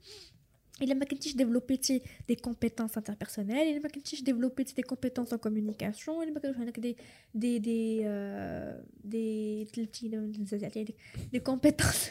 إلا 0.82 0.94
ما 0.94 1.04
كنتيش 1.04 1.36
ديفلوبيتي 1.36 2.02
دي 2.28 2.34
كومبيتونس 2.34 2.96
انتربيرسونيل 2.98 3.56
إلا 3.56 3.78
ما 3.78 3.88
كنتيش 3.88 4.22
ديفلوبيتي 4.22 4.74
دي 4.74 4.82
كومبيتونس 4.82 5.32
ان 5.32 5.38
كومونيكاسيون 5.38 6.22
إلا 6.22 6.32
ما 6.32 6.40
كانش 6.40 6.56
عندك 6.56 6.80
دي 6.80 6.96
دي 7.34 7.58
دي 7.58 8.00
آه، 8.04 8.84
دي 9.04 9.64
تلتينا 9.64 10.16
نزلت 10.16 10.64
عليك 10.64 10.96
دي 11.32 11.38
كومبيتونس 11.38 12.10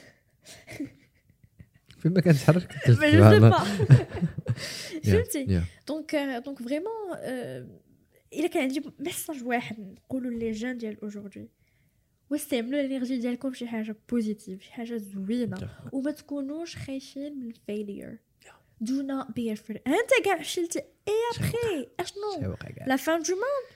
فين 1.99 2.13
ما 2.13 2.21
كنتحرك 2.21 2.71
je 2.85 2.91
sais 2.91 3.39
pas. 3.51 3.67
Yeah, 5.03 5.11
فهمتي؟ 5.11 5.45
yeah. 5.45 5.87
donc 5.87 6.15
donc 6.45 6.61
vraiment 6.61 7.17
إلا 8.33 8.47
كان 8.47 8.63
عندي 8.63 8.83
message 8.99 9.43
واحد 9.43 9.79
نقولوا 9.79 10.31
les 10.31 10.51
jeunes 10.51 10.77
ديال 10.77 11.01
aujourd'hui 11.01 11.49
واستعملوا 12.29 12.79
ال 12.81 12.86
energy 12.86 13.17
ديالكم 13.17 13.53
شي 13.53 13.67
حاجة 13.67 13.95
positive 14.09 14.61
شي 14.63 14.71
حاجة 14.73 14.97
زوينة. 14.97 15.69
وما 15.93 16.11
تكونوش 16.11 16.75
خايفين 16.75 17.39
من 17.39 17.51
failure 17.67 18.17
do 18.83 18.91
not 18.91 19.25
be 19.27 19.55
afraid. 19.57 19.79
أنت 19.87 20.25
كاع 20.25 20.37
فشلتي. 20.41 20.79
اي 20.79 21.13
أبخي. 21.35 21.87
أشنو؟ 21.99 22.55
la 22.87 22.95
fin 22.95 23.21
du 23.21 23.33
monde 23.33 23.67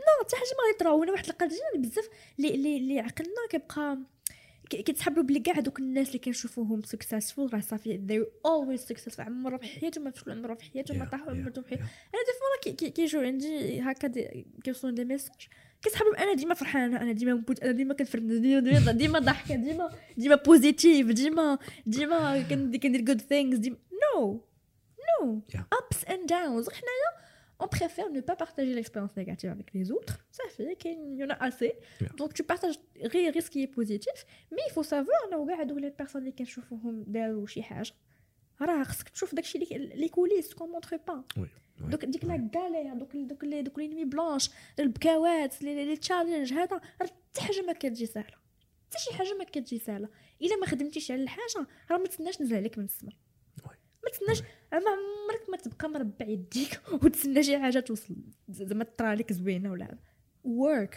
non 0.00 0.24
حتى 0.24 0.36
حاجة 0.36 0.46
ما 0.48 0.66
غادي 0.66 0.78
طرا 0.80 0.90
وأنا 0.90 1.12
واحد 1.12 1.28
القضية 1.28 1.58
بزاف. 1.78 2.08
اللي 2.38 2.54
اللي 2.54 2.76
اللي 2.76 3.00
عقلنا 3.00 3.30
كيبقى 3.50 3.98
كيتحبوا 4.70 5.22
بلي 5.22 5.40
كاع 5.40 5.60
دوك 5.60 5.78
الناس 5.78 6.06
اللي 6.08 6.18
كنشوفوهم 6.18 6.82
successful 6.82 7.54
راه 7.54 7.60
صافي 7.60 7.98
they 8.08 8.48
always 8.50 8.80
successful. 8.80 9.20
عمرهم 9.20 9.58
في 9.58 9.66
حياتهم 9.66 10.04
ما 10.04 10.10
فشلوا. 10.10 10.34
عمرهم 10.36 10.56
في 10.56 10.64
حياتهم 10.64 10.98
ما 10.98 11.04
طاحوا. 11.04 11.30
عمرهم 11.30 11.52
في 11.62 11.68
حياتهم. 11.68 11.86
أنا 12.14 12.22
des 12.22 12.32
fois 12.38 12.62
كي- 12.62 12.72
كي- 12.72 12.90
كيجيو 12.90 13.20
عندي 13.20 13.80
هكا 13.80 14.08
كيوصلوا 14.64 14.92
des 14.94 15.04
messages 15.04 15.48
كيسحبوا 15.84 16.22
أنا 16.22 16.34
ديما 16.34 16.54
فرحانه 16.54 17.02
أنا 17.02 17.12
ديما 17.12 17.34
مبوت 17.34 17.62
أنا 17.62 17.72
ديما 17.72 17.94
كنفرح 17.94 18.22
ديما 18.22 18.60
ديما, 18.60 18.92
ديما 18.92 19.18
ضحكه 19.18 19.54
ديما 19.54 19.90
ديما 20.16 20.34
positive 20.34 21.06
ديما 21.06 21.58
ديما 21.86 22.42
كندير 22.42 22.80
كندير 22.80 23.00
good 23.00 23.20
things 23.20 23.58
ديما 23.58 23.76
no 24.16 24.44
no 25.20 25.40
Yeah. 25.54 25.60
ups 25.78 25.98
and 26.08 26.26
downs. 26.28 26.68
حنايا 26.70 27.24
on 27.60 27.68
préfère 27.68 28.10
ne 28.10 28.20
pas 28.20 28.36
partager 28.44 28.72
l'expérience 28.74 29.14
négative 29.16 29.50
avec 29.56 29.68
les 29.74 29.86
autres. 29.92 30.16
Ça 30.38 30.44
fait 30.56 30.76
qu'il 30.82 31.14
y 31.20 31.24
en 31.24 31.30
a 31.30 31.38
assez. 31.48 31.72
Yeah. 32.00 32.08
donc 32.20 32.30
tu 32.34 32.42
partages 32.42 32.78
غير 32.96 33.32
غير 33.32 33.42
ce 33.42 33.50
qui 33.50 33.62
est 33.62 33.72
positif 33.80 34.18
mais 34.52 34.62
il 34.68 34.72
faut 34.72 34.82
savoir 34.82 35.28
انه 35.28 35.46
كاع 35.46 35.60
هادوك 35.60 35.78
les 35.78 35.90
personnes 35.98 36.20
اللي 36.22 36.32
كنشوفوهم 36.32 37.04
داروا 37.06 37.46
شي 37.46 37.62
حاجة 37.62 37.92
راه 38.60 38.86
دوك 41.80 42.04
ديك 42.04 42.24
la 42.24 42.48
galère 42.56 42.94
دوك 42.94 43.16
دوك 43.16 43.44
لي 43.44 43.62
دوك 43.62 43.78
les 43.78 43.88
nuits 43.88 44.04
blanches 44.04 44.50
البكاوات 44.78 45.62
les 45.62 45.84
les 45.84 45.96
challenges 45.96 46.52
هذا 46.52 46.80
حتى 47.00 47.40
حاجة 47.40 47.62
ما 47.66 47.72
كتجي 47.72 48.06
سهلة. 48.06 48.36
حتى 48.86 48.98
شي 48.98 49.14
حاجة 49.14 49.34
ما 49.38 49.44
كتجي 49.44 49.78
سهلة. 49.78 50.08
إلا 50.42 50.56
ما 50.56 50.66
خدمتيش 50.66 51.10
على 51.10 51.22
الحاجة 51.22 51.66
راه 51.90 51.98
ما 51.98 52.06
تسناش 52.06 52.40
نزل 52.42 52.56
عليك 52.56 52.78
من 52.78 52.84
السما. 52.84 53.12
ما 54.04 54.10
تسناش 54.10 54.40
ما 54.72 54.78
عمرك 54.78 55.50
ما 55.50 55.56
تبقى 55.56 55.88
مربع 55.88 56.26
يديك 56.26 56.80
وتسنى 57.04 57.42
شي 57.42 57.58
حاجة 57.58 57.80
توصل 57.80 58.16
زعما 58.48 58.84
طرا 58.84 59.14
لك 59.14 59.32
زوينة 59.32 59.70
ولا 59.72 59.84
هذا. 59.84 59.98
Work. 60.46 60.94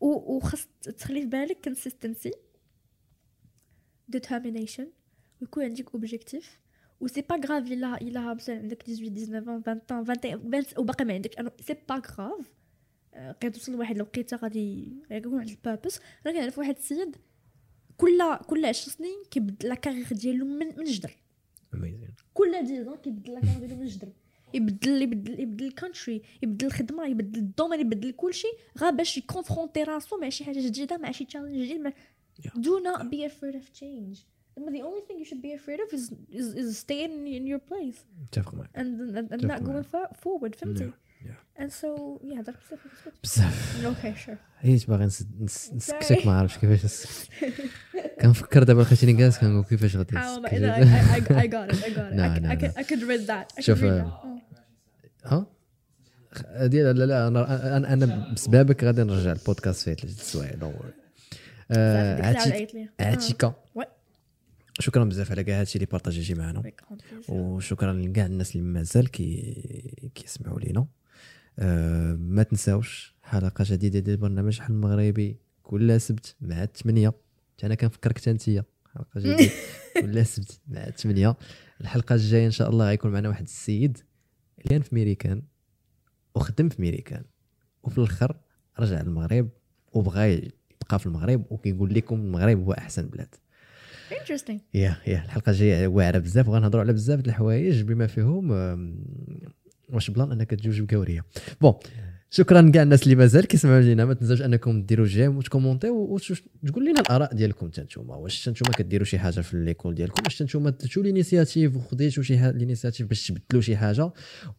و- 0.00 0.36
وخص 0.36 0.68
تخلي 0.98 1.20
في 1.20 1.26
بالك 1.26 1.68
consistency 1.68 2.30
determination 4.16 4.84
ويكون 5.40 5.64
عندك 5.64 5.94
objectif 5.94 6.58
و 7.00 7.06
c'est 7.06 7.22
pas 7.22 7.36
grave 7.36 7.72
الا 7.72 8.00
الا 8.00 8.34
مثلا 8.34 8.56
عندك 8.56 8.82
18 8.82 9.08
19 9.08 9.62
20 9.66 10.00
21 10.00 10.54
20 10.54 10.64
وباقي 10.78 11.04
ما 11.04 11.12
عندك 11.14 11.52
c'est 11.60 11.76
pas 11.88 11.94
grave 11.94 12.58
قد 13.42 13.52
توصل 13.52 13.72
لواحد 13.72 13.96
الوقيته 13.96 14.36
غادي 14.36 14.96
يكون 15.10 15.34
واحد 15.34 15.48
البابس 15.48 16.00
أنا 16.26 16.34
كنعرف 16.34 16.58
واحد 16.58 16.76
السيد 16.76 17.16
كل 17.96 18.36
كل 18.46 18.64
10 18.64 18.92
سنين 18.92 19.22
كيبدل 19.30 19.68
la 19.68 19.74
carrière 19.74 20.06
ديالو 20.12 20.46
من 20.46 20.66
من 20.78 20.84
جدر. 20.84 21.16
كل 22.34 22.54
10 22.54 22.96
كيبدل 22.96 23.32
la 23.32 23.40
carrière 23.40 23.58
ديالو 23.58 23.76
من 23.76 23.86
جدر 23.86 24.08
يبدل 24.54 25.02
يبدل 25.02 25.40
يبدل 25.40 25.66
ال 25.66 25.73
country 25.73 26.22
يبدل 26.42 26.66
الخدمه 26.66 27.06
يبدل 27.06 27.40
ال 27.40 27.45
domaine 27.45 27.80
يبدل 27.80 28.12
كلشي 28.12 28.48
غير 28.78 28.90
باش 28.90 29.18
ي 29.18 29.24
confronter 29.24 29.82
راسو 29.82 30.18
مع 30.18 30.28
شي 30.28 30.44
حاجة 30.44 30.66
جديده 30.66 30.96
مع 30.96 31.10
شي 31.10 31.24
challenge 31.24 31.62
جديد 31.62 31.92
not 32.88 33.10
be 33.10 33.24
afraid 33.24 33.54
of 33.54 33.72
change. 33.72 34.18
But 34.20 34.37
the 34.66 34.82
only 34.88 35.02
thing 35.06 35.16
you 35.22 35.24
should 35.30 35.42
be 35.42 35.52
afraid 35.60 35.80
of 35.84 35.88
is 35.98 36.04
is, 36.40 36.46
is 36.62 36.78
staying 36.78 37.14
in 37.38 37.44
your 37.52 37.60
place 37.70 37.98
متفق 38.22 38.54
معك 38.54 38.70
and 38.76 38.80
and, 38.80 39.32
and 39.32 39.42
not 39.42 39.48
Definitely. 39.48 39.66
going 39.66 39.84
for, 39.84 40.14
forward 40.24 40.54
فهمتي 40.56 40.90
Yeah, 41.28 41.62
and 41.62 41.70
so 41.72 41.88
yeah 42.22 42.42
that's 42.46 42.74
بزاف 43.24 43.86
okay 43.86 44.26
sure 44.26 44.36
حيت 44.62 44.88
باغي 44.88 45.06
نس- 45.08 45.22
نس- 45.40 45.72
نسكتك 45.74 46.26
ما 46.26 46.38
عرفتش 46.38 46.58
كيفاش 46.58 46.84
نسكت 46.84 47.28
كنفكر 48.20 48.62
دابا 48.62 48.82
لقيتيني 48.82 49.12
جالس 49.12 49.38
كنقول 49.38 49.64
كيفاش 49.64 49.96
غادي 49.96 50.16
نسكت. 50.16 50.46
I, 50.46 50.50
got 50.50 50.52
it 50.52 51.32
I 51.32 51.48
got 51.48 51.72
it 51.72 51.84
I, 52.50 52.56
could, 52.56 52.72
I, 52.76 52.82
could, 52.84 53.02
read 53.02 53.26
that 53.26 53.60
شوف، 53.60 53.80
read 53.80 53.84
آه، 53.84 54.20
that 54.20 55.28
oh. 55.28 55.32
ها 55.32 55.46
هادي 56.46 56.82
لا 56.82 56.92
لا 56.92 57.28
أنا 57.28 57.76
أنا 57.76 57.92
أنا 57.92 58.32
بسببك 58.34 58.84
غادي 58.84 59.02
نرجع 59.02 59.32
البودكاست 59.32 59.82
فيه 59.84 59.94
ثلاث 59.94 60.20
السوايع 60.20 60.54
دونت 60.54 60.74
وري. 60.80 60.92
عاتيكا. 63.00 63.54
شكرا 64.78 65.04
بزاف 65.04 65.30
على 65.30 65.44
كاع 65.44 65.60
هادشي 65.60 65.76
اللي 65.76 65.86
بارطاجيتي 65.86 66.34
معنا. 66.34 66.62
وشكرا 67.28 67.92
لكاع 67.92 68.26
الناس 68.26 68.56
اللي 68.56 68.66
مازال 68.66 69.10
كي 69.10 70.10
كيسمعوا 70.14 70.60
لينا. 70.60 70.86
أه 71.58 72.12
ما 72.14 72.42
تنساوش 72.42 73.14
حلقة 73.22 73.64
جديدة 73.68 73.98
ديال 73.98 74.16
برنامج 74.16 74.60
حل 74.60 74.72
المغربي 74.72 75.36
كل 75.62 76.00
سبت 76.00 76.36
مع 76.40 76.62
الثمانية 76.62 77.12
أنا 77.64 77.74
كنفكرك 77.74 78.18
حتى 78.18 78.30
أنت 78.30 78.42
حلقة 78.94 79.20
جديدة. 79.20 79.52
كل 80.02 80.26
سبت 80.26 80.60
مع 80.68 80.86
الثمانية 80.86 81.36
الحلقة 81.80 82.14
الجاية 82.14 82.46
إن 82.46 82.50
شاء 82.50 82.70
الله 82.70 82.86
غيكون 82.86 83.10
معنا 83.10 83.28
واحد 83.28 83.42
السيد. 83.42 83.98
اللي 84.58 84.68
كان 84.68 84.82
في 84.82 84.94
ميريكان 84.94 85.42
وخدم 86.34 86.68
في 86.68 86.82
ميريكان 86.82 87.24
وفي 87.82 87.98
الآخر 87.98 88.36
رجع 88.78 89.02
للمغرب. 89.02 89.48
وبغى 89.92 90.32
يبقى 90.82 90.98
في 90.98 91.06
المغرب. 91.06 91.44
وكيقول 91.50 91.94
لكم 91.94 92.16
المغرب 92.16 92.64
هو 92.64 92.72
أحسن 92.72 93.06
بلاد. 93.08 93.34
Interesting. 94.10 94.58
يا 94.74 94.96
يا 95.06 95.24
الحلقة 95.24 95.50
الجاية 95.50 95.86
واعرة 95.86 96.18
بزاف 96.18 96.48
وغنهضروا 96.48 96.82
على 96.82 96.92
بزاف 96.92 97.20
الحوايج 97.20 97.82
بما 97.82 98.06
فيهم 98.06 98.50
واش 99.88 100.10
plan 100.10 100.32
أنك 100.32 100.50
تجوج 100.50 100.80
بكوريه 100.80 101.24
bon 101.60 101.74
شكرا 102.30 102.70
كاع 102.70 102.82
الناس 102.82 103.02
اللي 103.02 103.14
مازال 103.14 103.46
كيسمعوا 103.46 103.80
لينا 103.80 104.04
ما 104.04 104.14
تنساوش 104.14 104.42
أنكم 104.42 104.82
ديروا 104.82 105.06
j'aime 105.06 105.36
وتكومونتيو 105.36 105.94
وتقول 105.94 106.84
لنا 106.84 107.00
الآراء 107.00 107.34
ديالكم 107.34 107.68
حتى 107.68 107.80
نتوما. 107.80 108.16
واش 108.16 108.48
نتوما 108.48 108.76
كديروا 108.76 109.04
شي 109.04 109.18
حاجة 109.18 109.40
في 109.40 109.56
l'école 109.56 109.94
ديالكم؟ 109.94 110.22
واش 110.24 110.42
نتوما 110.42 110.70
درتوا 110.70 111.02
l'initiative 111.02 111.76
وخديتوا 111.76 112.22
شي 112.22 112.38
حاجة 112.38 112.56
l'initiative 112.56 113.06
باش 113.06 113.26
تبدلوا 113.26 113.62
شي 113.62 113.76
حاجة؟ 113.76 114.10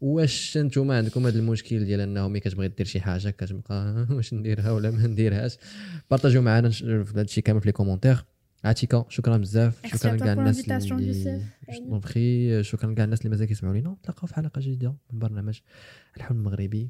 واش 0.02 0.58
نتوما 0.58 0.98
عندكم 0.98 1.28
هذا 1.28 1.40
المشكل 1.40 1.86
ديال 1.86 2.00
إنه 2.00 2.28
ملي 2.28 2.40
كتبغي 2.40 2.68
دير 2.68 2.86
شي 2.86 3.02
حاجة 3.02 3.30
كتبقى 3.30 4.06
واش 4.16 4.34
نديرها 4.34 4.72
ولا 4.72 4.92
ما 4.92 5.08
نديرهاش؟ 5.08 5.58
بارطاجيو 6.12 6.42
معنا 6.42 6.72
هذا 6.84 7.22
الشيء 7.22 7.44
كامل 7.44 7.62
في 7.62 7.68
les 7.68 7.72
commentaires. 7.72 8.26
عاتيكا 8.64 9.06
شكرا 9.10 9.38
بزاف 9.38 9.74
شكرا 9.86 10.18
à 10.18 10.20
toi 10.20 10.24
كاع 10.24 10.36
pour 10.36 10.40
الناس 10.40 10.92
اللي. 10.92 11.42
donc 11.80 12.06
شكرا 12.62 12.94
كاع 12.94 13.06
الناس 13.06 13.20
اللي 13.20 13.30
مازال 13.30 13.48
كيسمعوا 13.48 13.76
لينا 13.76 13.96
نتلاقاو 14.02 14.28
في 14.28 14.36
حلقة 14.36 14.62
جديدة 14.62 14.96
من 15.14 15.20
برنامج 15.20 15.60
الحلم 16.18 16.38
المغربي 16.38 16.90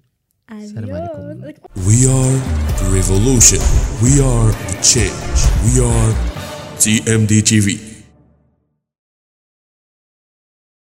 السلام 0.51 0.91
عليكم. 0.91 1.51
We 1.75 1.99
are 2.17 2.37
the 2.79 2.87
revolution. 2.97 3.61
We 4.03 4.13
are 4.31 4.49
the 4.69 4.77
change. 4.93 5.39
We 5.65 5.73
are 5.89 6.11
TMD 6.83 7.31
TV. 7.51 7.98